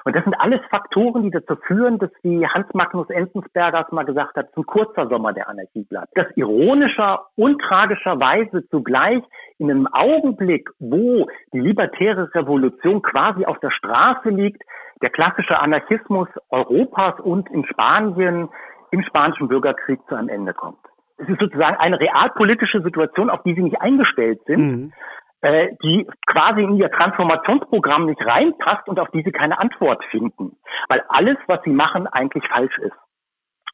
Und 0.03 0.15
das 0.15 0.23
sind 0.23 0.33
alles 0.39 0.61
Faktoren, 0.69 1.23
die 1.23 1.29
dazu 1.29 1.55
führen, 1.67 1.99
dass 1.99 2.09
wie 2.23 2.45
Hans 2.47 2.67
Magnus 2.73 3.09
Enzensberger 3.09 3.85
es 3.85 3.91
mal 3.91 4.03
gesagt 4.03 4.35
hat, 4.35 4.47
ein 4.57 4.65
kurzer 4.65 5.07
Sommer 5.07 5.31
der 5.31 5.47
Anarchie 5.47 5.83
bleibt. 5.83 6.09
Das 6.15 6.25
ironischer 6.35 7.25
und 7.35 7.61
tragischerweise 7.61 8.67
zugleich 8.69 9.23
in 9.59 9.69
einem 9.69 9.87
Augenblick, 9.87 10.69
wo 10.79 11.27
die 11.53 11.59
libertäre 11.59 12.33
Revolution 12.33 13.03
quasi 13.03 13.45
auf 13.45 13.59
der 13.59 13.71
Straße 13.71 14.29
liegt, 14.29 14.63
der 15.01 15.11
klassische 15.11 15.59
Anarchismus 15.59 16.29
Europas 16.49 17.19
und 17.19 17.49
in 17.51 17.65
Spanien 17.65 18.49
im 18.91 19.03
spanischen 19.03 19.47
Bürgerkrieg 19.47 19.99
zu 20.07 20.15
einem 20.15 20.29
Ende 20.29 20.53
kommt 20.53 20.79
es 21.17 21.29
ist 21.29 21.39
sozusagen 21.39 21.77
eine 21.77 21.99
realpolitische 21.99 22.81
Situation, 22.81 23.29
auf 23.29 23.43
die 23.43 23.53
sie 23.53 23.61
nicht 23.61 23.81
eingestellt 23.81 24.39
sind. 24.45 24.59
Mhm. 24.59 24.93
äh, 25.41 25.69
die 25.83 26.07
quasi 26.25 26.63
in 26.63 26.75
ihr 26.75 26.89
Transformationsprogramm 26.91 28.05
nicht 28.05 28.21
reinpasst 28.25 28.87
und 28.87 28.99
auf 28.99 29.09
die 29.11 29.21
sie 29.23 29.31
keine 29.31 29.59
Antwort 29.59 30.03
finden, 30.11 30.57
weil 30.89 31.03
alles, 31.09 31.37
was 31.47 31.61
sie 31.63 31.71
machen, 31.71 32.07
eigentlich 32.07 32.43
falsch 32.47 32.77
ist. 32.79 32.95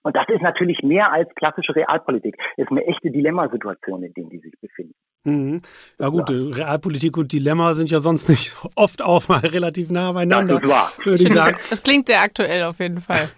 Und 0.03 0.15
das 0.15 0.27
ist 0.29 0.41
natürlich 0.41 0.81
mehr 0.81 1.11
als 1.11 1.29
klassische 1.35 1.75
Realpolitik. 1.75 2.35
Das 2.57 2.65
ist 2.65 2.71
eine 2.71 2.83
echte 2.85 3.11
Dilemmasituation, 3.11 4.03
in 4.03 4.13
der 4.13 4.23
die 4.25 4.39
sich 4.39 4.53
befinden. 4.59 4.95
Mhm. 5.23 5.61
Ja 5.99 6.09
gut, 6.09 6.29
ja. 6.29 6.35
Realpolitik 6.35 7.17
und 7.17 7.31
Dilemma 7.31 7.73
sind 7.75 7.91
ja 7.91 7.99
sonst 7.99 8.27
nicht 8.27 8.57
oft 8.75 9.03
auch 9.03 9.27
mal 9.27 9.39
relativ 9.43 9.91
nah 9.91 10.11
beieinander. 10.11 10.55
Das 10.55 10.63
ist 10.63 10.69
wahr. 10.69 10.91
Würde 11.05 11.23
ich 11.23 11.31
sagen. 11.31 11.57
Das 11.69 11.83
klingt 11.83 12.07
sehr 12.07 12.21
aktuell 12.21 12.63
auf 12.63 12.79
jeden 12.79 12.99
Fall. 12.99 13.29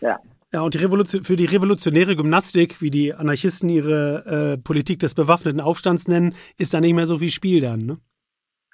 ja. 0.00 0.18
Ja, 0.52 0.62
und 0.62 0.74
die 0.74 0.78
Revolution, 0.78 1.22
für 1.22 1.36
die 1.36 1.44
revolutionäre 1.44 2.16
Gymnastik, 2.16 2.82
wie 2.82 2.90
die 2.90 3.14
Anarchisten 3.14 3.68
ihre 3.68 4.56
äh, 4.58 4.62
Politik 4.62 4.98
des 4.98 5.14
bewaffneten 5.14 5.60
Aufstands 5.60 6.08
nennen, 6.08 6.34
ist 6.58 6.74
da 6.74 6.80
nicht 6.80 6.94
mehr 6.94 7.06
so 7.06 7.18
viel 7.18 7.30
Spiel 7.30 7.60
dann, 7.60 7.86
ne? 7.86 7.98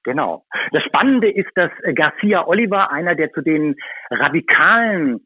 Genau. 0.05 0.47
Das 0.71 0.85
Spannende 0.85 1.29
ist, 1.29 1.51
dass 1.57 1.71
Garcia 1.95 2.47
Oliver, 2.47 2.93
einer 2.93 3.17
der 3.17 3.33
zu 3.33 3.41
den 3.41 3.75
radikalen 4.09 5.21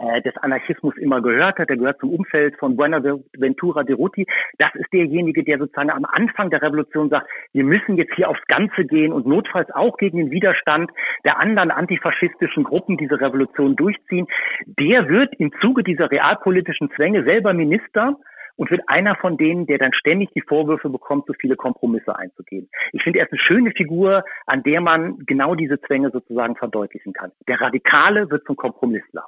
äh, 0.00 0.22
des 0.22 0.36
Anarchismus 0.38 0.96
immer 0.96 1.20
gehört 1.20 1.58
hat. 1.58 1.68
Der 1.68 1.76
gehört 1.76 2.00
zum 2.00 2.10
Umfeld 2.10 2.56
von 2.56 2.76
Buenaventura 2.76 3.82
de 3.84 3.94
Ruti. 3.94 4.26
Das 4.58 4.74
ist 4.74 4.90
derjenige, 4.92 5.44
der 5.44 5.58
sozusagen 5.58 5.90
am 5.90 6.06
Anfang 6.06 6.50
der 6.50 6.62
Revolution 6.62 7.10
sagt, 7.10 7.28
wir 7.52 7.64
müssen 7.64 7.96
jetzt 7.96 8.14
hier 8.14 8.28
aufs 8.30 8.44
Ganze 8.46 8.84
gehen 8.84 9.12
und 9.12 9.26
notfalls 9.26 9.70
auch 9.72 9.96
gegen 9.98 10.16
den 10.16 10.30
Widerstand 10.30 10.90
der 11.24 11.38
anderen 11.38 11.70
antifaschistischen 11.70 12.64
Gruppen 12.64 12.96
diese 12.96 13.20
Revolution 13.20 13.76
durchziehen. 13.76 14.26
Der 14.66 15.08
wird 15.08 15.34
im 15.38 15.52
Zuge 15.60 15.84
dieser 15.84 16.10
realpolitischen 16.10 16.90
Zwänge 16.96 17.22
selber 17.24 17.52
Minister 17.52 18.16
und 18.56 18.70
wird 18.70 18.82
einer 18.88 19.16
von 19.16 19.36
denen, 19.36 19.66
der 19.66 19.78
dann 19.78 19.92
ständig 19.92 20.30
die 20.34 20.42
Vorwürfe 20.42 20.88
bekommt, 20.88 21.26
so 21.26 21.34
viele 21.38 21.56
Kompromisse 21.56 22.16
einzugehen. 22.16 22.68
Ich 22.92 23.02
finde, 23.02 23.18
er 23.18 23.26
ist 23.26 23.32
eine 23.32 23.40
schöne 23.40 23.70
Figur, 23.72 24.24
an 24.46 24.62
der 24.62 24.80
man 24.80 25.18
genau 25.26 25.54
diese 25.54 25.80
Zwänge 25.80 26.10
sozusagen 26.10 26.56
verdeutlichen 26.56 27.12
kann. 27.12 27.32
Der 27.48 27.60
Radikale 27.60 28.30
wird 28.30 28.44
zum 28.46 28.56
Kompromissler. 28.56 29.26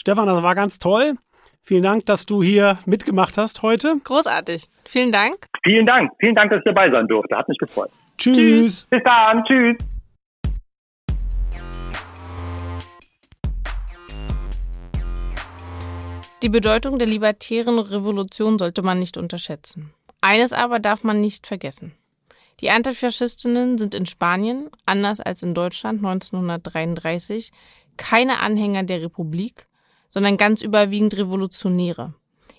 Stefan, 0.00 0.26
das 0.26 0.42
war 0.42 0.54
ganz 0.54 0.78
toll. 0.78 1.14
Vielen 1.60 1.82
Dank, 1.82 2.06
dass 2.06 2.24
du 2.24 2.42
hier 2.42 2.78
mitgemacht 2.86 3.36
hast 3.36 3.62
heute. 3.62 3.96
Großartig. 4.04 4.68
Vielen 4.86 5.12
Dank. 5.12 5.46
Vielen 5.64 5.86
Dank. 5.86 6.10
Vielen 6.18 6.34
Dank, 6.34 6.50
dass 6.50 6.58
ich 6.58 6.64
dabei 6.64 6.90
sein 6.90 7.06
durfte. 7.08 7.36
Hat 7.36 7.48
mich 7.48 7.58
gefreut. 7.58 7.90
Tschüss. 8.16 8.36
Tschüss. 8.36 8.86
Bis 8.86 9.02
dann. 9.04 9.44
Tschüss. 9.44 9.76
Die 16.42 16.48
Bedeutung 16.48 16.98
der 16.98 17.08
libertären 17.08 17.80
Revolution 17.80 18.58
sollte 18.58 18.82
man 18.82 19.00
nicht 19.00 19.16
unterschätzen. 19.16 19.92
Eines 20.20 20.52
aber 20.52 20.78
darf 20.78 21.02
man 21.02 21.20
nicht 21.20 21.46
vergessen. 21.48 21.94
Die 22.60 22.70
Antifaschistinnen 22.70 23.78
sind 23.78 23.94
in 23.94 24.06
Spanien, 24.06 24.70
anders 24.86 25.20
als 25.20 25.42
in 25.42 25.54
Deutschland 25.54 25.98
1933, 25.98 27.50
keine 27.96 28.40
Anhänger 28.40 28.84
der 28.84 29.02
Republik, 29.02 29.67
sondern 30.10 30.36
ganz 30.36 30.62
überwiegend 30.62 31.16
Revolutionäre. 31.16 32.14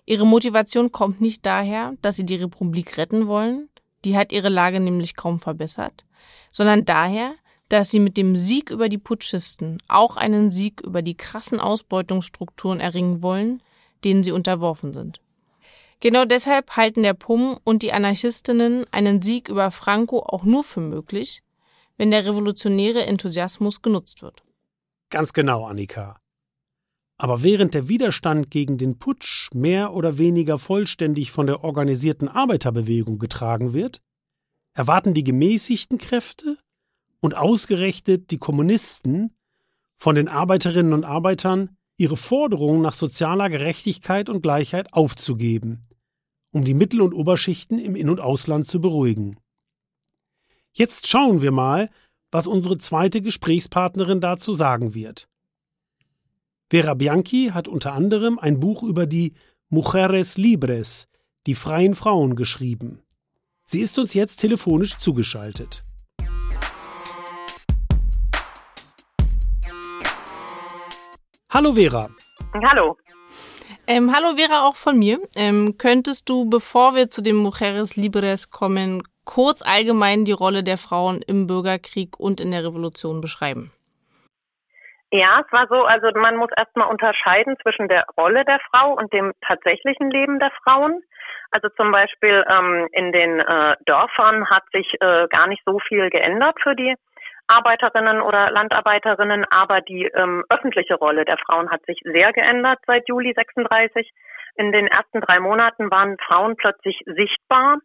Ihre 0.06 0.26
Motivation 0.26 0.91
kommt 0.91 1.22
nicht 1.22 1.45
daher, 1.45 1.93
dass 2.02 2.16
sie 2.16 2.26
die 2.26 2.36
Republik 2.36 2.97
retten 2.97 3.28
wollen, 3.28 3.70
die 4.06 4.18
hat 4.18 4.32
ihre 4.32 4.50
Lage 4.50 4.80
nämlich 4.80 5.16
kaum 5.16 5.39
verbessert, 5.39 6.06
sondern 6.52 6.86
daher, 6.86 7.36
dass 7.68 7.89
sie 7.89 8.00
mit 8.00 8.18
dem 8.18 8.36
Sieg 8.36 8.72
über 8.72 8.89
die 8.89 8.97
Putschisten 8.97 9.78
auch 9.88 10.18
einen 10.18 10.50
Sieg 10.50 10.82
über 10.82 11.02
die 11.02 11.16
krassen 11.16 11.60
Ausbeutungsstrukturen 11.60 12.80
erringen 12.80 13.22
wollen, 13.22 13.62
denen 14.04 14.24
sie 14.24 14.32
unterworfen 14.32 14.93
sind. 14.93 15.22
Genau 16.00 16.26
deshalb 16.26 16.78
halten 16.78 17.04
der 17.04 17.14
PUM 17.14 17.60
und 17.64 17.84
die 17.84 17.91
Anarchistinnen 17.91 18.86
einen 18.91 19.22
Sieg 19.22 19.50
über 19.50 19.70
Franco 19.70 20.20
auch 20.20 20.43
nur 20.43 20.64
für 20.64 20.80
möglich, 20.80 21.43
wenn 21.97 22.12
der 22.12 22.26
revolutionäre 22.26 23.06
Enthusiasmus 23.06 23.82
genutzt 23.82 24.22
wird. 24.22 24.41
Ganz 25.10 25.34
genau, 25.34 25.66
Annika. 25.66 26.22
Aber 27.22 27.43
während 27.43 27.74
der 27.74 27.89
Widerstand 27.89 28.49
gegen 28.49 28.78
den 28.78 28.97
Putsch 28.97 29.49
mehr 29.53 29.93
oder 29.93 30.17
weniger 30.17 30.57
vollständig 30.57 31.32
von 31.32 31.47
der 31.47 31.65
organisierten 31.65 32.30
Arbeiterbewegung 32.30 33.20
getragen 33.20 33.74
wird, 33.74 34.01
erwarten 34.74 35.13
die 35.13 35.26
gemäßigten 35.26 35.97
Kräfte 35.97 36.57
und 37.20 37.36
ausgerechnet 37.36 38.32
die 38.32 38.38
Kommunisten 38.38 39.36
von 39.97 40.15
den 40.15 40.30
Arbeiterinnen 40.30 40.93
und 40.93 41.03
Arbeitern 41.03 41.76
ihre 41.97 42.15
Forderungen 42.15 42.82
nach 42.82 42.93
sozialer 42.93 43.49
Gerechtigkeit 43.49 44.30
und 44.30 44.41
Gleichheit 44.41 44.93
aufzugeben, 44.93 45.82
um 46.51 46.63
die 46.63 46.74
Mittel- 46.74 47.01
und 47.01 47.13
Oberschichten 47.13 47.80
im 47.80 47.97
In- 47.97 48.09
und 48.09 48.22
Ausland 48.22 48.65
zu 48.65 48.80
beruhigen. 48.80 49.38
Jetzt 50.72 51.09
schauen 51.09 51.41
wir 51.41 51.51
mal, 51.51 51.89
was 52.32 52.47
unsere 52.47 52.78
zweite 52.78 53.22
Gesprächspartnerin 53.22 54.22
dazu 54.22 54.53
sagen 54.53 54.93
wird. 54.93 55.28
Vera 56.72 56.93
Bianchi 56.93 57.49
hat 57.51 57.67
unter 57.67 57.93
anderem 57.93 58.38
ein 58.38 58.59
Buch 58.59 58.84
über 58.84 59.07
die 59.07 59.34
Mujeres 59.70 60.38
Libres, 60.38 61.07
die 61.47 61.55
freien 61.55 61.95
Frauen, 61.95 62.36
geschrieben. 62.36 63.01
Sie 63.65 63.82
ist 63.82 63.97
uns 63.97 64.13
jetzt 64.13 64.38
telefonisch 64.38 64.95
zugeschaltet. 64.99 65.84
Hallo 71.49 71.74
Vera. 71.74 72.11
Hallo. 72.53 72.97
Ähm, 73.88 74.15
hallo 74.15 74.36
Vera, 74.36 74.67
auch 74.67 74.76
von 74.76 74.99
mir. 74.99 75.20
Ähm, 75.36 75.76
könntest 75.80 76.30
du, 76.30 76.47
bevor 76.47 76.93
wir 76.93 77.09
zu 77.09 77.24
den 77.24 77.38
Mujeres 77.38 77.95
Libres 77.95 78.51
kommen, 78.51 79.01
kurz 79.24 79.63
allgemein 79.63 80.24
die 80.24 80.34
Rolle 80.34 80.63
der 80.63 80.78
Frauen 80.78 81.24
im 81.24 81.47
Bürgerkrieg 81.47 82.20
und 82.20 82.39
in 82.39 82.51
der 82.51 82.63
Revolution 82.63 83.22
beschreiben? 83.22 83.72
Ja, 85.12 85.41
es 85.43 85.51
war 85.51 85.68
so, 85.68 85.86
also 85.86 86.12
man 86.20 86.38
muss 86.38 86.51
erstmal 86.55 86.88
unterscheiden 86.88 87.57
zwischen 87.64 87.88
der 87.88 88.05
Rolle 88.16 88.45
der 88.45 88.60
Frau 88.70 88.93
und 88.93 89.12
dem 89.12 89.34
tatsächlichen 89.41 90.12
Leben 90.12 90.38
der 90.38 90.51
Frauen. 90.64 91.01
Also 91.49 91.70
zum 91.70 91.91
Beispiel 91.91 92.45
ähm, 92.47 92.88
in 92.91 93.12
den 93.12 93.39
äh, 93.39 93.76
Dörfern 93.86 94.47
hat 94.51 94.64
sich 94.72 94.93
äh, 95.01 95.28
gar 95.30 95.47
nicht 95.47 95.64
so 95.66 95.80
viel 95.80 96.12
geändert 96.12 96.57
für 96.62 96.76
die 96.76 96.93
Arbeiterinnen 97.47 98.22
oder 98.22 98.51
Landarbeiterinnen, 98.51 99.45
aber 99.49 99.82
die 99.82 100.05
ähm, 100.14 100.43
öffentliche 100.49 100.93
Rolle 100.93 101.26
der 101.26 101.39
Frauen 101.39 101.72
hat 101.72 101.84
sich 101.88 101.99
sehr 102.03 102.32
geändert 102.32 102.78
seit 102.86 103.07
Juli 103.10 103.34
36. 103.36 104.12
In 104.57 104.72
den 104.72 104.86
ersten 104.86 105.22
drei 105.22 105.39
Monaten 105.39 105.89
waren 105.89 106.18
Frauen 106.20 106.55
plötzlich 106.55 106.99
sichtbar, 107.05 107.80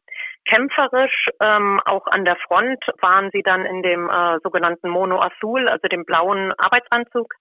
kämpferisch. 0.45 1.29
Ähm, 1.41 1.81
auch 1.85 2.07
an 2.07 2.25
der 2.25 2.37
Front 2.37 2.85
waren 3.01 3.31
sie 3.33 3.43
dann 3.43 3.65
in 3.65 3.83
dem 3.83 4.09
äh, 4.09 4.39
sogenannten 4.43 4.89
Mono 4.89 5.21
Azul, 5.21 5.69
also 5.69 5.89
dem 5.89 6.05
blauen 6.05 6.53
Arbeitsanzug, 6.59 7.35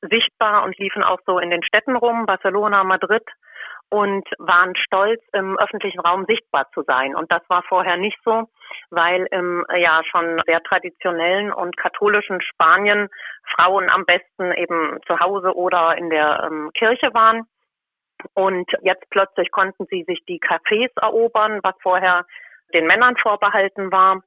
sichtbar 0.00 0.64
und 0.64 0.78
liefen 0.78 1.02
auch 1.02 1.20
so 1.26 1.38
in 1.38 1.50
den 1.50 1.62
Städten 1.62 1.96
rum, 1.96 2.26
Barcelona, 2.26 2.84
Madrid 2.84 3.24
und 3.88 4.28
waren 4.38 4.74
stolz, 4.76 5.22
im 5.32 5.56
öffentlichen 5.58 6.00
Raum 6.00 6.24
sichtbar 6.26 6.66
zu 6.74 6.82
sein. 6.82 7.14
Und 7.14 7.30
das 7.30 7.42
war 7.48 7.62
vorher 7.62 7.96
nicht 7.96 8.18
so, 8.24 8.48
weil 8.90 9.26
im 9.30 9.64
ja 9.76 10.02
schon 10.10 10.42
sehr 10.46 10.62
traditionellen 10.62 11.52
und 11.52 11.76
katholischen 11.76 12.40
Spanien 12.40 13.08
Frauen 13.54 13.88
am 13.88 14.04
besten 14.04 14.52
eben 14.52 14.98
zu 15.06 15.18
Hause 15.20 15.54
oder 15.54 15.96
in 15.96 16.10
der 16.10 16.44
ähm, 16.46 16.70
Kirche 16.76 17.14
waren. 17.14 17.44
Und 18.34 18.68
jetzt 18.82 19.08
plötzlich 19.10 19.50
konnten 19.50 19.86
sie 19.90 20.04
sich 20.04 20.24
die 20.26 20.40
Cafés 20.40 20.90
erobern, 21.00 21.60
was 21.62 21.74
vorher 21.82 22.24
den 22.72 22.86
Männern 22.86 23.16
vorbehalten 23.16 23.92
war. 23.92 24.22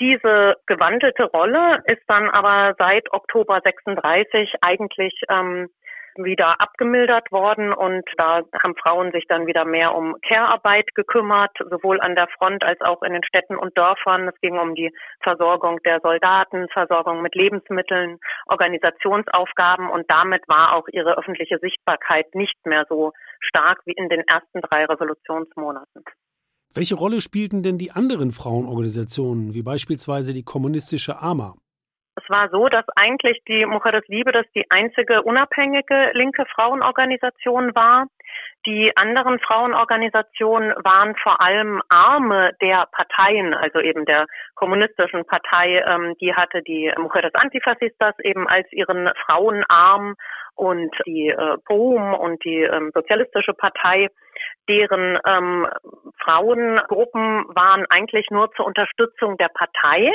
Diese 0.00 0.56
gewandelte 0.66 1.24
Rolle 1.24 1.82
ist 1.86 2.02
dann 2.06 2.30
aber 2.30 2.74
seit 2.78 3.12
Oktober 3.12 3.60
36 3.64 4.54
eigentlich 4.60 5.20
ähm, 5.28 5.68
wieder 6.24 6.60
abgemildert 6.60 7.30
worden 7.30 7.72
und 7.72 8.04
da 8.16 8.42
haben 8.62 8.74
Frauen 8.76 9.12
sich 9.12 9.24
dann 9.28 9.46
wieder 9.46 9.64
mehr 9.64 9.94
um 9.94 10.16
Care-Arbeit 10.26 10.94
gekümmert, 10.94 11.52
sowohl 11.58 12.00
an 12.00 12.14
der 12.14 12.28
Front 12.38 12.64
als 12.64 12.80
auch 12.80 13.02
in 13.02 13.12
den 13.12 13.24
Städten 13.24 13.56
und 13.56 13.76
Dörfern. 13.76 14.28
Es 14.28 14.40
ging 14.40 14.58
um 14.58 14.74
die 14.74 14.92
Versorgung 15.22 15.80
der 15.84 16.00
Soldaten, 16.00 16.68
Versorgung 16.72 17.22
mit 17.22 17.34
Lebensmitteln, 17.34 18.18
Organisationsaufgaben 18.46 19.90
und 19.90 20.10
damit 20.10 20.42
war 20.48 20.74
auch 20.74 20.88
ihre 20.88 21.16
öffentliche 21.16 21.58
Sichtbarkeit 21.58 22.34
nicht 22.34 22.66
mehr 22.66 22.84
so 22.88 23.12
stark 23.40 23.80
wie 23.84 23.92
in 23.92 24.08
den 24.08 24.22
ersten 24.26 24.60
drei 24.60 24.84
Revolutionsmonaten. 24.84 26.04
Welche 26.74 26.94
Rolle 26.94 27.20
spielten 27.20 27.62
denn 27.62 27.78
die 27.78 27.90
anderen 27.92 28.30
Frauenorganisationen, 28.30 29.54
wie 29.54 29.62
beispielsweise 29.62 30.32
die 30.34 30.44
kommunistische 30.44 31.20
AMA? 31.20 31.54
Es 32.16 32.28
war 32.28 32.48
so, 32.50 32.68
dass 32.68 32.84
eigentlich 32.96 33.40
die 33.46 33.64
Mujeres 33.64 34.06
Libres 34.08 34.44
die 34.54 34.68
einzige 34.70 35.22
unabhängige 35.22 36.10
linke 36.14 36.44
Frauenorganisation 36.46 37.74
war. 37.74 38.06
Die 38.66 38.92
anderen 38.96 39.38
Frauenorganisationen 39.38 40.74
waren 40.84 41.14
vor 41.22 41.40
allem 41.40 41.80
Arme 41.88 42.52
der 42.60 42.88
Parteien, 42.90 43.54
also 43.54 43.80
eben 43.80 44.04
der 44.04 44.26
kommunistischen 44.56 45.24
Partei. 45.26 45.82
Ähm, 45.86 46.16
die 46.20 46.34
hatte 46.34 46.62
die 46.62 46.92
Mujeres 46.98 47.34
Antifascistas 47.34 48.14
eben 48.24 48.48
als 48.48 48.70
ihren 48.72 49.08
Frauenarm 49.24 50.16
und 50.56 50.90
die 51.06 51.28
äh, 51.28 51.56
POUM 51.66 52.14
und 52.14 52.44
die 52.44 52.62
ähm, 52.62 52.90
Sozialistische 52.92 53.54
Partei, 53.54 54.08
deren 54.68 55.18
ähm, 55.26 55.66
Frauengruppen 56.22 57.46
waren 57.54 57.86
eigentlich 57.88 58.26
nur 58.30 58.50
zur 58.52 58.66
Unterstützung 58.66 59.36
der 59.36 59.48
Partei 59.48 60.12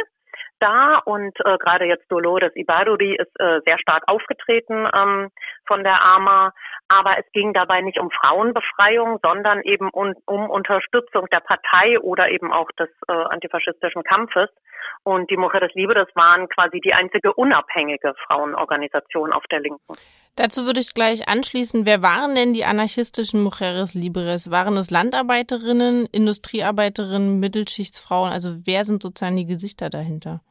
da 0.64 1.00
und 1.04 1.38
äh, 1.42 1.58
gerade 1.58 1.86
jetzt 1.86 2.10
Dolores 2.10 2.56
Ibaduri 2.56 3.16
ist 3.16 3.40
äh, 3.40 3.60
sehr 3.66 3.78
stark 3.80 4.04
aufgetreten 4.08 4.88
ähm, 4.94 5.30
von 5.68 5.84
der 5.84 6.02
AMA. 6.02 6.54
Aber 6.88 7.18
es 7.18 7.26
ging 7.34 7.54
dabei 7.54 7.82
nicht 7.82 8.00
um 8.00 8.10
Frauenbefreiung, 8.12 9.20
sondern 9.22 9.62
eben 9.64 9.90
um, 9.90 10.14
um 10.26 10.50
Unterstützung 10.50 11.28
der 11.32 11.42
Partei 11.42 12.00
oder 12.00 12.30
eben 12.30 12.52
auch 12.54 12.70
des 12.80 12.90
äh, 13.08 13.12
antifaschistischen 13.12 14.04
Kampfes. 14.04 14.50
Und 15.04 15.30
die 15.30 15.38
Mujeres 15.38 15.74
Libres 15.74 16.08
waren 16.16 16.48
quasi 16.50 16.80
die 16.80 16.94
einzige 16.94 17.34
unabhängige 17.34 18.14
Frauenorganisation 18.28 19.34
auf 19.34 19.44
der 19.52 19.60
Linken. 19.60 19.96
Dazu 20.36 20.66
würde 20.66 20.80
ich 20.80 20.96
gleich 20.96 21.28
anschließen, 21.28 21.86
wer 21.86 22.02
waren 22.02 22.34
denn 22.34 22.54
die 22.54 22.66
anarchistischen 22.66 23.44
Mujeres 23.44 23.94
Libres? 23.94 24.50
Waren 24.50 24.78
es 24.78 24.90
Landarbeiterinnen, 24.90 26.08
Industriearbeiterinnen, 26.12 27.40
Mittelschichtsfrauen? 27.40 28.32
Also 28.32 28.50
wer 28.66 28.84
sind 28.84 29.04
sozusagen 29.04 29.38
die 29.38 29.46
Gesichter 29.46 29.92
dahinter? 29.92 30.42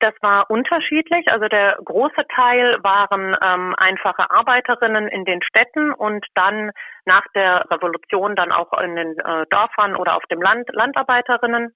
Das 0.00 0.12
war 0.20 0.50
unterschiedlich. 0.50 1.26
Also 1.28 1.48
der 1.48 1.78
große 1.82 2.26
Teil 2.34 2.76
waren 2.82 3.34
ähm, 3.40 3.74
einfache 3.78 4.30
Arbeiterinnen 4.30 5.08
in 5.08 5.24
den 5.24 5.42
Städten 5.42 5.92
und 5.94 6.26
dann 6.34 6.70
nach 7.06 7.24
der 7.34 7.64
Revolution 7.70 8.36
dann 8.36 8.52
auch 8.52 8.72
in 8.78 8.94
den 8.94 9.18
äh, 9.18 9.46
Dörfern 9.48 9.96
oder 9.96 10.16
auf 10.16 10.24
dem 10.30 10.42
Land 10.42 10.68
Landarbeiterinnen. 10.72 11.72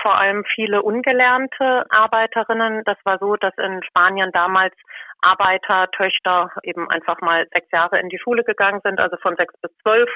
Vor 0.00 0.16
allem 0.16 0.44
viele 0.54 0.82
ungelernte 0.82 1.84
Arbeiterinnen. 1.90 2.82
Das 2.84 2.98
war 3.04 3.18
so, 3.18 3.36
dass 3.36 3.56
in 3.58 3.82
Spanien 3.84 4.30
damals 4.32 4.74
Arbeitertöchter 5.22 6.50
eben 6.64 6.90
einfach 6.90 7.20
mal 7.20 7.46
sechs 7.52 7.70
Jahre 7.70 7.98
in 8.00 8.08
die 8.08 8.18
Schule 8.18 8.42
gegangen 8.44 8.80
sind, 8.82 8.98
also 9.00 9.16
von 9.18 9.36
sechs 9.36 9.54
bis 9.62 9.70
zwölf 9.78 10.10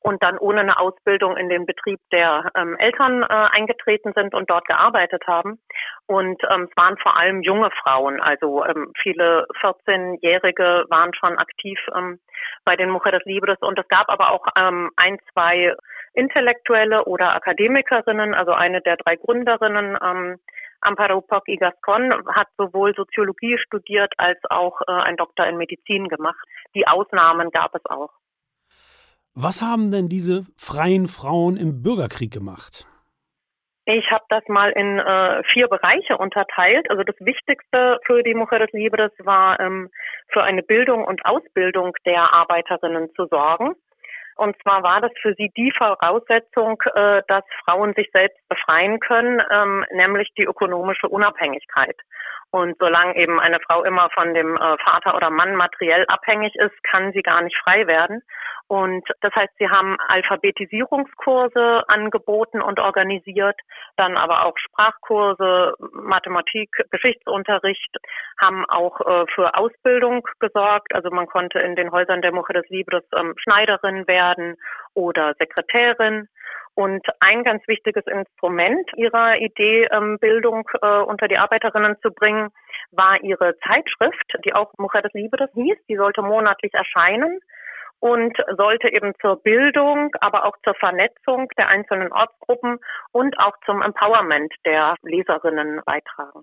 und 0.00 0.22
dann 0.22 0.38
ohne 0.38 0.60
eine 0.60 0.78
Ausbildung 0.78 1.36
in 1.36 1.48
den 1.48 1.66
Betrieb 1.66 1.98
der 2.12 2.50
ähm, 2.54 2.76
Eltern 2.78 3.22
äh, 3.22 3.26
eingetreten 3.26 4.12
sind 4.14 4.34
und 4.34 4.48
dort 4.48 4.66
gearbeitet 4.66 5.22
haben. 5.26 5.58
Und 6.06 6.40
ähm, 6.50 6.68
es 6.70 6.76
waren 6.76 6.96
vor 6.98 7.16
allem 7.16 7.42
junge 7.42 7.70
Frauen, 7.82 8.20
also 8.20 8.64
ähm, 8.64 8.92
viele 9.02 9.46
14-Jährige 9.60 10.84
waren 10.88 11.12
schon 11.14 11.38
aktiv 11.38 11.78
ähm, 11.96 12.20
bei 12.64 12.76
den 12.76 12.90
Mujeres 12.90 13.24
Libres 13.24 13.58
und 13.60 13.78
es 13.78 13.88
gab 13.88 14.08
aber 14.08 14.30
auch 14.30 14.46
ähm, 14.56 14.90
ein, 14.96 15.18
zwei 15.32 15.74
Intellektuelle 16.14 17.04
oder 17.04 17.34
Akademikerinnen, 17.34 18.34
also 18.34 18.52
eine 18.52 18.82
der 18.82 18.96
drei 18.96 19.16
Gründerinnen, 19.16 19.98
ähm, 20.02 20.38
Amparo 20.82 21.20
Poc 21.20 21.48
y 21.48 21.58
Gascon 21.58 22.12
hat 22.34 22.48
sowohl 22.58 22.94
Soziologie 22.94 23.56
studiert 23.58 24.12
als 24.18 24.38
auch 24.50 24.80
äh, 24.82 24.92
ein 24.92 25.16
Doktor 25.16 25.46
in 25.46 25.56
Medizin 25.56 26.08
gemacht. 26.08 26.44
Die 26.74 26.86
Ausnahmen 26.86 27.50
gab 27.50 27.74
es 27.74 27.84
auch. 27.86 28.10
Was 29.34 29.62
haben 29.62 29.90
denn 29.90 30.08
diese 30.08 30.44
freien 30.58 31.06
Frauen 31.06 31.56
im 31.56 31.82
Bürgerkrieg 31.82 32.32
gemacht? 32.32 32.86
Ich 33.84 34.10
habe 34.10 34.24
das 34.28 34.42
mal 34.46 34.70
in 34.70 34.98
äh, 34.98 35.42
vier 35.52 35.68
Bereiche 35.68 36.16
unterteilt. 36.18 36.88
Also 36.90 37.02
das 37.02 37.16
Wichtigste 37.18 37.98
für 38.06 38.22
die 38.22 38.34
Mujeres 38.34 38.70
Libres 38.72 39.10
war, 39.18 39.58
ähm, 39.58 39.88
für 40.28 40.42
eine 40.42 40.62
Bildung 40.62 41.04
und 41.04 41.24
Ausbildung 41.24 41.92
der 42.04 42.32
Arbeiterinnen 42.32 43.10
zu 43.16 43.26
sorgen. 43.26 43.74
Und 44.36 44.56
zwar 44.62 44.82
war 44.82 45.00
das 45.00 45.12
für 45.20 45.34
sie 45.34 45.50
die 45.56 45.72
Voraussetzung, 45.76 46.82
äh, 46.94 47.22
dass 47.28 47.44
Frauen 47.64 47.94
sich 47.94 48.10
selbst 48.12 48.40
befreien 48.48 49.00
können, 49.00 49.42
ähm, 49.50 49.84
nämlich 49.92 50.30
die 50.36 50.44
ökonomische 50.44 51.08
Unabhängigkeit. 51.08 51.96
Und 52.52 52.76
solange 52.78 53.16
eben 53.16 53.40
eine 53.40 53.60
Frau 53.60 53.82
immer 53.82 54.10
von 54.10 54.34
dem 54.34 54.56
äh, 54.56 54.76
Vater 54.84 55.16
oder 55.16 55.30
Mann 55.30 55.56
materiell 55.56 56.04
abhängig 56.08 56.54
ist, 56.56 56.84
kann 56.84 57.12
sie 57.12 57.22
gar 57.22 57.40
nicht 57.40 57.56
frei 57.56 57.86
werden. 57.86 58.22
Und 58.68 59.06
das 59.22 59.34
heißt, 59.34 59.52
sie 59.58 59.68
haben 59.68 59.96
Alphabetisierungskurse 60.08 61.84
angeboten 61.88 62.60
und 62.60 62.78
organisiert, 62.78 63.58
dann 63.96 64.16
aber 64.16 64.44
auch 64.44 64.56
Sprachkurse, 64.58 65.74
Mathematik, 65.92 66.70
Geschichtsunterricht, 66.90 67.96
haben 68.38 68.64
auch 68.66 69.00
äh, 69.00 69.26
für 69.34 69.54
Ausbildung 69.54 70.26
gesorgt. 70.38 70.94
Also 70.94 71.10
man 71.10 71.26
konnte 71.26 71.58
in 71.58 71.74
den 71.74 71.90
Häusern 71.90 72.22
der 72.22 72.32
Mujeres 72.32 72.68
Libres 72.68 73.04
ähm, 73.16 73.34
Schneiderin 73.38 74.06
werden 74.06 74.56
oder 74.94 75.34
Sekretärin. 75.38 76.28
Und 76.74 77.06
ein 77.20 77.44
ganz 77.44 77.66
wichtiges 77.68 78.06
Instrument 78.06 78.88
ihrer 78.96 79.36
Idee, 79.36 79.88
ähm, 79.90 80.18
Bildung 80.18 80.68
äh, 80.80 81.00
unter 81.00 81.28
die 81.28 81.36
Arbeiterinnen 81.36 81.96
zu 82.00 82.10
bringen, 82.10 82.48
war 82.92 83.22
ihre 83.22 83.58
Zeitschrift, 83.58 84.38
die 84.44 84.54
auch 84.54 84.72
Mujeres 84.78 85.12
Libres 85.12 85.50
hieß. 85.54 85.78
Die 85.88 85.96
sollte 85.96 86.22
monatlich 86.22 86.72
erscheinen 86.72 87.40
und 88.00 88.36
sollte 88.56 88.92
eben 88.92 89.12
zur 89.20 89.40
Bildung, 89.42 90.10
aber 90.20 90.44
auch 90.44 90.56
zur 90.64 90.74
Vernetzung 90.74 91.48
der 91.56 91.68
einzelnen 91.68 92.10
Ortsgruppen 92.12 92.78
und 93.12 93.38
auch 93.38 93.56
zum 93.64 93.80
Empowerment 93.80 94.52
der 94.64 94.96
Leserinnen 95.02 95.80
beitragen. 95.84 96.42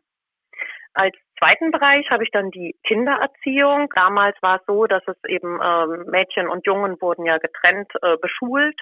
Als 1.00 1.16
zweiten 1.38 1.72
Bereich 1.72 2.12
habe 2.12 2.26
ich 2.26 2.32
dann 2.32 2.52
die 2.52 2.76
Kindererziehung. 2.84 3.90
Damals 3.96 4.36
war 4.42 4.58
es 4.58 4.66
so, 4.68 4.86
dass 4.86 5.02
es 5.08 5.16
eben 5.30 5.58
ähm, 5.64 6.04
Mädchen 6.08 6.50
und 6.50 6.66
Jungen 6.66 7.00
wurden 7.00 7.24
ja 7.24 7.38
getrennt 7.38 7.90
äh, 8.02 8.18
beschult. 8.18 8.78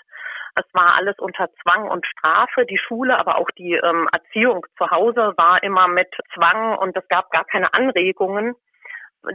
Es 0.56 0.66
war 0.74 0.96
alles 0.96 1.20
unter 1.20 1.48
Zwang 1.62 1.88
und 1.88 2.08
Strafe. 2.08 2.66
Die 2.66 2.80
Schule, 2.80 3.20
aber 3.20 3.38
auch 3.38 3.52
die 3.52 3.74
ähm, 3.74 4.10
Erziehung 4.12 4.66
zu 4.80 4.90
Hause 4.90 5.36
war 5.38 5.62
immer 5.62 5.88
mit 5.88 6.10
Zwang 6.34 6.76
und 6.80 6.98
es 6.98 7.08
gab 7.08 7.30
gar 7.30 7.46
keine 7.46 7.72
Anregungen 7.76 8.56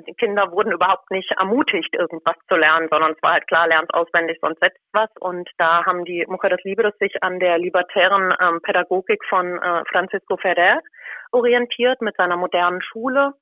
die 0.06 0.14
Kinder 0.14 0.50
wurden 0.52 0.72
überhaupt 0.72 1.10
nicht 1.10 1.30
ermutigt, 1.32 1.94
irgendwas 1.94 2.36
zu 2.48 2.56
lernen, 2.56 2.88
sondern 2.90 3.12
es 3.12 3.22
war 3.22 3.32
halt 3.32 3.46
klar, 3.46 3.66
lernt 3.66 3.92
auswendig, 3.94 4.38
sonst 4.40 4.60
setzt 4.60 4.80
was. 4.92 5.10
Und 5.20 5.48
da 5.58 5.84
haben 5.84 6.04
die 6.04 6.24
Mujeres 6.28 6.62
Libres 6.64 6.96
sich 6.98 7.22
an 7.22 7.40
der 7.40 7.58
libertären 7.58 8.34
ähm, 8.40 8.60
Pädagogik 8.62 9.22
von 9.28 9.58
äh, 9.60 9.82
Francisco 9.90 10.36
Ferrer 10.36 10.80
orientiert 11.32 12.00
mit 12.00 12.16
seiner 12.16 12.36
modernen 12.36 12.82
Schule, 12.82 13.32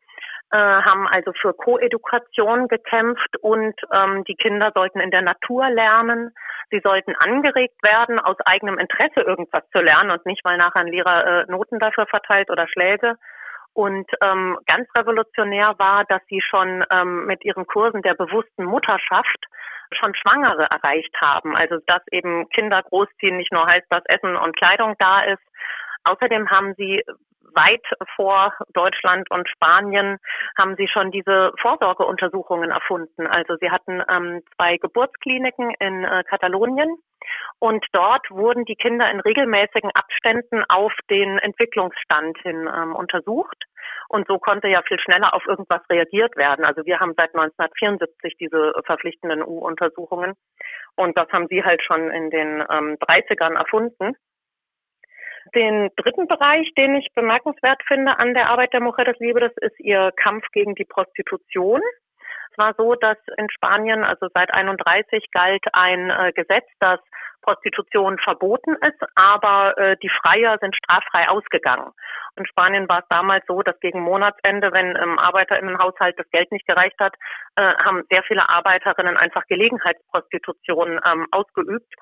äh, 0.53 0.57
haben 0.57 1.07
also 1.09 1.33
für 1.41 1.55
Koedukation 1.55 2.69
gekämpft 2.69 3.37
und 3.41 3.75
ähm, 3.93 4.25
die 4.25 4.37
Kinder 4.37 4.73
sollten 4.75 5.01
in 5.01 5.11
der 5.11 5.23
Natur 5.23 5.69
lernen. 5.71 6.33
Sie 6.71 6.81
sollten 6.83 7.15
angeregt 7.17 7.83
werden, 7.83 8.19
aus 8.19 8.37
eigenem 8.45 8.79
Interesse 8.79 9.21
irgendwas 9.21 9.65
zu 9.73 9.81
lernen 9.81 10.11
und 10.11 10.25
nicht, 10.27 10.45
weil 10.45 10.57
nachher 10.57 10.81
ein 10.81 10.87
Lehrer 10.87 11.27
äh, 11.27 11.51
Noten 11.51 11.79
dafür 11.79 12.07
verteilt 12.07 12.51
oder 12.51 12.67
Schläge. 12.69 13.17
Und 13.73 14.11
ähm, 14.23 14.59
ganz 14.67 14.89
revolutionär 14.97 15.75
war, 15.79 16.05
dass 16.05 16.23
sie 16.29 16.41
schon 16.41 16.85
ähm, 16.91 17.27
mit 17.27 17.45
ihren 17.45 17.67
Kursen 17.67 18.03
der 18.03 18.15
bewussten 18.15 18.65
Mutterschaft 18.65 19.47
schon 19.93 20.15
Schwangere 20.15 20.69
erreicht 20.71 21.15
haben. 21.21 21.57
Also 21.57 21.79
dass 21.87 22.03
eben 22.11 22.49
Kinder 22.51 22.83
großziehen 22.83 23.37
nicht 23.37 23.53
nur 23.53 23.67
heißt, 23.67 23.87
dass 23.91 24.05
Essen 24.07 24.37
und 24.37 24.57
Kleidung 24.57 24.95
da 24.99 25.23
ist. 25.23 25.43
Außerdem 26.05 26.51
haben 26.51 26.75
sie 26.77 27.03
weit 27.55 27.85
vor 28.17 28.53
Deutschland 28.73 29.31
und 29.31 29.49
Spanien 29.49 30.19
haben 30.57 30.77
sie 30.77 30.89
schon 30.89 31.11
diese 31.11 31.53
Vorsorgeuntersuchungen 31.61 32.71
erfunden. 32.71 33.27
Also 33.27 33.57
sie 33.61 33.71
hatten 33.71 34.03
ähm, 34.09 34.43
zwei 34.55 34.77
Geburtskliniken 34.77 35.75
in 35.81 36.05
äh, 36.05 36.23
Katalonien 36.25 36.97
und 37.59 37.85
dort 37.93 38.31
wurden 38.31 38.65
die 38.65 38.77
Kinder 38.77 39.11
in 39.11 39.21
regelmäßigen 39.21 39.91
Abständen 39.95 40.65
auf 40.69 40.93
den 41.11 41.39
Entwicklungsstand 41.39 42.39
hin 42.39 42.69
ähm, 42.75 42.95
untersucht. 42.95 43.65
Und 44.09 44.27
so 44.27 44.39
konnte 44.39 44.69
ja 44.69 44.83
viel 44.83 44.99
schneller 44.99 45.35
auf 45.35 45.47
irgendwas 45.47 45.83
reagiert 45.89 46.37
werden. 46.37 46.65
Also 46.65 46.85
wir 46.85 46.99
haben 46.99 47.15
seit 47.17 47.35
1974 47.35 48.37
diese 48.39 48.73
verpflichtenden 48.85 49.43
U-Untersuchungen. 49.43 50.35
Und 50.97 51.17
das 51.17 51.29
haben 51.31 51.47
sie 51.49 51.63
halt 51.65 51.83
schon 51.85 52.11
in 52.11 52.31
den 52.31 52.65
ähm, 52.71 52.97
30ern 52.97 53.55
erfunden. 53.55 54.17
Den 55.55 55.91
dritten 55.97 56.27
Bereich, 56.27 56.71
den 56.77 56.97
ich 56.97 57.09
bemerkenswert 57.15 57.83
finde 57.87 58.19
an 58.19 58.35
der 58.35 58.49
Arbeit 58.49 58.73
der 58.73 58.81
Mujeres 58.81 59.19
Libres, 59.19 59.53
ist 59.57 59.79
ihr 59.81 60.13
Kampf 60.17 60.45
gegen 60.53 60.75
die 60.75 60.85
Prostitution. 60.85 61.81
Es 62.53 62.59
war 62.59 62.75
so, 62.77 62.95
dass 62.95 63.17
in 63.37 63.49
Spanien, 63.51 64.05
also 64.05 64.29
seit 64.35 64.53
31 64.53 65.31
galt 65.33 65.65
ein 65.73 66.11
äh, 66.11 66.33
Gesetz, 66.33 66.67
das 66.81 67.01
Prostitution 67.43 68.19
verboten 68.19 68.77
ist, 68.87 69.03
aber 69.15 69.77
äh, 69.79 69.97
die 70.03 70.11
Freier 70.11 70.59
sind 70.61 70.77
straffrei 70.77 71.29
ausgegangen. 71.29 71.91
In 72.37 72.47
Spanien 72.47 72.89
war 72.89 73.01
es 73.01 73.09
damals 73.09 73.45
so, 73.47 73.63
dass 73.63 73.79
gegen 73.81 74.01
Monatsende, 74.01 74.73
wenn 74.73 74.95
im 74.97 75.19
Arbeiterinnenhaushalt 75.19 76.19
das 76.19 76.31
Geld 76.31 76.53
nicht 76.53 76.67
gereicht 76.67 76.99
hat, 77.01 77.15
äh, 77.57 77.63
haben 77.63 78.05
sehr 78.11 78.23
viele 78.25 78.49
Arbeiterinnen 78.49 79.17
einfach 79.17 79.47
Gelegenheitsprostitution 79.47 81.01
ähm, 81.05 81.27
ausgeübt. 81.31 81.93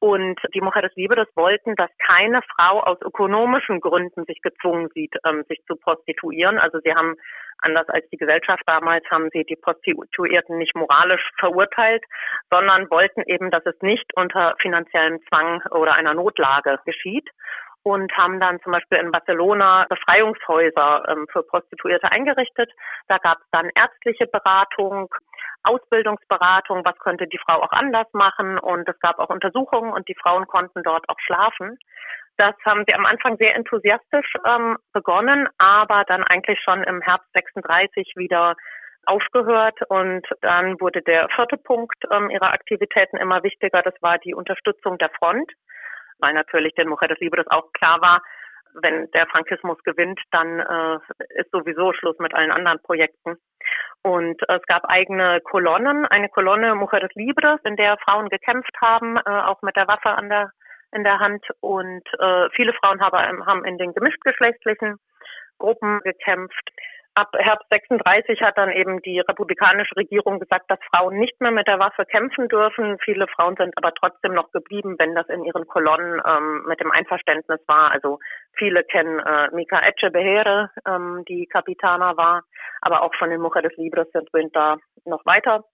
Und 0.00 0.40
die 0.54 0.62
Mujeres 0.62 0.94
Libres 0.96 1.28
wollten, 1.36 1.76
dass 1.76 1.90
keine 1.98 2.40
Frau 2.56 2.80
aus 2.80 2.98
ökonomischen 3.02 3.80
Gründen 3.80 4.24
sich 4.24 4.40
gezwungen 4.40 4.88
sieht, 4.94 5.14
ähm, 5.26 5.44
sich 5.46 5.62
zu 5.66 5.76
prostituieren. 5.76 6.58
Also 6.58 6.78
sie 6.82 6.94
haben, 6.94 7.16
anders 7.58 7.86
als 7.90 8.08
die 8.08 8.16
Gesellschaft 8.16 8.62
damals, 8.64 9.04
haben 9.10 9.28
sie 9.30 9.44
die 9.44 9.56
Prostituierten 9.56 10.56
nicht 10.56 10.74
moralisch 10.74 11.28
verurteilt, 11.38 12.02
sondern 12.50 12.90
wollten 12.90 13.22
eben, 13.26 13.50
dass 13.50 13.64
es 13.66 13.78
nicht 13.82 14.10
unter 14.16 14.56
finanziellem 14.62 15.20
Zwang 15.28 15.62
oder 15.70 15.92
einer 15.92 16.14
Notlage 16.14 16.78
geschieht 16.86 17.28
und 17.82 18.12
haben 18.16 18.40
dann 18.40 18.60
zum 18.60 18.72
Beispiel 18.72 18.98
in 18.98 19.10
Barcelona 19.10 19.86
Befreiungshäuser 19.88 21.04
ähm, 21.08 21.26
für 21.30 21.42
Prostituierte 21.42 22.10
eingerichtet. 22.10 22.70
Da 23.08 23.18
gab 23.18 23.38
es 23.38 23.46
dann 23.52 23.70
ärztliche 23.74 24.26
Beratung, 24.26 25.08
Ausbildungsberatung, 25.62 26.84
was 26.84 26.98
könnte 26.98 27.26
die 27.26 27.38
Frau 27.38 27.62
auch 27.62 27.72
anders 27.72 28.06
machen 28.12 28.58
und 28.58 28.88
es 28.88 28.98
gab 29.00 29.18
auch 29.18 29.30
Untersuchungen 29.30 29.92
und 29.92 30.08
die 30.08 30.14
Frauen 30.14 30.46
konnten 30.46 30.82
dort 30.82 31.08
auch 31.08 31.18
schlafen. 31.20 31.78
Das 32.36 32.54
haben 32.64 32.84
sie 32.86 32.94
am 32.94 33.04
Anfang 33.04 33.36
sehr 33.36 33.54
enthusiastisch 33.54 34.32
ähm, 34.46 34.78
begonnen, 34.92 35.48
aber 35.58 36.04
dann 36.06 36.24
eigentlich 36.24 36.58
schon 36.60 36.82
im 36.84 37.02
Herbst 37.02 37.30
36 37.34 38.14
wieder 38.16 38.56
aufgehört 39.06 39.78
und 39.88 40.26
dann 40.40 40.80
wurde 40.80 41.02
der 41.02 41.28
vierte 41.34 41.56
Punkt 41.56 41.96
ähm, 42.10 42.30
ihrer 42.30 42.52
Aktivitäten 42.52 43.16
immer 43.16 43.42
wichtiger. 43.42 43.82
Das 43.82 43.94
war 44.00 44.18
die 44.18 44.34
Unterstützung 44.34 44.98
der 44.98 45.10
Front, 45.18 45.52
weil 46.18 46.34
natürlich 46.34 46.74
den 46.74 46.88
Mujeres 46.88 47.18
Libres 47.18 47.46
auch 47.48 47.72
klar 47.72 48.00
war, 48.00 48.22
wenn 48.74 49.10
der 49.12 49.26
Frankismus 49.26 49.78
gewinnt, 49.84 50.20
dann 50.30 50.60
äh, 50.60 50.98
ist 51.40 51.50
sowieso 51.50 51.92
Schluss 51.92 52.18
mit 52.18 52.34
allen 52.34 52.50
anderen 52.50 52.80
Projekten. 52.82 53.36
Und 54.02 54.42
äh, 54.48 54.56
es 54.56 54.66
gab 54.66 54.84
eigene 54.86 55.40
Kolonnen, 55.42 56.06
eine 56.06 56.28
Kolonne 56.28 56.74
Mujeres 56.74 57.14
Libres, 57.14 57.60
in 57.64 57.76
der 57.76 57.98
Frauen 57.98 58.28
gekämpft 58.28 58.74
haben, 58.80 59.16
äh, 59.16 59.20
auch 59.30 59.62
mit 59.62 59.76
der 59.76 59.88
Waffe 59.88 60.10
an 60.10 60.28
der 60.28 60.50
in 60.92 61.04
der 61.04 61.20
Hand. 61.20 61.44
Und 61.60 62.02
äh, 62.18 62.48
viele 62.54 62.72
Frauen 62.72 63.00
haben, 63.00 63.46
haben 63.46 63.64
in 63.64 63.78
den 63.78 63.94
gemischtgeschlechtlichen 63.94 64.96
Gruppen 65.58 66.00
gekämpft 66.00 66.70
ab 67.14 67.28
Herbst 67.36 67.68
36 67.70 68.40
hat 68.40 68.56
dann 68.56 68.70
eben 68.70 69.02
die 69.02 69.20
republikanische 69.20 69.96
Regierung 69.96 70.38
gesagt, 70.38 70.70
dass 70.70 70.78
Frauen 70.90 71.18
nicht 71.18 71.40
mehr 71.40 71.50
mit 71.50 71.66
der 71.66 71.78
Waffe 71.78 72.04
kämpfen 72.06 72.48
dürfen. 72.48 72.98
Viele 73.04 73.26
Frauen 73.28 73.56
sind 73.56 73.76
aber 73.76 73.92
trotzdem 73.94 74.32
noch 74.34 74.50
geblieben, 74.52 74.96
wenn 74.98 75.14
das 75.14 75.28
in 75.28 75.44
ihren 75.44 75.66
Kolonnen 75.66 76.20
ähm, 76.26 76.64
mit 76.66 76.80
dem 76.80 76.90
Einverständnis 76.90 77.60
war. 77.66 77.90
Also 77.90 78.18
viele 78.54 78.84
kennen 78.84 79.18
äh, 79.18 79.48
Mika 79.52 79.80
Echebehere, 79.82 80.70
ähm, 80.86 81.24
die 81.28 81.46
Kapitana 81.46 82.16
war, 82.16 82.42
aber 82.80 83.02
auch 83.02 83.14
von 83.16 83.30
den 83.30 83.40
Mujeres 83.40 83.76
Libres 83.76 84.08
sind 84.12 84.54
da 84.54 84.76
noch 85.04 85.24
weiter 85.26 85.64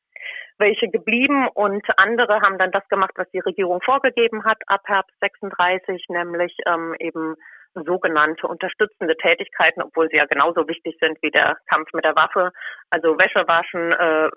welche 0.59 0.89
geblieben 0.89 1.49
und 1.49 1.85
andere 1.99 2.41
haben 2.41 2.59
dann 2.59 2.73
das 2.73 2.89
gemacht, 2.89 3.13
was 3.17 3.31
die 3.31 3.41
Regierung 3.41 3.81
vorgegeben 3.83 4.45
hat 4.45 4.59
ab 4.67 4.81
Herbst 4.87 5.15
36, 5.21 6.07
nämlich 6.09 6.57
ähm, 6.67 6.95
eben 6.99 7.37
sogenannte 7.85 8.47
unterstützende 8.47 9.17
Tätigkeiten, 9.17 9.83
obwohl 9.83 10.09
sie 10.09 10.17
ja 10.17 10.27
genauso 10.27 10.67
wichtig 10.69 10.97
sind 11.01 11.19
wie 11.23 11.31
der 11.31 11.57
Kampf 11.69 11.93
mit 11.93 12.05
der 12.05 12.17
Waffe. 12.17 12.53
Also 12.91 13.19
Wäsche 13.19 13.47
waschen, 13.47 13.93
äh, 13.93 14.31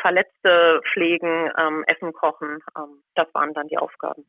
Verletzte 0.00 0.80
pflegen, 0.92 1.50
ähm, 1.58 1.84
Essen 1.86 2.12
kochen. 2.12 2.58
Ähm, 2.76 3.02
das 3.14 3.26
waren 3.34 3.54
dann 3.54 3.68
die 3.68 3.78
Aufgaben. 3.78 4.24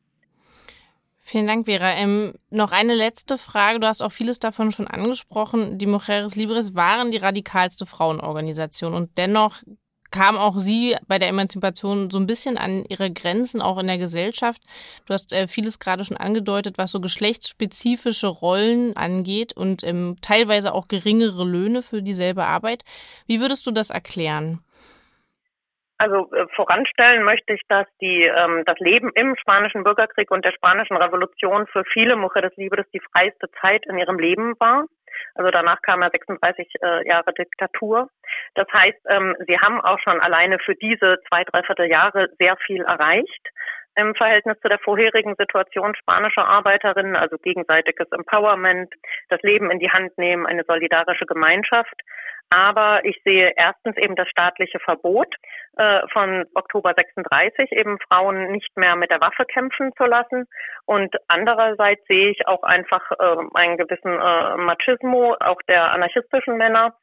Vielen 1.22 1.46
Dank, 1.46 1.66
Vera. 1.66 1.92
Ähm, 1.92 2.32
noch 2.50 2.72
eine 2.72 2.94
letzte 2.94 3.38
Frage. 3.38 3.78
Du 3.78 3.86
hast 3.86 4.02
auch 4.02 4.10
vieles 4.10 4.40
davon 4.40 4.72
schon 4.72 4.88
angesprochen. 4.88 5.78
Die 5.78 5.86
Mujeres 5.86 6.34
Libres 6.34 6.74
waren 6.74 7.10
die 7.10 7.18
radikalste 7.18 7.86
Frauenorganisation 7.86 8.94
und 8.94 9.16
dennoch 9.16 9.62
kam 10.10 10.36
auch 10.36 10.58
sie 10.58 10.96
bei 11.08 11.18
der 11.18 11.28
Emanzipation 11.28 12.10
so 12.10 12.18
ein 12.18 12.26
bisschen 12.26 12.58
an 12.58 12.84
ihre 12.88 13.10
Grenzen, 13.12 13.62
auch 13.62 13.78
in 13.78 13.86
der 13.86 13.98
Gesellschaft. 13.98 14.62
Du 15.06 15.14
hast 15.14 15.32
äh, 15.32 15.48
vieles 15.48 15.78
gerade 15.78 16.04
schon 16.04 16.16
angedeutet, 16.16 16.78
was 16.78 16.92
so 16.92 17.00
geschlechtsspezifische 17.00 18.28
Rollen 18.28 18.96
angeht 18.96 19.52
und 19.56 19.84
ähm, 19.84 20.16
teilweise 20.22 20.74
auch 20.74 20.88
geringere 20.88 21.44
Löhne 21.44 21.82
für 21.82 22.02
dieselbe 22.02 22.44
Arbeit. 22.44 22.84
Wie 23.26 23.40
würdest 23.40 23.66
du 23.66 23.70
das 23.70 23.90
erklären? 23.90 24.60
Also 26.00 26.32
äh, 26.32 26.46
voranstellen 26.56 27.24
möchte 27.24 27.52
ich, 27.52 27.60
dass 27.68 27.86
die 28.00 28.22
ähm, 28.22 28.62
das 28.64 28.78
Leben 28.78 29.10
im 29.14 29.36
spanischen 29.36 29.84
Bürgerkrieg 29.84 30.30
und 30.30 30.42
der 30.46 30.52
spanischen 30.52 30.96
Revolution 30.96 31.66
für 31.66 31.84
viele 31.92 32.16
Mujeres 32.16 32.56
Libres 32.56 32.86
die 32.94 33.02
freiste 33.12 33.50
Zeit 33.60 33.84
in 33.86 33.98
ihrem 33.98 34.18
Leben 34.18 34.54
war. 34.58 34.86
Also 35.34 35.50
danach 35.50 35.80
kam 35.82 36.02
ja 36.02 36.10
36 36.10 36.68
äh, 36.82 37.08
Jahre 37.08 37.32
Diktatur. 37.32 38.08
Das 38.54 38.66
heißt, 38.72 38.98
ähm, 39.08 39.36
sie 39.46 39.58
haben 39.58 39.80
auch 39.80 39.98
schon 40.00 40.20
alleine 40.20 40.58
für 40.58 40.74
diese 40.74 41.18
zwei, 41.28 41.44
dreiviertel 41.44 41.86
Jahre 41.86 42.28
sehr 42.38 42.56
viel 42.66 42.82
erreicht 42.82 43.48
im 44.00 44.14
Verhältnis 44.14 44.58
zu 44.60 44.68
der 44.68 44.78
vorherigen 44.78 45.34
Situation 45.36 45.94
spanischer 45.94 46.46
Arbeiterinnen, 46.46 47.16
also 47.16 47.36
gegenseitiges 47.36 48.10
Empowerment, 48.12 48.92
das 49.28 49.40
Leben 49.42 49.70
in 49.70 49.78
die 49.78 49.90
Hand 49.90 50.16
nehmen, 50.18 50.46
eine 50.46 50.64
solidarische 50.64 51.26
Gemeinschaft. 51.26 51.94
Aber 52.52 53.04
ich 53.04 53.20
sehe 53.24 53.52
erstens 53.56 53.96
eben 53.96 54.16
das 54.16 54.28
staatliche 54.28 54.80
Verbot 54.80 55.32
äh, 55.76 56.00
von 56.12 56.46
Oktober 56.54 56.92
36, 56.96 57.70
eben 57.70 57.98
Frauen 58.08 58.50
nicht 58.50 58.76
mehr 58.76 58.96
mit 58.96 59.10
der 59.10 59.20
Waffe 59.20 59.44
kämpfen 59.44 59.92
zu 59.96 60.04
lassen. 60.04 60.46
Und 60.84 61.14
andererseits 61.28 62.04
sehe 62.08 62.30
ich 62.30 62.48
auch 62.48 62.64
einfach 62.64 63.08
äh, 63.12 63.36
einen 63.54 63.76
gewissen 63.76 64.18
äh, 64.18 64.56
Machismo, 64.56 65.36
auch 65.38 65.62
der 65.68 65.92
anarchistischen 65.92 66.56
Männer, 66.56 66.96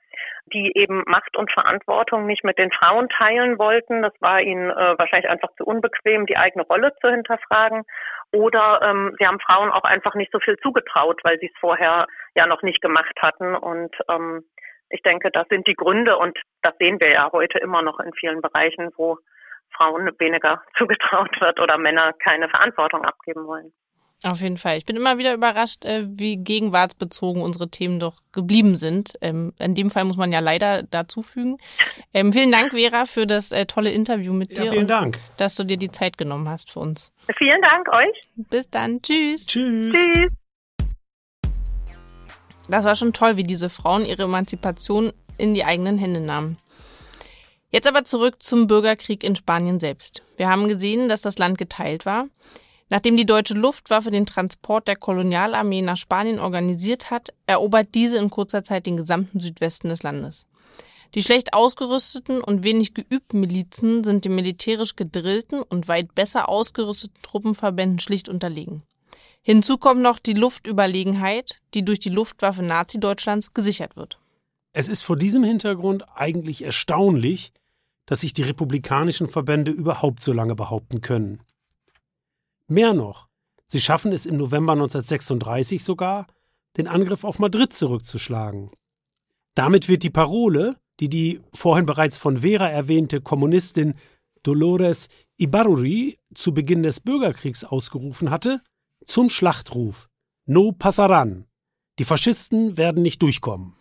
die 0.53 0.71
eben 0.75 1.03
Macht 1.07 1.35
und 1.37 1.51
Verantwortung 1.51 2.25
nicht 2.25 2.43
mit 2.43 2.57
den 2.57 2.71
Frauen 2.71 3.09
teilen 3.09 3.59
wollten. 3.59 4.01
Das 4.01 4.13
war 4.19 4.41
ihnen 4.41 4.69
äh, 4.69 4.97
wahrscheinlich 4.97 5.29
einfach 5.29 5.49
zu 5.57 5.65
unbequem, 5.65 6.25
die 6.25 6.37
eigene 6.37 6.65
Rolle 6.65 6.93
zu 7.01 7.09
hinterfragen. 7.09 7.83
Oder 8.31 8.81
ähm, 8.83 9.15
sie 9.19 9.27
haben 9.27 9.39
Frauen 9.39 9.71
auch 9.71 9.83
einfach 9.83 10.15
nicht 10.15 10.31
so 10.31 10.39
viel 10.39 10.57
zugetraut, 10.57 11.19
weil 11.23 11.39
sie 11.39 11.47
es 11.47 11.59
vorher 11.59 12.07
ja 12.35 12.45
noch 12.45 12.61
nicht 12.61 12.81
gemacht 12.81 13.15
hatten. 13.21 13.55
Und 13.55 13.95
ähm, 14.09 14.43
ich 14.89 15.01
denke, 15.01 15.31
das 15.31 15.47
sind 15.49 15.67
die 15.67 15.75
Gründe 15.75 16.17
und 16.17 16.37
das 16.61 16.75
sehen 16.77 16.99
wir 16.99 17.09
ja 17.09 17.29
heute 17.31 17.59
immer 17.59 17.81
noch 17.81 17.99
in 17.99 18.13
vielen 18.13 18.41
Bereichen, 18.41 18.91
wo 18.95 19.17
Frauen 19.75 20.09
weniger 20.19 20.61
zugetraut 20.77 21.39
wird 21.41 21.59
oder 21.59 21.77
Männer 21.77 22.13
keine 22.13 22.49
Verantwortung 22.49 23.03
abgeben 23.03 23.45
wollen. 23.45 23.73
Auf 24.23 24.41
jeden 24.41 24.57
Fall. 24.57 24.77
Ich 24.77 24.85
bin 24.85 24.95
immer 24.95 25.19
wieder 25.19 25.33
überrascht, 25.33 25.85
äh, 25.85 26.05
wie 26.09 26.37
gegenwartsbezogen 26.37 27.41
unsere 27.41 27.69
Themen 27.69 27.99
doch 27.99 28.15
geblieben 28.31 28.73
sind. 28.73 29.13
Ähm, 29.21 29.53
in 29.59 29.75
dem 29.75 29.91
Fall 29.91 30.05
muss 30.05 30.17
man 30.17 30.31
ja 30.31 30.39
leider 30.39 30.81
dazufügen. 30.81 31.59
Ähm, 32.15 32.33
vielen 32.33 32.51
Dank, 32.51 32.71
Vera, 32.73 33.05
für 33.05 33.27
das 33.27 33.51
äh, 33.51 33.67
tolle 33.67 33.91
Interview 33.91 34.33
mit 34.33 34.57
dir. 34.57 34.65
Ja, 34.65 34.71
vielen 34.71 34.87
Dank. 34.87 35.19
Dass 35.37 35.53
du 35.53 35.63
dir 35.63 35.77
die 35.77 35.91
Zeit 35.91 36.17
genommen 36.17 36.49
hast 36.49 36.71
für 36.71 36.79
uns. 36.79 37.11
Vielen 37.37 37.61
Dank 37.61 37.87
euch. 37.89 38.21
Bis 38.49 38.67
dann. 38.71 39.03
Tschüss. 39.03 39.45
Tschüss. 39.45 39.93
Tschüss. 39.93 40.31
Das 42.69 42.85
war 42.85 42.95
schon 42.95 43.13
toll, 43.13 43.37
wie 43.37 43.43
diese 43.43 43.69
Frauen 43.69 44.03
ihre 44.03 44.23
Emanzipation 44.23 45.13
in 45.37 45.53
die 45.53 45.63
eigenen 45.63 45.99
Hände 45.99 46.21
nahmen. 46.21 46.57
Jetzt 47.69 47.87
aber 47.87 48.03
zurück 48.03 48.41
zum 48.41 48.65
Bürgerkrieg 48.65 49.23
in 49.23 49.35
Spanien 49.35 49.79
selbst. 49.79 50.23
Wir 50.37 50.49
haben 50.49 50.67
gesehen, 50.67 51.07
dass 51.07 51.21
das 51.21 51.37
Land 51.37 51.57
geteilt 51.57 52.05
war. 52.05 52.27
Nachdem 52.89 53.17
die 53.17 53.25
deutsche 53.25 53.53
Luftwaffe 53.53 54.11
den 54.11 54.25
Transport 54.25 54.87
der 54.87 54.95
Kolonialarmee 54.95 55.81
nach 55.81 55.97
Spanien 55.97 56.39
organisiert 56.39 57.11
hat, 57.11 57.33
erobert 57.45 57.89
diese 57.93 58.17
in 58.17 58.29
kurzer 58.29 58.63
Zeit 58.63 58.85
den 58.85 58.95
gesamten 58.95 59.39
Südwesten 59.39 59.89
des 59.89 60.03
Landes. 60.03 60.45
Die 61.13 61.23
schlecht 61.23 61.53
ausgerüsteten 61.53 62.41
und 62.41 62.63
wenig 62.63 62.93
geübten 62.93 63.39
Milizen 63.39 64.03
sind 64.03 64.25
den 64.25 64.35
militärisch 64.35 64.95
gedrillten 64.95 65.61
und 65.61 65.87
weit 65.87 66.15
besser 66.15 66.49
ausgerüsteten 66.49 67.17
Truppenverbänden 67.21 67.99
schlicht 67.99 68.29
unterlegen. 68.29 68.83
Hinzu 69.41 69.77
kommt 69.77 70.01
noch 70.01 70.19
die 70.19 70.33
Luftüberlegenheit, 70.33 71.61
die 71.73 71.85
durch 71.85 71.99
die 71.99 72.09
Luftwaffe 72.09 72.63
Nazi-Deutschlands 72.63 73.53
gesichert 73.53 73.95
wird. 73.95 74.19
Es 74.73 74.89
ist 74.89 75.01
vor 75.01 75.15
diesem 75.15 75.43
Hintergrund 75.43 76.03
eigentlich 76.13 76.63
erstaunlich, 76.63 77.53
dass 78.05 78.21
sich 78.21 78.33
die 78.33 78.43
republikanischen 78.43 79.27
Verbände 79.27 79.71
überhaupt 79.71 80.21
so 80.21 80.33
lange 80.33 80.55
behaupten 80.55 81.01
können. 81.01 81.39
Mehr 82.67 82.93
noch, 82.93 83.27
sie 83.65 83.79
schaffen 83.79 84.11
es 84.11 84.25
im 84.25 84.37
November 84.37 84.73
1936 84.73 85.83
sogar, 85.83 86.27
den 86.75 86.87
Angriff 86.87 87.23
auf 87.23 87.39
Madrid 87.39 87.73
zurückzuschlagen. 87.73 88.71
Damit 89.55 89.87
wird 89.87 90.03
die 90.03 90.09
Parole, 90.09 90.77
die 90.99 91.09
die 91.09 91.41
vorhin 91.53 91.85
bereits 91.85 92.17
von 92.17 92.37
Vera 92.37 92.69
erwähnte 92.69 93.21
Kommunistin 93.21 93.95
Dolores 94.43 95.09
Ibarruri 95.37 96.17
zu 96.33 96.53
Beginn 96.53 96.83
des 96.83 96.99
Bürgerkriegs 96.99 97.63
ausgerufen 97.63 98.29
hatte, 98.29 98.61
zum 99.05 99.29
Schlachtruf. 99.29 100.09
No 100.45 100.71
passaran. 100.71 101.45
Die 101.99 102.05
Faschisten 102.05 102.77
werden 102.77 103.01
nicht 103.01 103.21
durchkommen. 103.21 103.75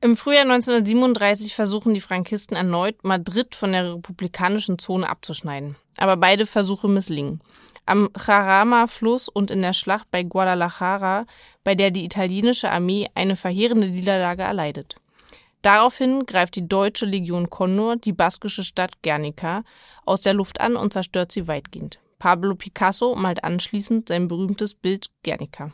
Im 0.00 0.16
Frühjahr 0.16 0.42
1937 0.42 1.54
versuchen 1.54 1.94
die 1.94 2.00
Frankisten 2.00 2.56
erneut, 2.56 3.04
Madrid 3.04 3.54
von 3.54 3.72
der 3.72 3.94
republikanischen 3.94 4.78
Zone 4.78 5.08
abzuschneiden. 5.08 5.76
Aber 5.96 6.16
beide 6.16 6.46
Versuche 6.46 6.88
misslingen. 6.88 7.40
Am 7.86 8.08
Jarama-Fluss 8.16 9.28
und 9.28 9.50
in 9.50 9.62
der 9.62 9.72
Schlacht 9.72 10.10
bei 10.10 10.22
Guadalajara, 10.22 11.26
bei 11.64 11.74
der 11.74 11.90
die 11.90 12.04
italienische 12.04 12.70
Armee 12.70 13.08
eine 13.14 13.36
verheerende 13.36 13.88
Niederlage 13.88 14.42
erleidet. 14.42 14.96
Daraufhin 15.62 16.26
greift 16.26 16.56
die 16.56 16.68
deutsche 16.68 17.06
Legion 17.06 17.48
Condor 17.48 17.96
die 17.96 18.12
baskische 18.12 18.64
Stadt 18.64 19.02
Guernica 19.02 19.64
aus 20.04 20.20
der 20.20 20.34
Luft 20.34 20.60
an 20.60 20.76
und 20.76 20.92
zerstört 20.92 21.32
sie 21.32 21.48
weitgehend. 21.48 22.00
Pablo 22.18 22.54
Picasso 22.54 23.14
malt 23.14 23.44
anschließend 23.44 24.08
sein 24.08 24.28
berühmtes 24.28 24.74
Bild 24.74 25.10
Guernica. 25.22 25.72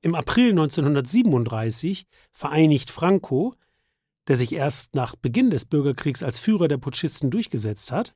Im 0.00 0.14
April 0.14 0.50
1937 0.50 2.06
vereinigt 2.32 2.90
Franco, 2.90 3.54
der 4.28 4.36
sich 4.36 4.52
erst 4.52 4.94
nach 4.94 5.16
Beginn 5.16 5.50
des 5.50 5.64
Bürgerkriegs 5.64 6.22
als 6.22 6.38
Führer 6.38 6.68
der 6.68 6.78
Putschisten 6.78 7.30
durchgesetzt 7.30 7.92
hat, 7.92 8.14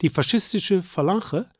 die 0.00 0.08
faschistische 0.08 0.82
Phalange 0.82 1.50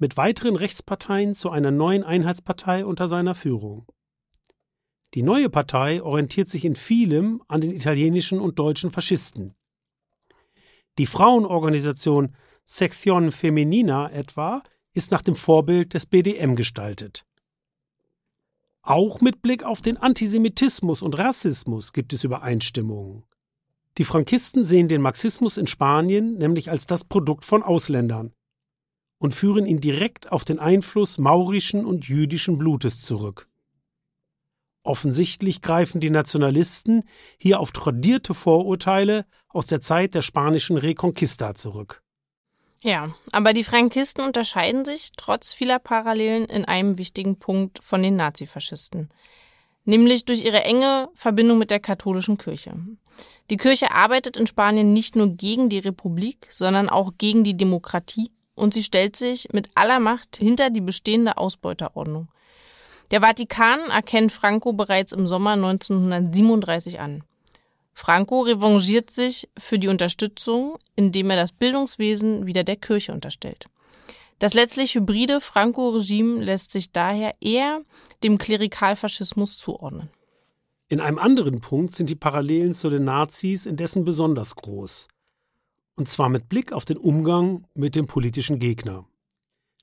mit 0.00 0.16
weiteren 0.16 0.56
Rechtsparteien 0.56 1.34
zu 1.34 1.50
einer 1.50 1.70
neuen 1.70 2.02
Einheitspartei 2.02 2.84
unter 2.84 3.06
seiner 3.06 3.34
Führung. 3.34 3.86
Die 5.14 5.22
neue 5.22 5.50
Partei 5.50 6.02
orientiert 6.02 6.48
sich 6.48 6.64
in 6.64 6.74
vielem 6.74 7.42
an 7.48 7.60
den 7.60 7.70
italienischen 7.70 8.40
und 8.40 8.58
deutschen 8.58 8.90
Faschisten. 8.90 9.54
Die 10.98 11.06
Frauenorganisation 11.06 12.34
Sección 12.66 13.30
Femenina 13.30 14.10
etwa 14.10 14.62
ist 14.94 15.10
nach 15.10 15.22
dem 15.22 15.34
Vorbild 15.34 15.92
des 15.94 16.06
BDM 16.06 16.56
gestaltet. 16.56 17.26
Auch 18.82 19.20
mit 19.20 19.42
Blick 19.42 19.64
auf 19.64 19.82
den 19.82 19.98
Antisemitismus 19.98 21.02
und 21.02 21.18
Rassismus 21.18 21.92
gibt 21.92 22.12
es 22.14 22.24
Übereinstimmungen. 22.24 23.24
Die 23.98 24.04
Frankisten 24.04 24.64
sehen 24.64 24.88
den 24.88 25.02
Marxismus 25.02 25.58
in 25.58 25.66
Spanien 25.66 26.38
nämlich 26.38 26.70
als 26.70 26.86
das 26.86 27.04
Produkt 27.04 27.44
von 27.44 27.62
Ausländern 27.62 28.32
und 29.20 29.34
führen 29.34 29.66
ihn 29.66 29.80
direkt 29.80 30.32
auf 30.32 30.44
den 30.44 30.58
Einfluss 30.58 31.18
maurischen 31.18 31.84
und 31.84 32.08
jüdischen 32.08 32.58
Blutes 32.58 33.02
zurück. 33.02 33.46
Offensichtlich 34.82 35.60
greifen 35.60 36.00
die 36.00 36.08
Nationalisten 36.08 37.04
hier 37.36 37.60
auf 37.60 37.70
tradierte 37.70 38.32
Vorurteile 38.32 39.26
aus 39.50 39.66
der 39.66 39.82
Zeit 39.82 40.14
der 40.14 40.22
spanischen 40.22 40.78
Reconquista 40.78 41.54
zurück. 41.54 42.02
Ja, 42.82 43.14
aber 43.30 43.52
die 43.52 43.62
Frankisten 43.62 44.24
unterscheiden 44.24 44.86
sich 44.86 45.12
trotz 45.18 45.52
vieler 45.52 45.78
Parallelen 45.78 46.46
in 46.46 46.64
einem 46.64 46.96
wichtigen 46.96 47.38
Punkt 47.38 47.84
von 47.84 48.02
den 48.02 48.16
Nazifaschisten, 48.16 49.10
nämlich 49.84 50.24
durch 50.24 50.46
ihre 50.46 50.64
enge 50.64 51.10
Verbindung 51.14 51.58
mit 51.58 51.70
der 51.70 51.80
katholischen 51.80 52.38
Kirche. 52.38 52.72
Die 53.50 53.58
Kirche 53.58 53.90
arbeitet 53.90 54.38
in 54.38 54.46
Spanien 54.46 54.94
nicht 54.94 55.14
nur 55.14 55.28
gegen 55.28 55.68
die 55.68 55.80
Republik, 55.80 56.48
sondern 56.50 56.88
auch 56.88 57.12
gegen 57.18 57.44
die 57.44 57.56
Demokratie 57.56 58.30
und 58.54 58.74
sie 58.74 58.82
stellt 58.82 59.16
sich 59.16 59.48
mit 59.52 59.70
aller 59.74 60.00
Macht 60.00 60.36
hinter 60.36 60.70
die 60.70 60.80
bestehende 60.80 61.38
Ausbeuterordnung. 61.38 62.28
Der 63.10 63.22
Vatikan 63.22 63.80
erkennt 63.90 64.32
Franco 64.32 64.72
bereits 64.72 65.12
im 65.12 65.26
Sommer 65.26 65.52
1937 65.52 67.00
an. 67.00 67.24
Franco 67.92 68.42
revanchiert 68.42 69.10
sich 69.10 69.48
für 69.58 69.78
die 69.78 69.88
Unterstützung, 69.88 70.78
indem 70.96 71.30
er 71.30 71.36
das 71.36 71.52
Bildungswesen 71.52 72.46
wieder 72.46 72.64
der 72.64 72.76
Kirche 72.76 73.12
unterstellt. 73.12 73.66
Das 74.38 74.54
letztlich 74.54 74.94
hybride 74.94 75.40
Franco-Regime 75.40 76.42
lässt 76.42 76.70
sich 76.70 76.92
daher 76.92 77.34
eher 77.40 77.82
dem 78.22 78.38
Klerikalfaschismus 78.38 79.58
zuordnen. 79.58 80.08
In 80.88 81.00
einem 81.00 81.18
anderen 81.18 81.60
Punkt 81.60 81.94
sind 81.94 82.08
die 82.08 82.16
Parallelen 82.16 82.72
zu 82.72 82.88
den 82.90 83.04
Nazis 83.04 83.66
indessen 83.66 84.04
besonders 84.04 84.56
groß. 84.56 85.08
Und 85.96 86.08
zwar 86.08 86.28
mit 86.28 86.48
Blick 86.48 86.72
auf 86.72 86.84
den 86.84 86.96
Umgang 86.96 87.66
mit 87.74 87.94
dem 87.94 88.06
politischen 88.06 88.58
Gegner. 88.58 89.06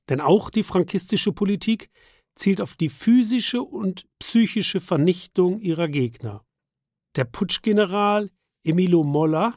Denn 0.10 0.22
auch 0.22 0.50
die 0.50 0.64
frankistische 0.64 1.32
Politik 1.32 1.90
zielt 2.36 2.62
auf 2.62 2.76
die 2.76 2.90
physische 2.90 3.62
und 3.62 4.08
psychische 4.20 4.80
Vernichtung 4.80 5.60
ihrer 5.60 5.88
Gegner. 5.88 6.46
Der 7.16 7.26
Putschgeneral 7.26 8.30
Emilio 8.64 9.04
Molla 9.04 9.56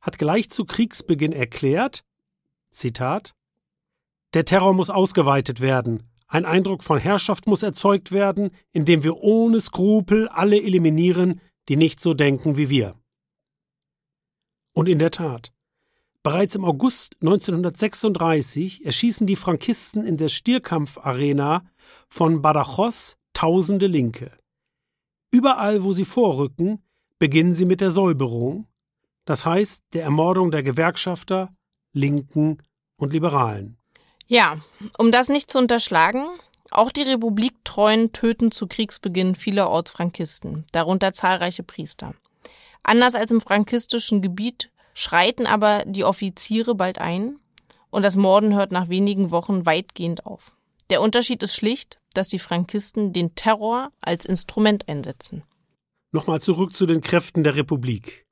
hat 0.00 0.18
gleich 0.18 0.50
zu 0.50 0.64
Kriegsbeginn 0.64 1.32
erklärt, 1.32 2.04
Zitat, 2.70 3.34
der 4.32 4.44
Terror 4.44 4.74
muss 4.74 4.90
ausgeweitet 4.90 5.60
werden, 5.60 6.10
ein 6.28 6.44
Eindruck 6.44 6.84
von 6.84 6.98
Herrschaft 6.98 7.48
muss 7.48 7.64
erzeugt 7.64 8.12
werden, 8.12 8.52
indem 8.70 9.02
wir 9.02 9.16
ohne 9.16 9.60
Skrupel 9.60 10.28
alle 10.28 10.62
eliminieren, 10.62 11.40
die 11.68 11.76
nicht 11.76 12.00
so 12.00 12.14
denken 12.14 12.56
wie 12.56 12.70
wir. 12.70 12.94
Und 14.72 14.88
in 14.88 15.00
der 15.00 15.10
Tat, 15.10 15.52
bereits 16.22 16.54
im 16.54 16.64
August 16.64 17.16
1936 17.20 18.84
erschießen 18.84 19.26
die 19.26 19.36
Frankisten 19.36 20.04
in 20.04 20.16
der 20.16 20.28
Stierkampfarena 20.28 21.64
von 22.08 22.42
Badajoz 22.42 23.16
tausende 23.32 23.86
Linke. 23.86 24.32
Überall, 25.30 25.84
wo 25.84 25.92
sie 25.92 26.04
vorrücken, 26.04 26.82
beginnen 27.18 27.54
sie 27.54 27.64
mit 27.64 27.80
der 27.80 27.90
Säuberung, 27.90 28.66
das 29.24 29.46
heißt 29.46 29.82
der 29.92 30.02
Ermordung 30.04 30.50
der 30.50 30.62
Gewerkschafter, 30.62 31.54
Linken 31.92 32.58
und 32.96 33.12
Liberalen. 33.12 33.76
Ja, 34.26 34.58
um 34.98 35.10
das 35.10 35.28
nicht 35.28 35.50
zu 35.50 35.58
unterschlagen, 35.58 36.26
auch 36.70 36.90
die 36.90 37.02
Republiktreuen 37.02 38.12
töten 38.12 38.52
zu 38.52 38.66
Kriegsbeginn 38.66 39.34
viele 39.34 39.68
Ortsfrankisten, 39.68 40.64
darunter 40.72 41.12
zahlreiche 41.12 41.62
Priester. 41.62 42.14
Anders 42.82 43.14
als 43.14 43.30
im 43.30 43.40
frankistischen 43.40 44.22
Gebiet 44.22 44.70
schreiten 45.00 45.46
aber 45.46 45.82
die 45.86 46.04
Offiziere 46.04 46.74
bald 46.74 46.98
ein 46.98 47.38
und 47.88 48.02
das 48.02 48.16
Morden 48.16 48.54
hört 48.54 48.70
nach 48.70 48.90
wenigen 48.90 49.30
Wochen 49.30 49.64
weitgehend 49.64 50.26
auf. 50.26 50.54
Der 50.90 51.00
Unterschied 51.00 51.42
ist 51.42 51.54
schlicht, 51.54 52.00
dass 52.12 52.28
die 52.28 52.38
Frankisten 52.38 53.14
den 53.14 53.34
Terror 53.34 53.92
als 54.02 54.26
Instrument 54.26 54.88
einsetzen. 54.88 55.42
Nochmal 56.12 56.42
zurück 56.42 56.74
zu 56.74 56.84
den 56.84 57.00
Kräften 57.00 57.44
der 57.44 57.56
Republik. 57.56 58.26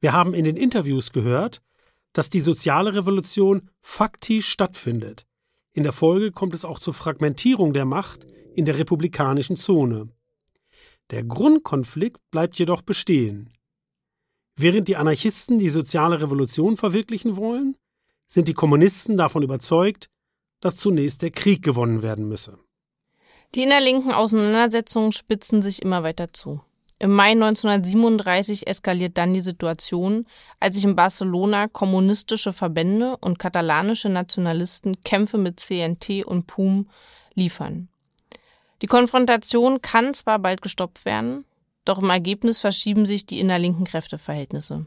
Wir 0.00 0.12
haben 0.12 0.34
in 0.34 0.44
den 0.44 0.56
Interviews 0.56 1.10
gehört, 1.10 1.62
dass 2.12 2.28
die 2.28 2.40
soziale 2.40 2.94
Revolution 2.94 3.70
faktisch 3.80 4.48
stattfindet. 4.48 5.26
In 5.72 5.84
der 5.84 5.92
Folge 5.92 6.32
kommt 6.32 6.52
es 6.52 6.66
auch 6.66 6.80
zur 6.80 6.92
Fragmentierung 6.92 7.72
der 7.72 7.86
Macht 7.86 8.26
in 8.54 8.66
der 8.66 8.78
republikanischen 8.78 9.56
Zone. 9.56 10.08
Der 11.10 11.22
Grundkonflikt 11.24 12.20
bleibt 12.30 12.58
jedoch 12.58 12.82
bestehen. 12.82 13.50
Während 14.62 14.88
die 14.88 14.96
Anarchisten 14.96 15.56
die 15.56 15.70
soziale 15.70 16.20
Revolution 16.20 16.76
verwirklichen 16.76 17.38
wollen, 17.38 17.76
sind 18.26 18.46
die 18.46 18.52
Kommunisten 18.52 19.16
davon 19.16 19.42
überzeugt, 19.42 20.10
dass 20.60 20.76
zunächst 20.76 21.22
der 21.22 21.30
Krieg 21.30 21.62
gewonnen 21.62 22.02
werden 22.02 22.28
müsse. 22.28 22.58
Die 23.54 23.62
innerlinken 23.62 24.12
Auseinandersetzungen 24.12 25.12
spitzen 25.12 25.62
sich 25.62 25.80
immer 25.80 26.02
weiter 26.02 26.34
zu. 26.34 26.60
Im 26.98 27.10
Mai 27.10 27.30
1937 27.30 28.66
eskaliert 28.66 29.16
dann 29.16 29.32
die 29.32 29.40
Situation, 29.40 30.26
als 30.60 30.74
sich 30.74 30.84
in 30.84 30.94
Barcelona 30.94 31.66
kommunistische 31.66 32.52
Verbände 32.52 33.16
und 33.16 33.38
katalanische 33.38 34.10
Nationalisten 34.10 35.00
Kämpfe 35.04 35.38
mit 35.38 35.58
CNT 35.58 36.26
und 36.26 36.46
PUM 36.46 36.90
liefern. 37.32 37.88
Die 38.82 38.86
Konfrontation 38.86 39.80
kann 39.80 40.12
zwar 40.12 40.38
bald 40.38 40.60
gestoppt 40.60 41.06
werden, 41.06 41.46
doch 41.84 41.98
im 41.98 42.10
Ergebnis 42.10 42.58
verschieben 42.58 43.06
sich 43.06 43.26
die 43.26 43.40
innerlinken 43.40 43.84
Kräfteverhältnisse. 43.84 44.86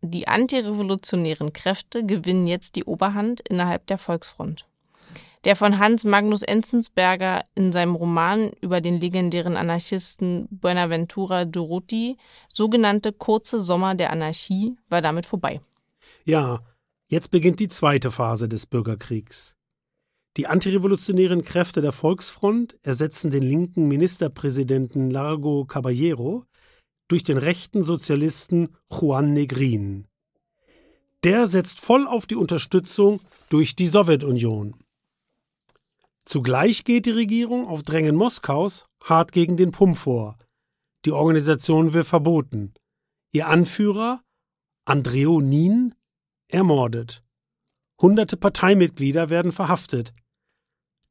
Die 0.00 0.28
antirevolutionären 0.28 1.52
Kräfte 1.52 2.06
gewinnen 2.06 2.46
jetzt 2.46 2.76
die 2.76 2.84
Oberhand 2.84 3.40
innerhalb 3.48 3.86
der 3.86 3.98
Volksfront. 3.98 4.66
Der 5.44 5.56
von 5.56 5.78
Hans 5.78 6.04
Magnus 6.04 6.42
Enzensberger 6.42 7.44
in 7.54 7.72
seinem 7.72 7.94
Roman 7.94 8.50
über 8.60 8.80
den 8.80 9.00
legendären 9.00 9.56
Anarchisten 9.56 10.48
Buenaventura 10.50 11.44
Durruti 11.44 12.16
sogenannte 12.48 13.12
kurze 13.12 13.60
Sommer 13.60 13.94
der 13.94 14.10
Anarchie 14.10 14.76
war 14.88 15.00
damit 15.00 15.26
vorbei. 15.26 15.60
Ja, 16.24 16.60
jetzt 17.08 17.30
beginnt 17.30 17.60
die 17.60 17.68
zweite 17.68 18.10
Phase 18.10 18.48
des 18.48 18.66
Bürgerkriegs. 18.66 19.57
Die 20.38 20.46
antirevolutionären 20.46 21.42
Kräfte 21.42 21.80
der 21.80 21.90
Volksfront 21.90 22.78
ersetzen 22.84 23.32
den 23.32 23.42
linken 23.42 23.88
Ministerpräsidenten 23.88 25.10
Largo 25.10 25.64
Caballero 25.64 26.44
durch 27.08 27.24
den 27.24 27.38
rechten 27.38 27.82
Sozialisten 27.82 28.68
Juan 28.88 29.32
Negrin. 29.32 30.06
Der 31.24 31.48
setzt 31.48 31.80
voll 31.80 32.06
auf 32.06 32.28
die 32.28 32.36
Unterstützung 32.36 33.20
durch 33.48 33.74
die 33.74 33.88
Sowjetunion. 33.88 34.76
Zugleich 36.24 36.84
geht 36.84 37.06
die 37.06 37.10
Regierung 37.10 37.66
auf 37.66 37.82
Drängen 37.82 38.14
Moskaus 38.14 38.86
hart 39.02 39.32
gegen 39.32 39.56
den 39.56 39.72
PUM 39.72 39.96
vor. 39.96 40.38
Die 41.04 41.10
Organisation 41.10 41.94
wird 41.94 42.06
verboten. 42.06 42.74
Ihr 43.32 43.48
Anführer, 43.48 44.22
Andreo 44.84 45.40
Nin, 45.40 45.96
ermordet. 46.46 47.24
Hunderte 48.00 48.36
Parteimitglieder 48.36 49.30
werden 49.30 49.50
verhaftet. 49.50 50.14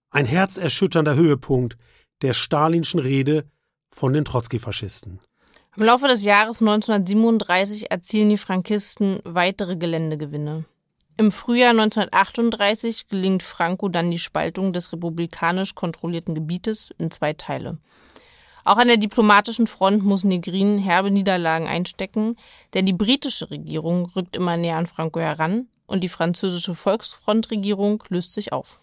Ein 0.09 0.25
herzerschütternder 0.25 1.15
Höhepunkt 1.15 1.77
der 2.21 2.33
stalinschen 2.33 2.99
Rede 2.99 3.45
von 3.91 4.13
den 4.13 4.23
Trotzki-Faschisten. 4.23 5.19
Im 5.75 5.83
Laufe 5.83 6.07
des 6.07 6.23
Jahres 6.23 6.61
1937 6.61 7.91
erzielen 7.91 8.29
die 8.29 8.37
Frankisten 8.37 9.19
weitere 9.25 9.75
Geländegewinne. 9.75 10.65
Im 11.17 11.31
Frühjahr 11.31 11.71
1938 11.71 13.09
gelingt 13.09 13.43
Franco 13.43 13.89
dann 13.89 14.09
die 14.09 14.17
Spaltung 14.17 14.71
des 14.71 14.93
republikanisch 14.93 15.75
kontrollierten 15.75 16.35
Gebietes 16.35 16.93
in 16.97 17.11
zwei 17.11 17.33
Teile. 17.33 17.77
Auch 18.63 18.77
an 18.77 18.87
der 18.87 18.97
diplomatischen 18.97 19.67
Front 19.67 20.03
muss 20.03 20.23
Negrin 20.23 20.77
herbe 20.77 21.11
Niederlagen 21.11 21.67
einstecken, 21.67 22.37
denn 22.73 22.85
die 22.85 22.93
britische 22.93 23.51
Regierung 23.51 24.05
rückt 24.15 24.35
immer 24.35 24.57
näher 24.57 24.77
an 24.77 24.87
Franco 24.87 25.19
heran 25.19 25.67
und 25.85 26.03
die 26.03 26.09
französische 26.09 26.75
Volksfrontregierung 26.75 28.03
löst 28.09 28.33
sich 28.33 28.53
auf. 28.53 28.81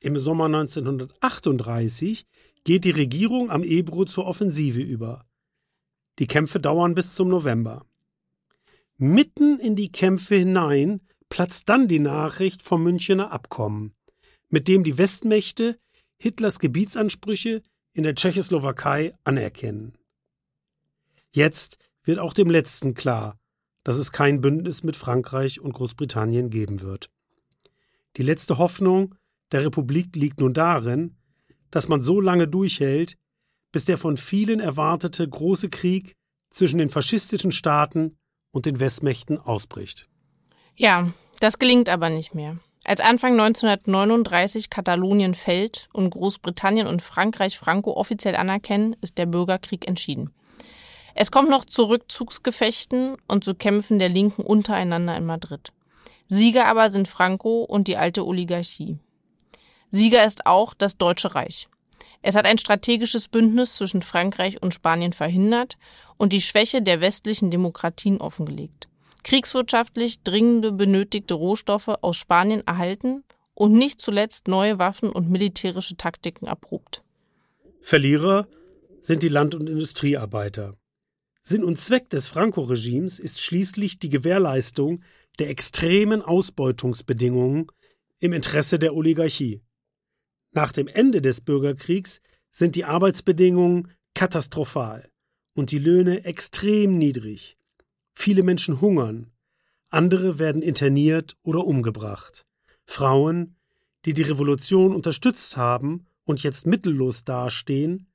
Im 0.00 0.16
Sommer 0.16 0.44
1938 0.46 2.26
geht 2.64 2.84
die 2.84 2.90
Regierung 2.90 3.50
am 3.50 3.64
Ebro 3.64 4.04
zur 4.04 4.26
Offensive 4.26 4.80
über. 4.80 5.24
Die 6.18 6.26
Kämpfe 6.26 6.60
dauern 6.60 6.94
bis 6.94 7.14
zum 7.14 7.28
November. 7.28 7.84
Mitten 8.96 9.58
in 9.58 9.74
die 9.74 9.90
Kämpfe 9.90 10.36
hinein 10.36 11.00
platzt 11.28 11.68
dann 11.68 11.88
die 11.88 11.98
Nachricht 11.98 12.62
vom 12.62 12.82
Münchener 12.82 13.32
Abkommen, 13.32 13.94
mit 14.48 14.68
dem 14.68 14.84
die 14.84 14.98
Westmächte 14.98 15.78
Hitlers 16.16 16.58
Gebietsansprüche 16.58 17.62
in 17.92 18.02
der 18.02 18.14
Tschechoslowakei 18.14 19.14
anerkennen. 19.24 19.96
Jetzt 21.32 21.78
wird 22.02 22.18
auch 22.18 22.32
dem 22.32 22.50
Letzten 22.50 22.94
klar, 22.94 23.38
dass 23.84 23.96
es 23.96 24.12
kein 24.12 24.40
Bündnis 24.40 24.82
mit 24.82 24.96
Frankreich 24.96 25.60
und 25.60 25.72
Großbritannien 25.72 26.50
geben 26.50 26.80
wird. 26.80 27.10
Die 28.16 28.22
letzte 28.22 28.58
Hoffnung 28.58 29.14
der 29.52 29.64
Republik 29.64 30.14
liegt 30.16 30.40
nun 30.40 30.54
darin, 30.54 31.16
dass 31.70 31.88
man 31.88 32.00
so 32.00 32.20
lange 32.20 32.48
durchhält, 32.48 33.16
bis 33.72 33.84
der 33.84 33.98
von 33.98 34.16
vielen 34.16 34.60
erwartete 34.60 35.28
große 35.28 35.68
Krieg 35.68 36.14
zwischen 36.50 36.78
den 36.78 36.88
faschistischen 36.88 37.52
Staaten 37.52 38.16
und 38.52 38.66
den 38.66 38.80
Westmächten 38.80 39.38
ausbricht. 39.38 40.08
Ja, 40.74 41.12
das 41.40 41.58
gelingt 41.58 41.88
aber 41.88 42.08
nicht 42.08 42.34
mehr. 42.34 42.58
Als 42.84 43.00
Anfang 43.00 43.32
1939 43.32 44.70
Katalonien 44.70 45.34
fällt 45.34 45.88
und 45.92 46.10
Großbritannien 46.10 46.86
und 46.86 47.02
Frankreich 47.02 47.58
Franco 47.58 47.92
offiziell 47.92 48.36
anerkennen, 48.36 48.96
ist 49.02 49.18
der 49.18 49.26
Bürgerkrieg 49.26 49.86
entschieden. 49.86 50.30
Es 51.14 51.30
kommt 51.30 51.50
noch 51.50 51.64
zu 51.64 51.82
Rückzugsgefechten 51.82 53.16
und 53.26 53.44
zu 53.44 53.54
Kämpfen 53.54 53.98
der 53.98 54.08
Linken 54.08 54.42
untereinander 54.42 55.16
in 55.16 55.26
Madrid. 55.26 55.72
Sieger 56.28 56.66
aber 56.66 56.90
sind 56.90 57.08
Franco 57.08 57.64
und 57.64 57.88
die 57.88 57.96
alte 57.96 58.24
Oligarchie. 58.24 58.98
Sieger 59.90 60.24
ist 60.24 60.46
auch 60.46 60.74
das 60.74 60.96
Deutsche 60.96 61.34
Reich. 61.34 61.68
Es 62.22 62.34
hat 62.34 62.46
ein 62.46 62.58
strategisches 62.58 63.28
Bündnis 63.28 63.76
zwischen 63.76 64.02
Frankreich 64.02 64.60
und 64.62 64.74
Spanien 64.74 65.12
verhindert 65.12 65.78
und 66.16 66.32
die 66.32 66.42
Schwäche 66.42 66.82
der 66.82 67.00
westlichen 67.00 67.50
Demokratien 67.50 68.20
offengelegt 68.20 68.88
kriegswirtschaftlich 69.28 70.22
dringende 70.22 70.72
benötigte 70.72 71.34
Rohstoffe 71.34 71.88
aus 71.88 72.16
Spanien 72.16 72.66
erhalten 72.66 73.24
und 73.52 73.72
nicht 73.72 74.00
zuletzt 74.00 74.48
neue 74.48 74.78
Waffen 74.78 75.10
und 75.10 75.30
militärische 75.30 75.96
Taktiken 75.96 76.46
erprobt. 76.46 77.02
Verlierer 77.82 78.48
sind 79.02 79.22
die 79.22 79.28
Land- 79.28 79.54
und 79.54 79.68
Industriearbeiter. 79.68 80.78
Sinn 81.42 81.62
und 81.62 81.78
Zweck 81.78 82.08
des 82.08 82.28
Franco-Regimes 82.28 83.18
ist 83.18 83.40
schließlich 83.40 83.98
die 83.98 84.08
Gewährleistung 84.08 85.02
der 85.38 85.50
extremen 85.50 86.22
Ausbeutungsbedingungen 86.22 87.66
im 88.20 88.32
Interesse 88.32 88.78
der 88.78 88.94
Oligarchie. 88.94 89.62
Nach 90.58 90.72
dem 90.72 90.88
Ende 90.88 91.22
des 91.22 91.40
Bürgerkriegs 91.40 92.20
sind 92.50 92.74
die 92.74 92.84
Arbeitsbedingungen 92.84 93.92
katastrophal 94.14 95.08
und 95.54 95.70
die 95.70 95.78
Löhne 95.78 96.24
extrem 96.24 96.98
niedrig. 96.98 97.56
Viele 98.12 98.42
Menschen 98.42 98.80
hungern, 98.80 99.30
andere 99.90 100.40
werden 100.40 100.60
interniert 100.60 101.36
oder 101.44 101.64
umgebracht. 101.64 102.44
Frauen, 102.86 103.54
die 104.04 104.14
die 104.14 104.22
Revolution 104.22 104.96
unterstützt 104.96 105.56
haben 105.56 106.06
und 106.24 106.42
jetzt 106.42 106.66
mittellos 106.66 107.22
dastehen, 107.22 108.08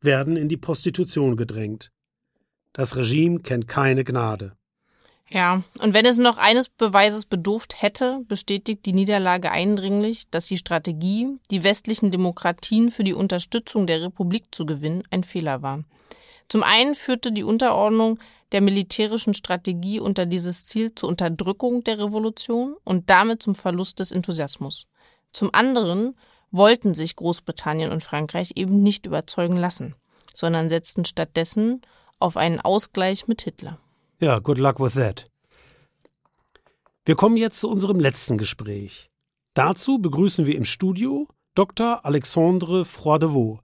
werden 0.00 0.38
in 0.38 0.48
die 0.48 0.56
Prostitution 0.56 1.36
gedrängt. 1.36 1.92
Das 2.72 2.96
Regime 2.96 3.40
kennt 3.40 3.68
keine 3.68 4.02
Gnade. 4.02 4.56
Ja, 5.32 5.62
und 5.80 5.94
wenn 5.94 6.04
es 6.04 6.18
noch 6.18 6.36
eines 6.36 6.68
Beweises 6.68 7.24
bedurft 7.24 7.80
hätte, 7.80 8.20
bestätigt 8.28 8.84
die 8.84 8.92
Niederlage 8.92 9.50
eindringlich, 9.50 10.28
dass 10.30 10.44
die 10.44 10.58
Strategie, 10.58 11.38
die 11.50 11.64
westlichen 11.64 12.10
Demokratien 12.10 12.90
für 12.90 13.02
die 13.02 13.14
Unterstützung 13.14 13.86
der 13.86 14.02
Republik 14.02 14.54
zu 14.54 14.66
gewinnen, 14.66 15.04
ein 15.10 15.24
Fehler 15.24 15.62
war. 15.62 15.84
Zum 16.50 16.62
einen 16.62 16.94
führte 16.94 17.32
die 17.32 17.44
Unterordnung 17.44 18.18
der 18.52 18.60
militärischen 18.60 19.32
Strategie 19.32 20.00
unter 20.00 20.26
dieses 20.26 20.64
Ziel 20.64 20.94
zur 20.94 21.08
Unterdrückung 21.08 21.82
der 21.82 21.98
Revolution 21.98 22.76
und 22.84 23.08
damit 23.08 23.42
zum 23.42 23.54
Verlust 23.54 24.00
des 24.00 24.12
Enthusiasmus. 24.12 24.86
Zum 25.32 25.48
anderen 25.54 26.14
wollten 26.50 26.92
sich 26.92 27.16
Großbritannien 27.16 27.90
und 27.90 28.02
Frankreich 28.02 28.52
eben 28.56 28.82
nicht 28.82 29.06
überzeugen 29.06 29.56
lassen, 29.56 29.94
sondern 30.34 30.68
setzten 30.68 31.06
stattdessen 31.06 31.80
auf 32.18 32.36
einen 32.36 32.60
Ausgleich 32.60 33.26
mit 33.28 33.40
Hitler. 33.40 33.78
Ja, 34.22 34.38
good 34.38 34.58
luck 34.58 34.78
with 34.78 34.92
that. 34.92 35.28
Wir 37.04 37.16
kommen 37.16 37.36
jetzt 37.36 37.58
zu 37.58 37.68
unserem 37.68 37.98
letzten 37.98 38.38
Gespräch. 38.38 39.10
Dazu 39.54 39.98
begrüßen 39.98 40.46
wir 40.46 40.54
im 40.54 40.64
Studio 40.64 41.26
Dr. 41.56 42.06
Alexandre 42.06 42.84
Froidevaux, 42.84 43.58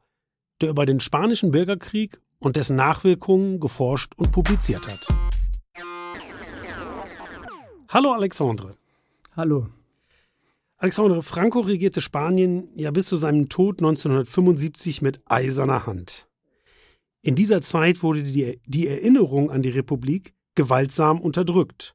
der 0.61 0.71
über 0.71 0.85
den 0.85 0.99
Spanischen 0.99 1.53
Bürgerkrieg 1.53 2.21
und 2.41 2.57
dessen 2.57 2.75
Nachwirkungen 2.75 3.61
geforscht 3.61 4.15
und 4.17 4.33
publiziert 4.33 4.85
hat. 4.89 5.07
Hallo 7.89 8.13
Alexandre. 8.13 8.75
Hallo. 9.37 9.69
Alexandre 10.79 11.23
Franco 11.23 11.61
regierte 11.61 12.01
Spanien 12.01 12.69
ja 12.75 12.91
bis 12.91 13.07
zu 13.07 13.15
seinem 13.15 13.49
Tod 13.49 13.79
1975 13.79 15.03
mit 15.03 15.23
eiserner 15.25 15.87
Hand. 15.87 16.27
In 17.23 17.37
dieser 17.37 17.63
Zeit 17.63 18.03
wurde 18.03 18.25
die, 18.25 18.61
die 18.67 18.89
Erinnerung 18.89 19.53
an 19.53 19.63
die 19.63 19.71
Republik 19.71 20.35
gewaltsam 20.59 21.21
unterdrückt. 21.21 21.95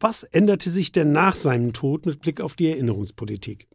Was 0.00 0.22
änderte 0.22 0.70
sich 0.70 0.90
denn 0.90 1.12
nach 1.12 1.34
seinem 1.34 1.74
Tod 1.74 2.06
mit 2.06 2.20
Blick 2.20 2.40
auf 2.40 2.54
die 2.54 2.70
Erinnerungspolitik? 2.70 3.68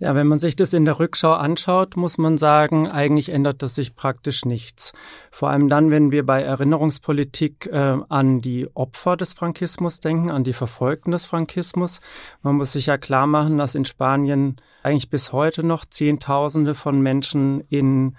Ja, 0.00 0.14
wenn 0.14 0.26
man 0.26 0.38
sich 0.38 0.56
das 0.56 0.72
in 0.72 0.86
der 0.86 0.98
Rückschau 0.98 1.34
anschaut, 1.34 1.96
muss 1.96 2.16
man 2.16 2.38
sagen, 2.38 2.88
eigentlich 2.88 3.28
ändert 3.28 3.62
das 3.62 3.74
sich 3.74 3.94
praktisch 3.94 4.46
nichts. 4.46 4.92
Vor 5.30 5.50
allem 5.50 5.68
dann, 5.68 5.90
wenn 5.90 6.10
wir 6.10 6.24
bei 6.24 6.42
Erinnerungspolitik 6.42 7.66
äh, 7.66 7.98
an 8.08 8.40
die 8.40 8.66
Opfer 8.74 9.18
des 9.18 9.34
Frankismus 9.34 10.00
denken, 10.00 10.30
an 10.30 10.42
die 10.42 10.54
Verfolgten 10.54 11.10
des 11.10 11.26
Frankismus. 11.26 12.00
Man 12.42 12.56
muss 12.56 12.72
sich 12.72 12.86
ja 12.86 12.96
klar 12.96 13.26
machen, 13.26 13.58
dass 13.58 13.74
in 13.74 13.84
Spanien 13.84 14.56
eigentlich 14.82 15.10
bis 15.10 15.32
heute 15.32 15.62
noch 15.62 15.84
Zehntausende 15.84 16.74
von 16.74 17.00
Menschen 17.02 17.60
in 17.68 18.16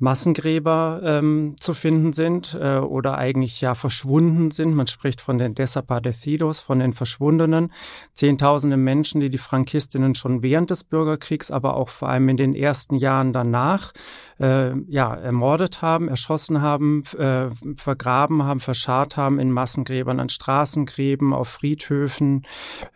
Massengräber 0.00 1.02
ähm, 1.04 1.54
zu 1.60 1.74
finden 1.74 2.12
sind 2.14 2.58
äh, 2.60 2.78
oder 2.78 3.18
eigentlich 3.18 3.60
ja 3.60 3.74
verschwunden 3.74 4.50
sind. 4.50 4.74
Man 4.74 4.86
spricht 4.86 5.20
von 5.20 5.38
den 5.38 5.54
Desaparecidos, 5.54 6.60
von 6.60 6.78
den 6.78 6.94
Verschwundenen. 6.94 7.72
Zehntausende 8.14 8.78
Menschen, 8.78 9.20
die 9.20 9.28
die 9.28 9.38
Frankistinnen 9.38 10.14
schon 10.14 10.42
während 10.42 10.70
des 10.70 10.84
Bürgerkriegs, 10.84 11.50
aber 11.50 11.76
auch 11.76 11.90
vor 11.90 12.08
allem 12.08 12.30
in 12.30 12.38
den 12.38 12.54
ersten 12.54 12.96
Jahren 12.96 13.34
danach 13.34 13.92
äh, 14.40 14.72
ja, 14.88 15.14
ermordet 15.14 15.82
haben, 15.82 16.08
erschossen 16.08 16.62
haben, 16.62 17.02
äh, 17.18 17.50
vergraben 17.76 18.42
haben, 18.42 18.60
verscharrt 18.60 19.16
haben 19.16 19.38
in 19.38 19.52
Massengräbern, 19.52 20.18
an 20.18 20.30
Straßengräben, 20.30 21.34
auf 21.34 21.48
Friedhöfen, 21.48 22.46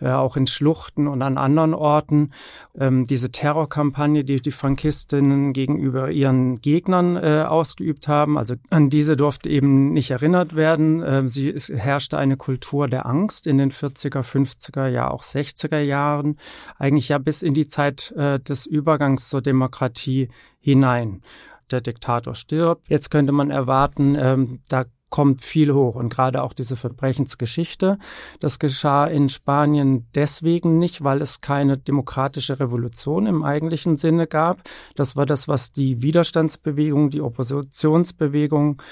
äh, 0.01 0.11
auch 0.11 0.37
in 0.37 0.47
Schluchten 0.47 1.07
und 1.07 1.21
an 1.23 1.37
anderen 1.37 1.75
Orten. 1.75 2.33
Ähm, 2.79 3.05
diese 3.05 3.31
Terrorkampagne, 3.31 4.25
die 4.25 4.41
die 4.41 4.51
Frankistinnen 4.51 5.53
gegenüber 5.53 6.11
ihren 6.11 6.61
Gegnern 6.61 7.17
äh, 7.17 7.45
ausgeübt 7.47 8.09
haben, 8.09 8.39
also 8.39 8.55
an 8.71 8.89
diese 8.89 9.17
durfte 9.17 9.51
eben 9.51 9.93
nicht 9.93 10.11
erinnert 10.11 10.57
werden. 10.57 11.03
Äh, 11.03 11.29
sie, 11.29 11.51
es 11.51 11.69
herrschte 11.69 12.17
eine 12.17 12.37
Kultur 12.37 12.89
der 12.89 13.07
Angst 13.07 13.47
in 13.47 13.59
den 13.59 13.71
40er, 13.71 14.23
50er, 14.23 14.89
ja 14.89 15.11
auch 15.11 15.23
60er 15.23 15.79
Jahren, 15.79 16.39
eigentlich 16.79 17.11
ja 17.11 17.19
bis 17.19 17.43
in 17.43 17.53
die 17.53 17.69
Zeit 17.69 18.13
äh, 18.17 18.41
des 18.41 18.65
Übergangs 18.65 19.29
zur 19.29 19.43
Demokratie 19.43 20.29
hinein. 20.65 21.23
Der 21.71 21.81
Diktator 21.81 22.35
stirbt. 22.35 22.89
Jetzt 22.89 23.11
könnte 23.11 23.33
man 23.33 23.51
erwarten, 23.51 24.17
ähm, 24.19 24.61
da 24.69 24.85
kommt 25.11 25.43
viel 25.43 25.73
hoch 25.73 25.95
und 25.95 26.09
gerade 26.13 26.43
auch 26.43 26.53
diese 26.55 26.75
Verbrechensgeschichte. 26.75 27.99
Das 28.41 28.59
geschah 28.59 29.07
in 29.07 29.29
Spanien 29.29 30.09
deswegen 30.15 30.79
nicht, 30.79 31.05
weil 31.05 31.23
es 31.23 31.41
keine 31.41 31.79
demokratische 31.79 32.59
Revolution 32.59 33.27
im 33.27 33.45
eigentlichen 33.45 33.97
Sinne 33.97 34.27
gab. 34.27 34.63
Das 34.97 35.15
war 35.15 35.25
das, 35.25 35.47
was 35.47 35.71
die 35.71 36.03
Widerstandsbewegung, 36.03 37.11
die 37.11 37.21
Oppositionsbewegung 37.21 38.83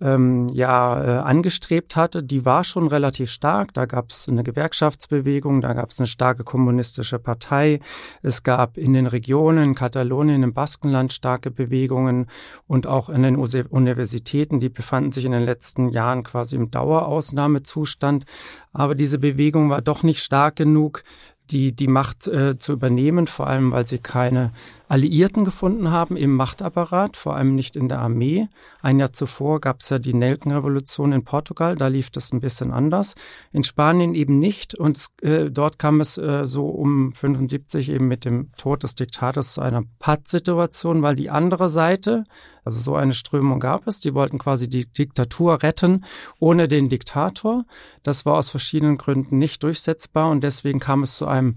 ähm, 0.00 0.48
ja 0.48 1.02
äh, 1.02 1.18
angestrebt 1.22 1.96
hatte, 1.96 2.22
die 2.22 2.44
war 2.44 2.64
schon 2.64 2.86
relativ 2.86 3.30
stark. 3.30 3.74
Da 3.74 3.86
gab 3.86 4.10
es 4.10 4.28
eine 4.28 4.44
Gewerkschaftsbewegung, 4.44 5.60
da 5.60 5.72
gab 5.72 5.90
es 5.90 5.98
eine 5.98 6.06
starke 6.06 6.44
kommunistische 6.44 7.18
Partei. 7.18 7.80
Es 8.22 8.42
gab 8.42 8.78
in 8.78 8.92
den 8.92 9.06
Regionen, 9.06 9.70
in 9.70 9.74
Katalonien, 9.74 10.42
im 10.42 10.54
Baskenland 10.54 11.12
starke 11.12 11.50
Bewegungen 11.50 12.26
und 12.66 12.86
auch 12.86 13.08
in 13.08 13.22
den 13.22 13.36
Universitäten, 13.36 14.60
die 14.60 14.68
befanden 14.68 15.12
sich 15.12 15.24
in 15.24 15.32
den 15.32 15.44
letzten 15.44 15.88
Jahren 15.88 16.22
quasi 16.22 16.56
im 16.56 16.70
Dauerausnahmezustand. 16.70 18.24
Aber 18.72 18.94
diese 18.94 19.18
Bewegung 19.18 19.70
war 19.70 19.82
doch 19.82 20.02
nicht 20.02 20.22
stark 20.22 20.56
genug, 20.56 21.02
die, 21.50 21.74
die 21.74 21.88
Macht 21.88 22.26
äh, 22.26 22.58
zu 22.58 22.72
übernehmen, 22.72 23.26
vor 23.26 23.46
allem 23.46 23.72
weil 23.72 23.86
sie 23.86 23.98
keine 23.98 24.52
Alliierten 24.88 25.44
gefunden 25.44 25.90
haben 25.90 26.16
im 26.16 26.34
Machtapparat, 26.34 27.16
vor 27.16 27.36
allem 27.36 27.54
nicht 27.54 27.76
in 27.76 27.88
der 27.88 28.00
Armee. 28.00 28.48
Ein 28.80 28.98
Jahr 28.98 29.12
zuvor 29.12 29.60
gab 29.60 29.80
es 29.80 29.90
ja 29.90 29.98
die 29.98 30.14
Nelkenrevolution 30.14 31.12
in 31.12 31.24
Portugal, 31.24 31.76
da 31.76 31.88
lief 31.88 32.10
das 32.10 32.32
ein 32.32 32.40
bisschen 32.40 32.72
anders. 32.72 33.14
In 33.52 33.64
Spanien 33.64 34.14
eben 34.14 34.38
nicht 34.38 34.74
und 34.74 35.06
äh, 35.20 35.50
dort 35.50 35.78
kam 35.78 36.00
es 36.00 36.16
äh, 36.16 36.46
so 36.46 36.66
um 36.68 37.12
75 37.12 37.92
eben 37.92 38.08
mit 38.08 38.24
dem 38.24 38.50
Tod 38.56 38.82
des 38.82 38.94
Diktators 38.94 39.54
zu 39.54 39.60
einer 39.60 39.82
Pattsituation, 39.98 41.02
weil 41.02 41.16
die 41.16 41.28
andere 41.28 41.68
Seite, 41.68 42.24
also 42.64 42.80
so 42.80 42.96
eine 42.96 43.12
Strömung 43.12 43.60
gab 43.60 43.86
es, 43.86 44.00
die 44.00 44.14
wollten 44.14 44.38
quasi 44.38 44.70
die 44.70 44.86
Diktatur 44.86 45.62
retten 45.62 46.06
ohne 46.38 46.66
den 46.66 46.88
Diktator. 46.88 47.64
Das 48.02 48.24
war 48.24 48.38
aus 48.38 48.48
verschiedenen 48.48 48.96
Gründen 48.96 49.38
nicht 49.38 49.62
durchsetzbar 49.62 50.30
und 50.30 50.42
deswegen 50.42 50.80
kam 50.80 51.02
es 51.02 51.18
zu 51.18 51.26
einem 51.26 51.56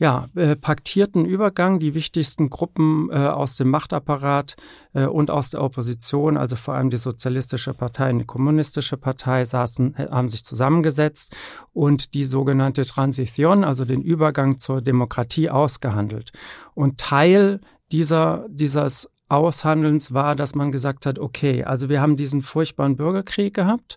ja, 0.00 0.28
äh, 0.34 0.56
paktierten 0.56 1.26
Übergang. 1.26 1.78
Die 1.78 1.94
wichtigsten 1.94 2.48
Gruppen 2.48 3.10
äh, 3.12 3.16
aus 3.16 3.56
dem 3.56 3.68
Machtapparat 3.68 4.56
äh, 4.94 5.04
und 5.04 5.30
aus 5.30 5.50
der 5.50 5.62
Opposition, 5.62 6.38
also 6.38 6.56
vor 6.56 6.74
allem 6.74 6.88
die 6.88 6.96
Sozialistische 6.96 7.74
Partei 7.74 8.10
und 8.10 8.20
die 8.20 8.24
Kommunistische 8.24 8.96
Partei, 8.96 9.44
saßen, 9.44 9.94
äh, 9.96 10.08
haben 10.10 10.30
sich 10.30 10.42
zusammengesetzt 10.42 11.36
und 11.74 12.14
die 12.14 12.24
sogenannte 12.24 12.86
Transition, 12.86 13.62
also 13.62 13.84
den 13.84 14.00
Übergang 14.00 14.56
zur 14.56 14.80
Demokratie 14.80 15.50
ausgehandelt. 15.50 16.32
Und 16.74 16.96
Teil 16.98 17.60
dieser, 17.92 18.46
dieses 18.48 19.10
Aushandelns 19.28 20.14
war, 20.14 20.34
dass 20.34 20.54
man 20.54 20.72
gesagt 20.72 21.04
hat, 21.04 21.18
okay, 21.18 21.62
also 21.62 21.90
wir 21.90 22.00
haben 22.00 22.16
diesen 22.16 22.40
furchtbaren 22.40 22.96
Bürgerkrieg 22.96 23.54
gehabt, 23.54 23.96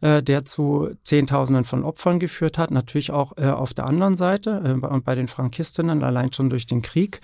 äh, 0.00 0.22
der 0.22 0.44
zu 0.44 0.90
Zehntausenden 1.02 1.64
von 1.64 1.84
Opfern 1.84 2.18
geführt 2.18 2.58
hat, 2.58 2.70
natürlich 2.70 3.10
auch 3.10 3.36
äh, 3.36 3.48
auf 3.48 3.74
der 3.74 3.86
anderen 3.86 4.16
Seite 4.16 4.62
äh, 4.64 4.86
und 4.86 5.04
bei 5.04 5.14
den 5.14 5.28
Frankistinnen 5.28 6.02
allein 6.02 6.32
schon 6.32 6.50
durch 6.50 6.66
den 6.66 6.82
Krieg. 6.82 7.20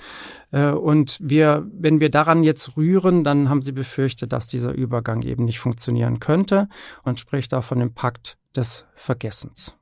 Äh, 0.53 0.71
und 0.71 1.19
wir, 1.21 1.67
wenn 1.73 2.01
wir 2.01 2.11
daran 2.11 2.43
jetzt 2.43 2.77
rühren, 2.77 3.25
dann 3.25 3.49
haben 3.49 3.63
sie 3.63 3.73
befürchtet, 3.73 4.33
dass 4.33 4.47
dieser 4.47 4.73
Übergang 4.73 5.23
eben 5.23 5.45
nicht 5.45 5.59
funktionieren 5.59 6.21
könnte 6.21 6.69
und 7.03 7.21
spricht 7.21 7.55
auch 7.55 7.65
von 7.65 7.79
dem 7.79 7.95
Pakt 7.95 8.37
des 8.55 8.87
Vergessens. 8.95 9.75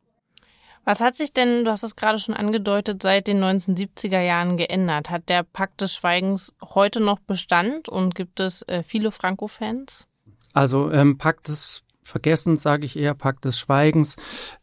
Was 0.85 1.01
hat 1.01 1.17
sich 1.17 1.33
denn, 1.33 1.65
du 1.65 1.71
hast 1.71 1.83
es 1.83 1.97
gerade 1.97 2.19
schon 2.19 2.35
angedeutet, 2.35 3.03
seit 3.03 3.27
den 3.27 3.43
1970er 3.43 4.21
Jahren 4.21 4.59
geändert? 4.59 5.09
Hat 5.09 5.31
der 5.31 5.43
Pakt 5.43 5.81
des 5.81 5.95
Schweigens 5.95 6.55
heute 6.63 7.01
noch 7.01 7.21
Bestand 7.21 7.89
und 7.89 8.15
gibt 8.15 8.39
es 8.39 8.63
äh, 8.63 8.83
viele 8.83 9.11
Franco-Fans? 9.11 10.07
Also 10.53 10.91
ähm, 10.91 11.17
Pakt 11.17 11.49
des 11.49 11.84
Vergessens, 12.05 12.63
sage 12.63 12.85
ich 12.85 12.97
eher, 12.97 13.15
Pakt 13.15 13.45
des 13.45 13.59
Schweigens. 13.59 14.17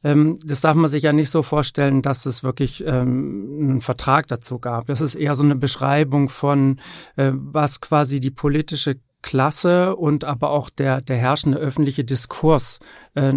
Ähm, 0.04 0.38
das 0.46 0.62
darf 0.62 0.76
man 0.76 0.90
sich 0.90 1.04
ja 1.04 1.12
nicht 1.14 1.30
so 1.30 1.44
vorstellen, 1.44 2.02
dass 2.02 2.26
es 2.26 2.44
wirklich 2.44 2.84
ähm, 2.86 3.58
einen 3.60 3.82
Vertrag 3.82 4.28
dazu 4.28 4.60
gab. 4.60 4.88
Das 4.88 5.02
ist 5.02 5.16
eher 5.16 5.36
so 5.36 5.44
eine 5.44 5.56
Beschreibung 5.56 6.30
von, 6.30 6.80
äh, 7.16 7.32
was 7.34 7.82
quasi 7.82 8.20
die 8.20 8.32
politische 8.32 9.00
Klasse 9.22 9.96
und 9.96 10.24
aber 10.24 10.52
auch 10.52 10.70
der, 10.70 11.02
der 11.02 11.18
herrschende 11.18 11.58
öffentliche 11.58 12.04
Diskurs 12.04 12.80
äh, 13.14 13.34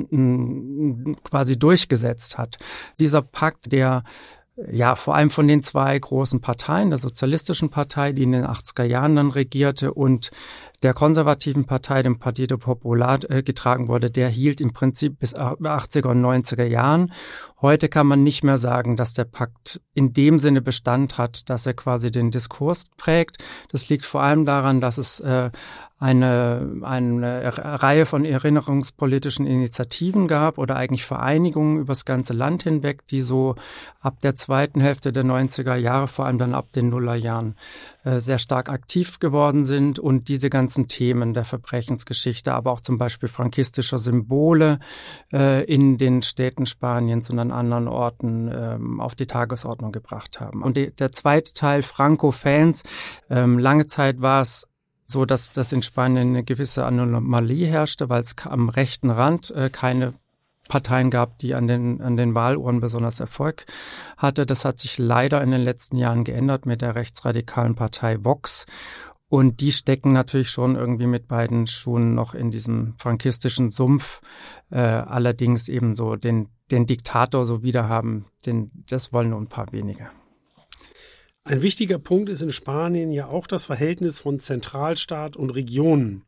quasi 1.24 1.59
durchgesetzt 1.59 2.38
hat. 2.38 2.59
Dieser 3.00 3.22
Pakt, 3.22 3.72
der 3.72 4.02
ja, 4.57 4.94
vor 4.94 5.16
allem 5.16 5.30
von 5.30 5.48
den 5.48 5.64
zwei 5.64 5.98
großen 5.98 6.40
Parteien, 6.40 6.90
der 6.90 6.98
Sozialistischen 6.98 7.70
Partei, 7.70 8.12
die 8.12 8.22
in 8.22 8.32
den 8.32 8.46
80er 8.46 8.84
Jahren 8.84 9.16
dann 9.16 9.30
regierte, 9.30 9.92
und 9.92 10.30
der 10.84 10.94
konservativen 10.94 11.64
Partei, 11.64 12.02
dem 12.02 12.20
Partido 12.20 12.57
Popular, 12.57 13.18
äh, 13.30 13.42
getragen 13.42 13.88
wurde, 13.88 14.11
der 14.11 14.28
hielt 14.28 14.61
im 14.61 14.72
Prinzip 14.72 15.18
bis 15.18 15.34
80er 15.34 16.09
und 16.09 16.22
90er 16.22 16.66
Jahren. 16.66 17.12
Heute 17.61 17.88
kann 17.88 18.07
man 18.07 18.22
nicht 18.22 18.44
mehr 18.44 18.59
sagen, 18.59 18.94
dass 18.94 19.12
der 19.12 19.24
Pakt 19.24 19.80
in 19.92 20.12
dem 20.12 20.38
Sinne 20.38 20.61
Bestand 20.61 21.18
hat, 21.18 21.48
dass 21.50 21.66
er 21.66 21.74
quasi 21.74 22.12
den 22.12 22.30
Diskurs 22.30 22.84
prägt. 22.96 23.38
Das 23.70 23.88
liegt 23.88 24.05
vor 24.05 24.22
allem 24.22 24.44
daran, 24.44 24.80
dass 24.80 24.98
es 24.98 25.18
äh, 25.20 25.50
eine, 26.05 26.82
eine 26.82 27.57
Reihe 27.57 28.05
von 28.05 28.26
erinnerungspolitischen 28.26 29.46
Initiativen 29.46 30.28
gab 30.28 30.59
oder 30.59 30.76
eigentlich 30.76 31.07
Vereinigungen 31.07 31.78
übers 31.78 32.05
ganze 32.05 32.34
Land 32.34 32.64
hinweg, 32.64 33.07
die 33.07 33.22
so 33.22 33.55
ab 34.00 34.20
der 34.20 34.34
zweiten 34.34 34.82
Hälfte 34.82 35.14
der 35.14 35.24
90er 35.24 35.76
Jahre, 35.76 36.07
vor 36.07 36.26
allem 36.26 36.36
dann 36.36 36.55
ab 36.55 36.72
den 36.72 36.90
Nullerjahren, 36.90 37.55
äh, 38.05 38.20
sehr 38.20 38.36
stark 38.36 38.68
aktiv 38.68 39.18
geworden 39.18 39.64
sind 39.64 39.98
und 39.98 40.28
diese 40.28 40.50
ganzen 40.50 40.88
Themen 40.88 41.32
der 41.32 41.46
Verbrechensgeschichte, 41.46 42.52
aber 42.52 42.72
auch 42.72 42.80
zum 42.80 42.98
Beispiel 42.98 43.30
frankistischer 43.30 43.98
Symbole 43.98 44.80
äh, 45.32 45.64
in 45.64 45.96
den 45.96 46.20
Städten 46.20 46.66
Spaniens 46.66 47.30
und 47.30 47.38
an 47.38 47.50
anderen 47.50 47.88
Orten 47.88 48.50
ähm, 48.55 49.00
auf 49.00 49.14
die 49.14 49.26
Tagesordnung 49.26 49.90
gebracht 49.90 50.38
haben. 50.38 50.62
Und 50.62 50.76
der 50.76 51.12
zweite 51.12 51.55
Teil, 51.55 51.80
Franco-Fans, 51.80 52.82
ähm, 53.30 53.59
lange 53.59 53.86
Zeit 53.86 54.20
war 54.20 54.42
es 54.42 54.66
so 55.07 55.24
dass 55.24 55.52
das 55.52 55.72
in 55.72 55.82
Spanien 55.82 56.28
eine 56.28 56.44
gewisse 56.44 56.84
Anomalie 56.84 57.66
herrschte, 57.66 58.09
weil 58.09 58.22
es 58.22 58.34
am 58.44 58.68
rechten 58.68 59.11
Rand 59.11 59.50
äh, 59.50 59.70
keine 59.70 60.14
Parteien 60.68 61.11
gab, 61.11 61.38
die 61.38 61.55
an 61.55 61.66
den, 61.66 62.00
an 62.00 62.16
den 62.16 62.34
Wahluhren 62.34 62.80
besonders 62.80 63.20
Erfolg 63.20 63.66
hatte. 64.16 64.46
Das 64.46 64.64
hat 64.64 64.78
sich 64.78 64.98
leider 64.98 65.42
in 65.42 65.50
den 65.50 65.61
letzten 65.61 65.96
Jahren 65.96 66.24
geändert 66.24 66.66
mit 66.66 66.80
der 66.80 66.94
rechtsradikalen 66.94 67.74
Partei 67.74 68.24
Vox. 68.24 68.66
Und 69.28 69.61
die 69.61 69.72
stecken 69.72 70.12
natürlich 70.12 70.50
schon 70.50 70.76
irgendwie 70.76 71.07
mit 71.07 71.28
beiden 71.28 71.66
Schuhen 71.66 72.14
noch 72.14 72.34
in 72.34 72.50
diesem 72.50 72.94
frankistischen 72.98 73.70
Sumpf. 73.70 74.20
Äh, 74.70 74.78
allerdings 74.78 75.68
eben 75.68 75.96
so 75.96 76.16
den, 76.16 76.48
den 76.70 76.86
Diktator 76.86 77.44
so 77.44 77.62
wiederhaben, 77.62 78.26
den, 78.46 78.70
das 78.86 79.12
wollen 79.12 79.30
nur 79.30 79.40
ein 79.40 79.48
paar 79.48 79.72
wenige. 79.72 80.09
Ein 81.47 81.61
wichtiger 81.61 81.99
Punkt 81.99 82.30
ist 82.30 82.40
in 82.40 82.51
Spanien 82.51 83.12
ja 83.12 83.26
auch 83.26 83.47
das 83.47 83.66
Verhältnis 83.66 84.18
von 84.18 84.40
Zentralstaat 84.40 85.36
und 85.36 85.51
Regionen. 85.51 86.24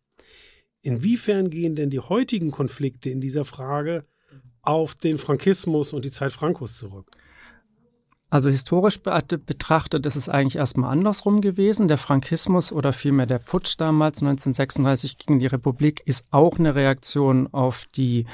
Inwiefern 0.82 1.48
gehen 1.48 1.74
denn 1.74 1.88
die 1.88 2.00
heutigen 2.00 2.50
Konflikte 2.50 3.08
in 3.08 3.22
dieser 3.22 3.46
Frage 3.46 4.04
auf 4.60 4.94
den 4.94 5.16
Frankismus 5.16 5.94
und 5.94 6.04
die 6.04 6.10
Zeit 6.10 6.34
Frankos 6.34 6.76
zurück? 6.76 7.10
Also 8.28 8.50
historisch 8.50 9.00
betrachtet 9.00 10.04
ist 10.04 10.16
es 10.16 10.28
eigentlich 10.28 10.56
erstmal 10.56 10.92
andersrum 10.92 11.40
gewesen. 11.40 11.88
Der 11.88 11.96
Frankismus 11.96 12.70
oder 12.70 12.92
vielmehr 12.92 13.26
der 13.26 13.38
Putsch 13.38 13.76
damals 13.78 14.20
1936 14.20 15.16
gegen 15.16 15.38
die 15.38 15.46
Republik 15.46 16.02
ist 16.04 16.26
auch 16.30 16.58
eine 16.58 16.74
Reaktion 16.74 17.48
auf 17.54 17.86
die 17.94 18.26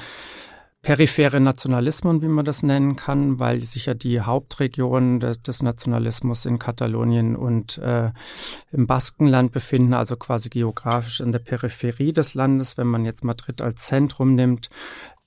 periphere 0.83 1.39
Nationalismen, 1.39 2.21
wie 2.21 2.27
man 2.27 2.43
das 2.43 2.61
nennen 2.61 2.97
kann, 2.97 3.39
weil 3.39 3.61
sich 3.61 3.85
ja 3.85 3.93
die 3.93 4.19
Hauptregionen 4.19 5.21
des, 5.21 5.41
des 5.41 5.63
Nationalismus 5.63 6.45
in 6.45 6.59
Katalonien 6.59 7.37
und 7.37 7.77
äh, 7.77 8.11
im 8.73 8.85
Baskenland 8.85 9.53
befinden, 9.53 9.93
also 9.93 10.17
quasi 10.17 10.49
geografisch 10.49 11.21
in 11.21 11.31
der 11.31 11.39
Peripherie 11.39 12.11
des 12.11 12.33
Landes, 12.33 12.77
wenn 12.77 12.87
man 12.87 13.05
jetzt 13.05 13.23
Madrid 13.23 13.61
als 13.61 13.85
Zentrum 13.85 14.35
nimmt. 14.35 14.69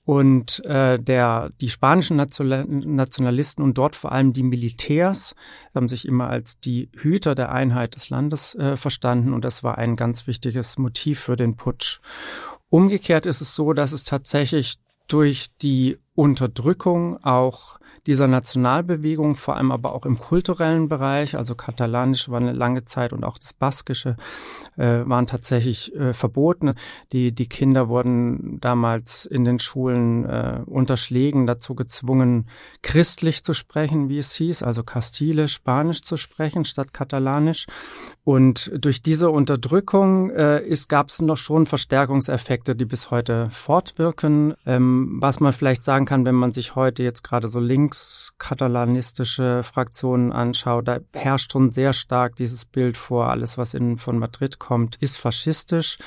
Und 0.05 0.63
äh, 0.63 0.99
der, 0.99 1.49
die 1.59 1.69
spanischen 1.69 2.15
Nationalisten 2.15 3.61
und 3.61 3.77
dort 3.77 3.95
vor 3.95 4.13
allem 4.13 4.31
die 4.31 4.43
Militärs 4.43 5.35
haben 5.75 5.89
sich 5.89 6.07
immer 6.07 6.29
als 6.29 6.59
die 6.59 6.89
Hüter 6.95 7.35
der 7.35 7.51
Einheit 7.51 7.95
des 7.95 8.09
Landes 8.09 8.55
äh, 8.55 8.77
verstanden 8.77 9.33
und 9.33 9.43
das 9.43 9.63
war 9.63 9.77
ein 9.77 9.97
ganz 9.97 10.27
wichtiges 10.27 10.77
Motiv 10.77 11.19
für 11.19 11.35
den 11.35 11.57
Putsch. 11.57 11.99
Umgekehrt 12.69 13.25
ist 13.25 13.41
es 13.41 13.53
so, 13.53 13.73
dass 13.73 13.91
es 13.91 14.05
tatsächlich 14.05 14.77
durch 15.07 15.47
die 15.61 15.97
Unterdrückung 16.17 17.23
auch 17.23 17.77
dieser 18.07 18.27
Nationalbewegung, 18.27 19.35
vor 19.35 19.57
allem 19.57 19.71
aber 19.71 19.93
auch 19.93 20.05
im 20.05 20.17
kulturellen 20.17 20.87
Bereich, 20.87 21.37
also 21.37 21.55
katalanisch 21.55 22.29
war 22.29 22.39
eine 22.39 22.53
lange 22.53 22.85
Zeit 22.85 23.11
und 23.11 23.25
auch 23.25 23.37
das 23.37 23.53
baskische 23.53 24.15
äh, 24.77 25.03
waren 25.05 25.27
tatsächlich 25.27 25.93
äh, 25.93 26.13
verboten. 26.13 26.73
Die, 27.11 27.33
die 27.33 27.49
Kinder 27.49 27.89
wurden 27.89 28.59
damals 28.61 29.25
in 29.25 29.43
den 29.43 29.59
Schulen 29.59 30.25
äh, 30.25 30.61
unter 30.65 30.95
Schlägen 30.95 31.45
dazu 31.45 31.75
gezwungen, 31.75 32.47
christlich 32.81 33.43
zu 33.43 33.53
sprechen, 33.53 34.07
wie 34.07 34.17
es 34.19 34.33
hieß, 34.33 34.63
also 34.63 34.83
Kastile, 34.83 35.49
Spanisch 35.49 36.01
zu 36.01 36.15
sprechen 36.15 36.63
statt 36.63 36.93
Katalanisch. 36.93 37.67
Und 38.23 38.71
durch 38.73 39.01
diese 39.01 39.29
Unterdrückung 39.29 40.29
äh, 40.31 40.63
gab 40.87 41.09
es 41.09 41.21
noch 41.21 41.37
schon 41.37 41.65
Verstärkungseffekte, 41.65 42.75
die 42.75 42.85
bis 42.85 43.11
heute 43.11 43.49
fortwirken. 43.51 44.55
Ähm, 44.65 45.17
was 45.19 45.39
man 45.41 45.51
vielleicht 45.51 45.83
sagen 45.83 46.05
kann, 46.07 46.25
wenn 46.25 46.33
man 46.33 46.51
sich 46.51 46.75
heute 46.75 47.03
jetzt 47.03 47.23
gerade 47.23 47.47
so 47.47 47.59
linkskatalanistische 47.59 49.61
Fraktionen 49.61 50.31
anschaut, 50.31 50.87
da 50.87 50.99
herrscht 51.13 51.51
schon 51.51 51.71
sehr 51.71 51.93
stark 51.93 52.35
dieses 52.35 52.65
Bild 52.65 52.97
vor, 52.97 53.29
alles, 53.29 53.59
was 53.59 53.75
in, 53.75 53.97
von 53.97 54.17
Madrid 54.17 54.57
kommt, 54.57 54.95
ist 54.95 55.17
faschistisch. 55.17 55.99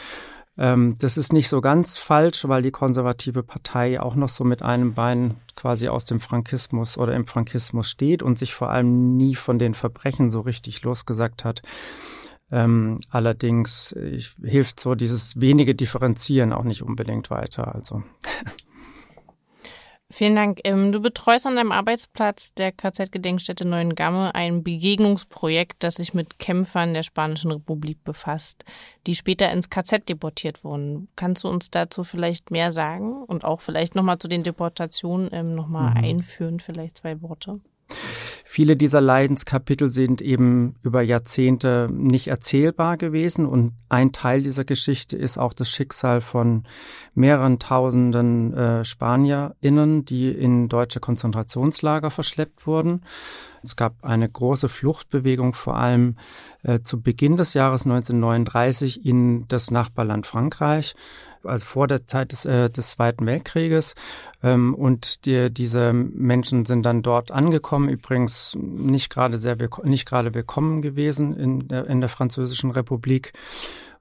Ähm, 0.59 0.97
das 0.99 1.17
ist 1.17 1.33
nicht 1.33 1.49
so 1.49 1.61
ganz 1.61 1.99
falsch, 1.99 2.49
weil 2.49 2.63
die 2.63 2.71
konservative 2.71 3.43
Partei 3.43 4.01
auch 4.01 4.17
noch 4.17 4.29
so 4.29 4.43
mit 4.43 4.63
einem 4.63 4.95
Bein 4.95 5.37
quasi 5.55 5.89
aus 5.89 6.05
dem 6.05 6.19
Frankismus 6.19 6.99
oder 6.99 7.15
im 7.15 7.27
Frankismus 7.27 7.89
steht 7.89 8.23
und 8.23 8.39
sich 8.39 8.55
vor 8.55 8.71
allem 8.71 9.17
nie 9.17 9.37
von 9.37 9.59
den 9.59 9.75
Verbrechen 9.75 10.31
so 10.31 10.41
richtig 10.41 10.83
losgesagt 10.83 11.45
hat. 11.45 11.63
Ähm, 12.53 12.99
allerdings 13.11 13.93
ich, 13.93 14.35
hilft 14.43 14.81
so 14.81 14.95
dieses 14.95 15.41
wenige 15.41 15.75
Differenzieren 15.75 16.53
auch 16.53 16.65
nicht 16.65 16.83
unbedingt 16.83 17.31
weiter. 17.31 17.75
Also 17.75 18.03
Vielen 20.13 20.35
Dank. 20.35 20.61
Ähm, 20.65 20.91
du 20.91 21.01
betreust 21.01 21.47
an 21.47 21.55
deinem 21.55 21.71
Arbeitsplatz 21.71 22.53
der 22.55 22.73
KZ-Gedenkstätte 22.73 23.65
Neuengamme 23.65 24.35
ein 24.35 24.65
Begegnungsprojekt, 24.65 25.85
das 25.85 25.95
sich 25.95 26.15
mit 26.15 26.41
Kämpfern 26.41 26.95
der 26.95 27.05
Spanischen 27.05 27.53
Republik 27.53 28.03
befasst, 28.03 28.65
die 29.07 29.15
später 29.15 29.53
ins 29.53 29.71
KZ 29.71 30.09
deportiert 30.09 30.65
wurden. 30.65 31.07
Kannst 31.15 31.45
du 31.45 31.49
uns 31.49 31.71
dazu 31.71 32.03
vielleicht 32.03 32.51
mehr 32.51 32.73
sagen 32.73 33.23
und 33.23 33.45
auch 33.45 33.61
vielleicht 33.61 33.95
nochmal 33.95 34.19
zu 34.19 34.27
den 34.27 34.43
Deportationen 34.43 35.31
ähm, 35.33 35.55
nochmal 35.55 35.91
mhm. 35.91 36.05
einführen, 36.05 36.59
vielleicht 36.59 36.99
zwei 36.99 37.23
Worte? 37.23 37.61
Viele 38.53 38.77
dieser 38.77 39.01
Leidenskapitel 39.01 39.91
sind 39.91 40.21
eben 40.21 40.75
über 40.83 41.03
Jahrzehnte 41.03 41.87
nicht 41.89 42.27
erzählbar 42.27 42.97
gewesen 42.97 43.47
und 43.47 43.75
ein 43.89 44.11
Teil 44.11 44.43
dieser 44.43 44.65
Geschichte 44.65 45.17
ist 45.17 45.39
auch 45.39 45.53
das 45.53 45.71
Schicksal 45.71 46.21
von 46.21 46.65
mehreren 47.15 47.61
tausenden 47.61 48.53
äh, 48.53 48.85
SpanierInnen, 48.85 50.05
die 50.05 50.33
in 50.33 50.69
deutsche 50.69 50.99
Konzentrationslager 50.99 52.11
verschleppt 52.11 52.67
wurden. 52.67 53.03
Es 53.63 53.77
gab 53.77 54.03
eine 54.05 54.29
große 54.29 54.69
Fluchtbewegung, 54.69 55.53
vor 55.55 55.77
allem 55.77 56.17
äh, 56.65 56.81
zu 56.81 57.01
Beginn 57.01 57.37
des 57.37 57.55
Jahres 57.55 57.87
1939 57.87 59.07
in 59.07 59.47
das 59.47 59.71
Nachbarland 59.71 60.27
Frankreich, 60.27 60.97
also 61.45 61.65
vor 61.65 61.87
der 61.87 62.07
Zeit 62.07 62.33
des, 62.33 62.45
äh, 62.45 62.71
des 62.71 62.91
Zweiten 62.91 63.27
Weltkrieges. 63.27 63.95
Ähm, 64.43 64.75
und 64.75 65.27
die, 65.27 65.53
diese 65.53 65.93
Menschen 65.93 66.65
sind 66.65 66.85
dann 66.85 67.03
dort 67.03 67.31
angekommen, 67.31 67.89
übrigens 67.89 68.57
nicht 68.61 69.11
gerade 69.11 69.39
sehr 69.39 69.57
nicht 69.85 70.07
gerade 70.07 70.35
willkommen 70.35 70.83
gewesen 70.83 71.35
in 71.37 71.69
der, 71.69 71.87
in 71.87 72.01
der 72.01 72.09
Französischen 72.09 72.71
Republik. 72.71 73.33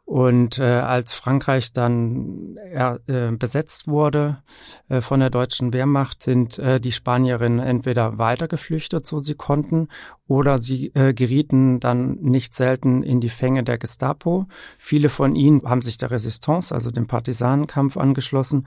Und 0.10 0.58
äh, 0.58 0.64
als 0.64 1.14
Frankreich 1.14 1.72
dann 1.72 2.58
äh, 2.58 3.32
besetzt 3.32 3.88
wurde 3.88 4.42
äh, 4.88 5.02
von 5.02 5.20
der 5.20 5.30
deutschen 5.30 5.72
Wehrmacht, 5.72 6.24
sind 6.24 6.58
äh, 6.58 6.82
die 6.82 6.92
Spanierinnen 6.92 7.60
entweder 7.60 8.18
weitergeflüchtet, 8.18 9.06
so 9.06 9.20
sie 9.20 9.36
konnten, 9.36 9.88
oder 10.28 10.58
sie 10.58 10.88
äh, 10.96 11.14
gerieten 11.14 11.80
dann 11.80 12.16
nicht 12.22 12.56
selten 12.56 13.04
in 13.04 13.22
die 13.22 13.30
Fänge 13.30 13.64
der 13.64 13.78
Gestapo. 13.78 14.48
Viele 14.80 15.10
von 15.10 15.36
ihnen 15.36 15.62
haben 15.62 15.84
sich 15.84 16.00
der 16.00 16.10
Resistance, 16.10 16.74
also 16.74 16.90
dem 16.90 17.06
Partisanenkampf, 17.06 17.96
angeschlossen. 17.96 18.66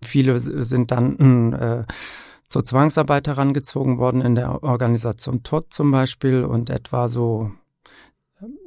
Viele 0.00 0.38
sind 0.38 0.92
dann 0.92 1.54
äh, 1.54 1.84
zur 2.48 2.64
Zwangsarbeit 2.64 3.26
herangezogen 3.26 3.98
worden 3.98 4.20
in 4.20 4.36
der 4.36 4.62
Organisation 4.62 5.42
TOT 5.42 5.72
zum 5.72 5.90
Beispiel 5.90 6.44
und 6.44 6.70
etwa 6.70 7.08
so 7.08 7.50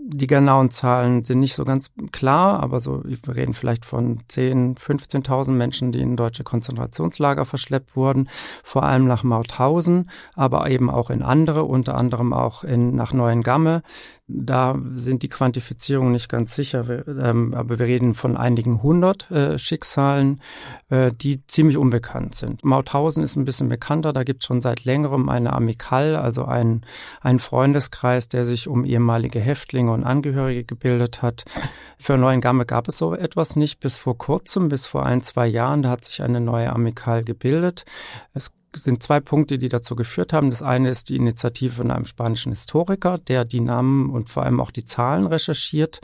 die 0.10 0.28
genauen 0.28 0.72
Zahlen 0.72 1.24
sind 1.26 1.40
nicht 1.40 1.54
so 1.54 1.66
ganz 1.66 1.92
klar, 2.14 2.62
aber 2.62 2.80
so, 2.80 3.04
wir 3.04 3.36
reden 3.36 3.54
vielleicht 3.54 3.86
von 3.86 4.22
10, 4.28 4.76
15.000 4.76 5.52
Menschen, 5.52 5.92
die 5.92 6.00
in 6.00 6.16
deutsche 6.16 6.46
Konzentrationslager 6.46 7.44
verschleppt 7.44 7.98
wurden, 7.98 8.30
vor 8.64 8.84
allem 8.84 9.06
nach 9.06 9.24
Mauthausen, 9.24 10.10
aber 10.34 10.70
eben 10.70 10.90
auch 10.90 11.10
in 11.10 11.24
andere, 11.24 11.66
unter 11.66 11.96
anderem 11.96 12.32
auch 12.32 12.64
in, 12.64 12.96
nach 12.96 13.12
Neuengamme. 13.12 13.84
Da 14.30 14.78
sind 14.92 15.24
die 15.24 15.30
Quantifizierungen 15.30 16.12
nicht 16.12 16.30
ganz 16.30 16.56
sicher, 16.56 16.88
wir, 16.88 17.08
ähm, 17.08 17.54
aber 17.54 17.80
wir 17.80 17.86
reden 17.86 18.14
von 18.14 18.38
einigen 18.38 18.84
hundert 18.84 19.30
äh, 19.32 19.58
Schicksalen, 19.58 20.42
äh, 20.90 21.12
die 21.12 21.46
ziemlich 21.48 21.78
unbekannt 21.78 22.36
sind. 22.36 22.64
Mauthausen 22.64 23.24
ist 23.24 23.36
ein 23.36 23.46
bisschen 23.46 23.70
bekannter, 23.70 24.14
da 24.14 24.24
gibt 24.24 24.44
es 24.44 24.48
schon 24.48 24.62
seit 24.62 24.86
längerem 24.86 25.28
eine 25.30 25.54
Amikal, 25.54 26.16
also 26.16 26.46
ein, 26.46 26.86
ein 27.22 27.40
Freundeskreis, 27.40 28.30
der 28.30 28.46
sich 28.46 28.68
um 28.68 28.86
ehemalige 28.86 29.40
Häftlinge 29.40 29.97
und 29.98 30.04
Angehörige 30.04 30.64
gebildet 30.64 31.22
hat. 31.22 31.46
Für 31.98 32.18
Neuengamme 32.18 32.66
gab 32.66 32.88
es 32.88 32.98
so 32.98 33.14
etwas 33.14 33.56
nicht 33.56 33.80
bis 33.80 33.98
vor 33.98 34.18
kurzem, 34.18 34.70
bis 34.70 34.86
vor 34.86 35.06
ein, 35.06 35.22
zwei 35.22 35.48
Jahren. 35.48 35.82
Da 35.82 35.90
hat 35.90 36.06
sich 36.06 36.22
eine 36.22 36.40
neue 36.40 36.72
Amikal 36.72 37.24
gebildet. 37.24 37.86
Es 38.34 38.54
sind 38.84 39.04
zwei 39.04 39.20
Punkte, 39.20 39.58
die 39.58 39.70
dazu 39.70 39.96
geführt 39.96 40.34
haben. 40.34 40.50
Das 40.50 40.64
eine 40.64 40.90
ist 40.90 41.10
die 41.10 41.16
Initiative 41.16 41.74
von 41.74 41.92
einem 41.92 42.06
spanischen 42.06 42.52
Historiker, 42.52 43.18
der 43.18 43.46
die 43.46 43.62
Namen 43.62 44.10
und 44.10 44.30
vor 44.30 44.44
allem 44.44 44.60
auch 44.60 44.72
die 44.72 44.86
Zahlen 44.86 45.26
recherchiert. 45.26 46.02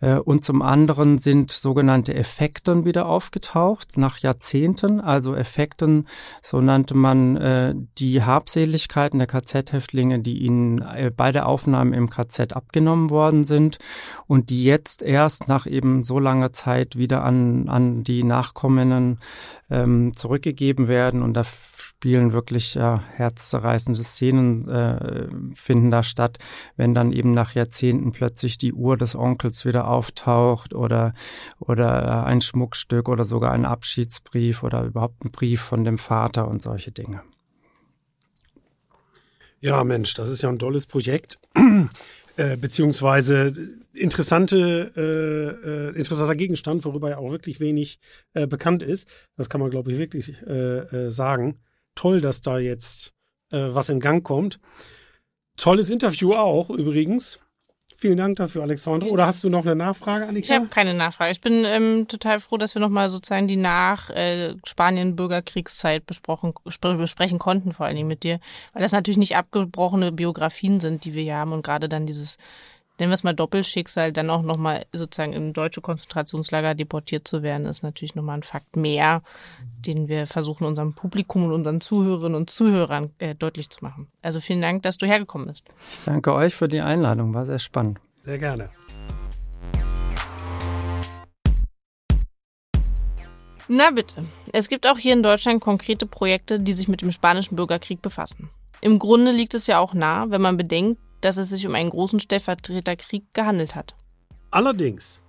Äh, 0.00 0.16
und 0.16 0.44
zum 0.44 0.62
anderen 0.62 1.18
sind 1.18 1.50
sogenannte 1.50 2.14
Effekten 2.14 2.84
wieder 2.84 3.06
aufgetaucht 3.06 3.96
nach 3.96 4.18
Jahrzehnten. 4.18 5.00
Also 5.00 5.34
Effekten, 5.34 6.08
so 6.42 6.60
nannte 6.60 6.94
man 6.94 7.36
äh, 7.36 7.74
die 7.98 8.22
Habseligkeiten 8.22 9.18
der 9.18 9.28
KZ-Häftlinge, 9.28 10.20
die 10.20 10.38
ihnen 10.38 10.82
äh, 10.82 11.10
bei 11.14 11.32
der 11.32 11.46
Aufnahme 11.46 11.96
im 11.96 12.10
KZ 12.10 12.52
abgenommen 12.54 13.10
worden 13.10 13.44
sind 13.44 13.78
und 14.26 14.50
die 14.50 14.64
jetzt 14.64 15.02
erst 15.02 15.48
nach 15.48 15.66
eben 15.66 16.04
so 16.04 16.18
langer 16.18 16.52
Zeit 16.52 16.96
wieder 16.96 17.22
an, 17.24 17.68
an 17.68 18.04
die 18.04 18.24
Nachkommenen 18.24 19.18
ähm, 19.70 20.16
zurückgegeben 20.16 20.88
werden. 20.88 21.22
Und 21.22 21.34
da 21.34 21.44
spielen 22.00 22.32
wirklich 22.32 22.76
ja, 22.76 23.04
herzzerreißende 23.12 24.02
Szenen 24.02 24.66
äh, 24.70 25.28
finden 25.54 25.90
da 25.90 26.02
statt, 26.02 26.38
wenn 26.78 26.94
dann 26.94 27.12
eben 27.12 27.32
nach 27.32 27.54
Jahrzehnten 27.54 28.10
plötzlich 28.12 28.56
die 28.56 28.72
Uhr 28.72 28.96
des 28.96 29.14
Onkels 29.14 29.66
wieder 29.66 29.86
auftaucht 29.86 30.72
oder 30.72 31.12
oder 31.58 32.24
ein 32.24 32.40
Schmuckstück 32.40 33.10
oder 33.10 33.24
sogar 33.24 33.52
ein 33.52 33.66
Abschiedsbrief 33.66 34.62
oder 34.62 34.84
überhaupt 34.84 35.26
ein 35.26 35.30
Brief 35.30 35.60
von 35.60 35.84
dem 35.84 35.98
Vater 35.98 36.48
und 36.48 36.62
solche 36.62 36.90
Dinge. 36.90 37.20
Ja, 39.60 39.84
Mensch, 39.84 40.14
das 40.14 40.30
ist 40.30 40.40
ja 40.40 40.48
ein 40.48 40.58
tolles 40.58 40.86
Projekt. 40.86 41.38
Äh, 42.36 42.56
beziehungsweise 42.56 43.52
interessante, 43.92 44.92
äh, 44.96 45.68
äh, 45.68 45.98
interessanter 45.98 46.36
Gegenstand, 46.36 46.84
worüber 46.86 47.10
ja 47.10 47.18
auch 47.18 47.32
wirklich 47.32 47.60
wenig 47.60 47.98
äh, 48.32 48.46
bekannt 48.46 48.82
ist. 48.82 49.06
Das 49.36 49.50
kann 49.50 49.60
man, 49.60 49.68
glaube 49.68 49.92
ich, 49.92 49.98
wirklich 49.98 50.40
äh, 50.46 50.78
äh, 51.08 51.10
sagen 51.10 51.58
toll, 52.00 52.20
dass 52.20 52.40
da 52.40 52.58
jetzt 52.58 53.12
äh, 53.50 53.58
was 53.58 53.90
in 53.90 54.00
Gang 54.00 54.24
kommt. 54.24 54.58
Tolles 55.56 55.90
Interview 55.90 56.34
auch 56.34 56.70
übrigens. 56.70 57.38
Vielen 57.96 58.16
Dank 58.16 58.36
dafür, 58.36 58.62
Alexandre. 58.62 59.10
Oder 59.10 59.26
hast 59.26 59.44
du 59.44 59.50
noch 59.50 59.66
eine 59.66 59.76
Nachfrage, 59.76 60.26
Annika? 60.26 60.46
Ich 60.46 60.58
habe 60.58 60.68
keine 60.68 60.94
Nachfrage. 60.94 61.32
Ich 61.32 61.42
bin 61.42 61.66
ähm, 61.66 62.08
total 62.08 62.40
froh, 62.40 62.56
dass 62.56 62.74
wir 62.74 62.80
nochmal 62.80 63.10
sozusagen 63.10 63.46
die 63.46 63.56
nach 63.56 64.08
äh, 64.08 64.54
Spanien-Bürgerkriegszeit 64.64 66.06
besprochen, 66.06 66.54
besprechen 66.64 67.38
konnten, 67.38 67.74
vor 67.74 67.84
allen 67.84 67.96
Dingen 67.96 68.08
mit 68.08 68.22
dir. 68.22 68.40
Weil 68.72 68.80
das 68.80 68.92
natürlich 68.92 69.18
nicht 69.18 69.36
abgebrochene 69.36 70.12
Biografien 70.12 70.80
sind, 70.80 71.04
die 71.04 71.12
wir 71.12 71.22
hier 71.22 71.36
haben 71.36 71.52
und 71.52 71.60
gerade 71.60 71.90
dann 71.90 72.06
dieses 72.06 72.38
nennen 73.00 73.10
wir 73.10 73.14
es 73.14 73.24
mal 73.24 73.34
Doppelschicksal, 73.34 74.12
dann 74.12 74.30
auch 74.30 74.42
nochmal 74.42 74.84
sozusagen 74.92 75.32
in 75.32 75.52
deutsche 75.52 75.80
Konzentrationslager 75.80 76.74
deportiert 76.74 77.26
zu 77.26 77.42
werden, 77.42 77.66
ist 77.66 77.82
natürlich 77.82 78.14
nochmal 78.14 78.38
ein 78.38 78.42
Fakt 78.42 78.76
mehr, 78.76 79.22
den 79.86 80.06
wir 80.06 80.26
versuchen 80.26 80.66
unserem 80.66 80.92
Publikum 80.92 81.44
und 81.44 81.52
unseren 81.52 81.80
Zuhörerinnen 81.80 82.36
und 82.36 82.50
Zuhörern 82.50 83.10
äh, 83.18 83.34
deutlich 83.34 83.70
zu 83.70 83.82
machen. 83.82 84.08
Also 84.22 84.38
vielen 84.38 84.60
Dank, 84.60 84.82
dass 84.82 84.98
du 84.98 85.06
hergekommen 85.06 85.48
bist. 85.48 85.64
Ich 85.90 86.00
danke 86.00 86.34
euch 86.34 86.54
für 86.54 86.68
die 86.68 86.80
Einladung, 86.80 87.34
war 87.34 87.46
sehr 87.46 87.58
spannend. 87.58 87.98
Sehr 88.22 88.38
gerne. 88.38 88.68
Na 93.66 93.90
bitte. 93.92 94.24
Es 94.52 94.68
gibt 94.68 94.86
auch 94.86 94.98
hier 94.98 95.14
in 95.14 95.22
Deutschland 95.22 95.60
konkrete 95.62 96.04
Projekte, 96.04 96.60
die 96.60 96.72
sich 96.72 96.88
mit 96.88 97.02
dem 97.02 97.12
spanischen 97.12 97.56
Bürgerkrieg 97.56 98.02
befassen. 98.02 98.50
Im 98.82 98.98
Grunde 98.98 99.30
liegt 99.30 99.54
es 99.54 99.66
ja 99.68 99.78
auch 99.78 99.94
nah, 99.94 100.30
wenn 100.30 100.40
man 100.42 100.56
bedenkt, 100.56 101.00
dass 101.20 101.36
es 101.36 101.48
sich 101.48 101.66
um 101.66 101.74
einen 101.74 101.90
großen 101.90 102.20
Stellvertreterkrieg 102.20 103.24
gehandelt 103.32 103.74
hat. 103.74 103.94
Allerdings. 104.50 105.22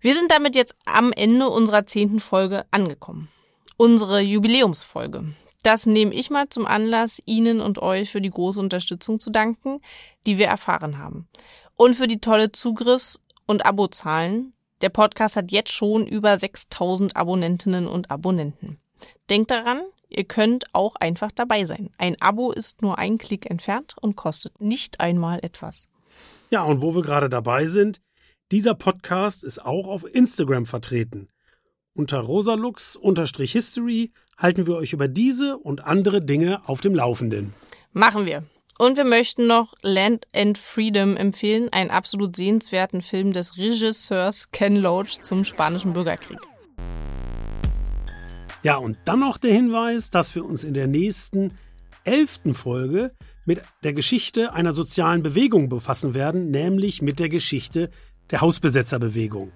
Wir 0.00 0.14
sind 0.14 0.30
damit 0.30 0.54
jetzt 0.54 0.76
am 0.84 1.12
Ende 1.12 1.48
unserer 1.48 1.86
zehnten 1.86 2.20
Folge 2.20 2.66
angekommen. 2.70 3.28
Unsere 3.76 4.20
Jubiläumsfolge. 4.20 5.34
Das 5.62 5.86
nehme 5.86 6.14
ich 6.14 6.28
mal 6.28 6.50
zum 6.50 6.66
Anlass, 6.66 7.22
Ihnen 7.24 7.62
und 7.62 7.80
euch 7.80 8.10
für 8.10 8.20
die 8.20 8.30
große 8.30 8.60
Unterstützung 8.60 9.18
zu 9.18 9.30
danken, 9.30 9.80
die 10.26 10.36
wir 10.36 10.46
erfahren 10.46 10.98
haben. 10.98 11.26
Und 11.74 11.94
für 11.94 12.06
die 12.06 12.20
tolle 12.20 12.52
Zugriffs- 12.52 13.18
und 13.46 13.64
Abozahlen. 13.64 14.52
Der 14.82 14.90
Podcast 14.90 15.36
hat 15.36 15.50
jetzt 15.50 15.72
schon 15.72 16.06
über 16.06 16.38
6000 16.38 17.16
Abonnentinnen 17.16 17.86
und 17.86 18.10
Abonnenten. 18.10 18.78
Denkt 19.30 19.50
daran, 19.50 19.80
Ihr 20.16 20.24
könnt 20.24 20.66
auch 20.72 20.94
einfach 20.96 21.32
dabei 21.32 21.64
sein. 21.64 21.90
Ein 21.98 22.16
Abo 22.20 22.52
ist 22.52 22.82
nur 22.82 22.98
ein 22.98 23.18
Klick 23.18 23.50
entfernt 23.50 23.96
und 24.00 24.14
kostet 24.16 24.60
nicht 24.60 25.00
einmal 25.00 25.40
etwas. 25.42 25.88
Ja, 26.50 26.62
und 26.62 26.82
wo 26.82 26.94
wir 26.94 27.02
gerade 27.02 27.28
dabei 27.28 27.66
sind, 27.66 28.00
dieser 28.52 28.74
Podcast 28.74 29.42
ist 29.42 29.64
auch 29.64 29.88
auf 29.88 30.04
Instagram 30.04 30.66
vertreten. 30.66 31.28
Unter 31.94 32.20
rosalux-history 32.20 34.12
halten 34.38 34.66
wir 34.66 34.76
euch 34.76 34.92
über 34.92 35.08
diese 35.08 35.58
und 35.58 35.84
andere 35.84 36.20
Dinge 36.20 36.60
auf 36.68 36.80
dem 36.80 36.94
Laufenden. 36.94 37.54
Machen 37.92 38.26
wir. 38.26 38.44
Und 38.78 38.96
wir 38.96 39.04
möchten 39.04 39.46
noch 39.46 39.74
Land 39.82 40.26
and 40.34 40.58
Freedom 40.58 41.16
empfehlen, 41.16 41.68
einen 41.72 41.90
absolut 41.90 42.34
sehenswerten 42.36 43.02
Film 43.02 43.32
des 43.32 43.56
Regisseurs 43.56 44.50
Ken 44.50 44.76
Loach 44.76 45.22
zum 45.22 45.44
spanischen 45.44 45.92
Bürgerkrieg. 45.92 46.38
Ja, 48.64 48.76
und 48.76 48.96
dann 49.04 49.20
noch 49.20 49.36
der 49.36 49.52
Hinweis, 49.52 50.08
dass 50.08 50.34
wir 50.34 50.42
uns 50.42 50.64
in 50.64 50.72
der 50.72 50.86
nächsten 50.86 51.52
elften 52.04 52.54
Folge 52.54 53.12
mit 53.44 53.62
der 53.82 53.92
Geschichte 53.92 54.54
einer 54.54 54.72
sozialen 54.72 55.22
Bewegung 55.22 55.68
befassen 55.68 56.14
werden, 56.14 56.50
nämlich 56.50 57.02
mit 57.02 57.20
der 57.20 57.28
Geschichte 57.28 57.90
der 58.30 58.40
Hausbesetzerbewegung. 58.40 59.52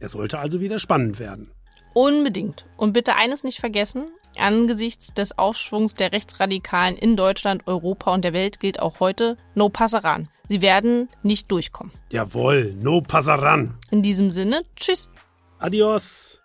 Es 0.00 0.12
sollte 0.12 0.38
also 0.38 0.60
wieder 0.60 0.78
spannend 0.78 1.18
werden. 1.18 1.50
Unbedingt. 1.94 2.66
Und 2.76 2.92
bitte 2.92 3.16
eines 3.16 3.42
nicht 3.42 3.58
vergessen, 3.58 4.08
angesichts 4.38 5.14
des 5.14 5.38
Aufschwungs 5.38 5.94
der 5.94 6.12
Rechtsradikalen 6.12 6.98
in 6.98 7.16
Deutschland, 7.16 7.66
Europa 7.66 8.12
und 8.12 8.22
der 8.22 8.34
Welt 8.34 8.60
gilt 8.60 8.80
auch 8.80 9.00
heute 9.00 9.38
No 9.54 9.70
Passaran. 9.70 10.28
Sie 10.48 10.60
werden 10.60 11.08
nicht 11.22 11.50
durchkommen. 11.50 11.94
Jawohl, 12.10 12.74
No 12.78 13.00
Passaran. 13.00 13.78
In 13.90 14.02
diesem 14.02 14.30
Sinne, 14.30 14.60
tschüss. 14.76 15.08
Adios. 15.58 16.41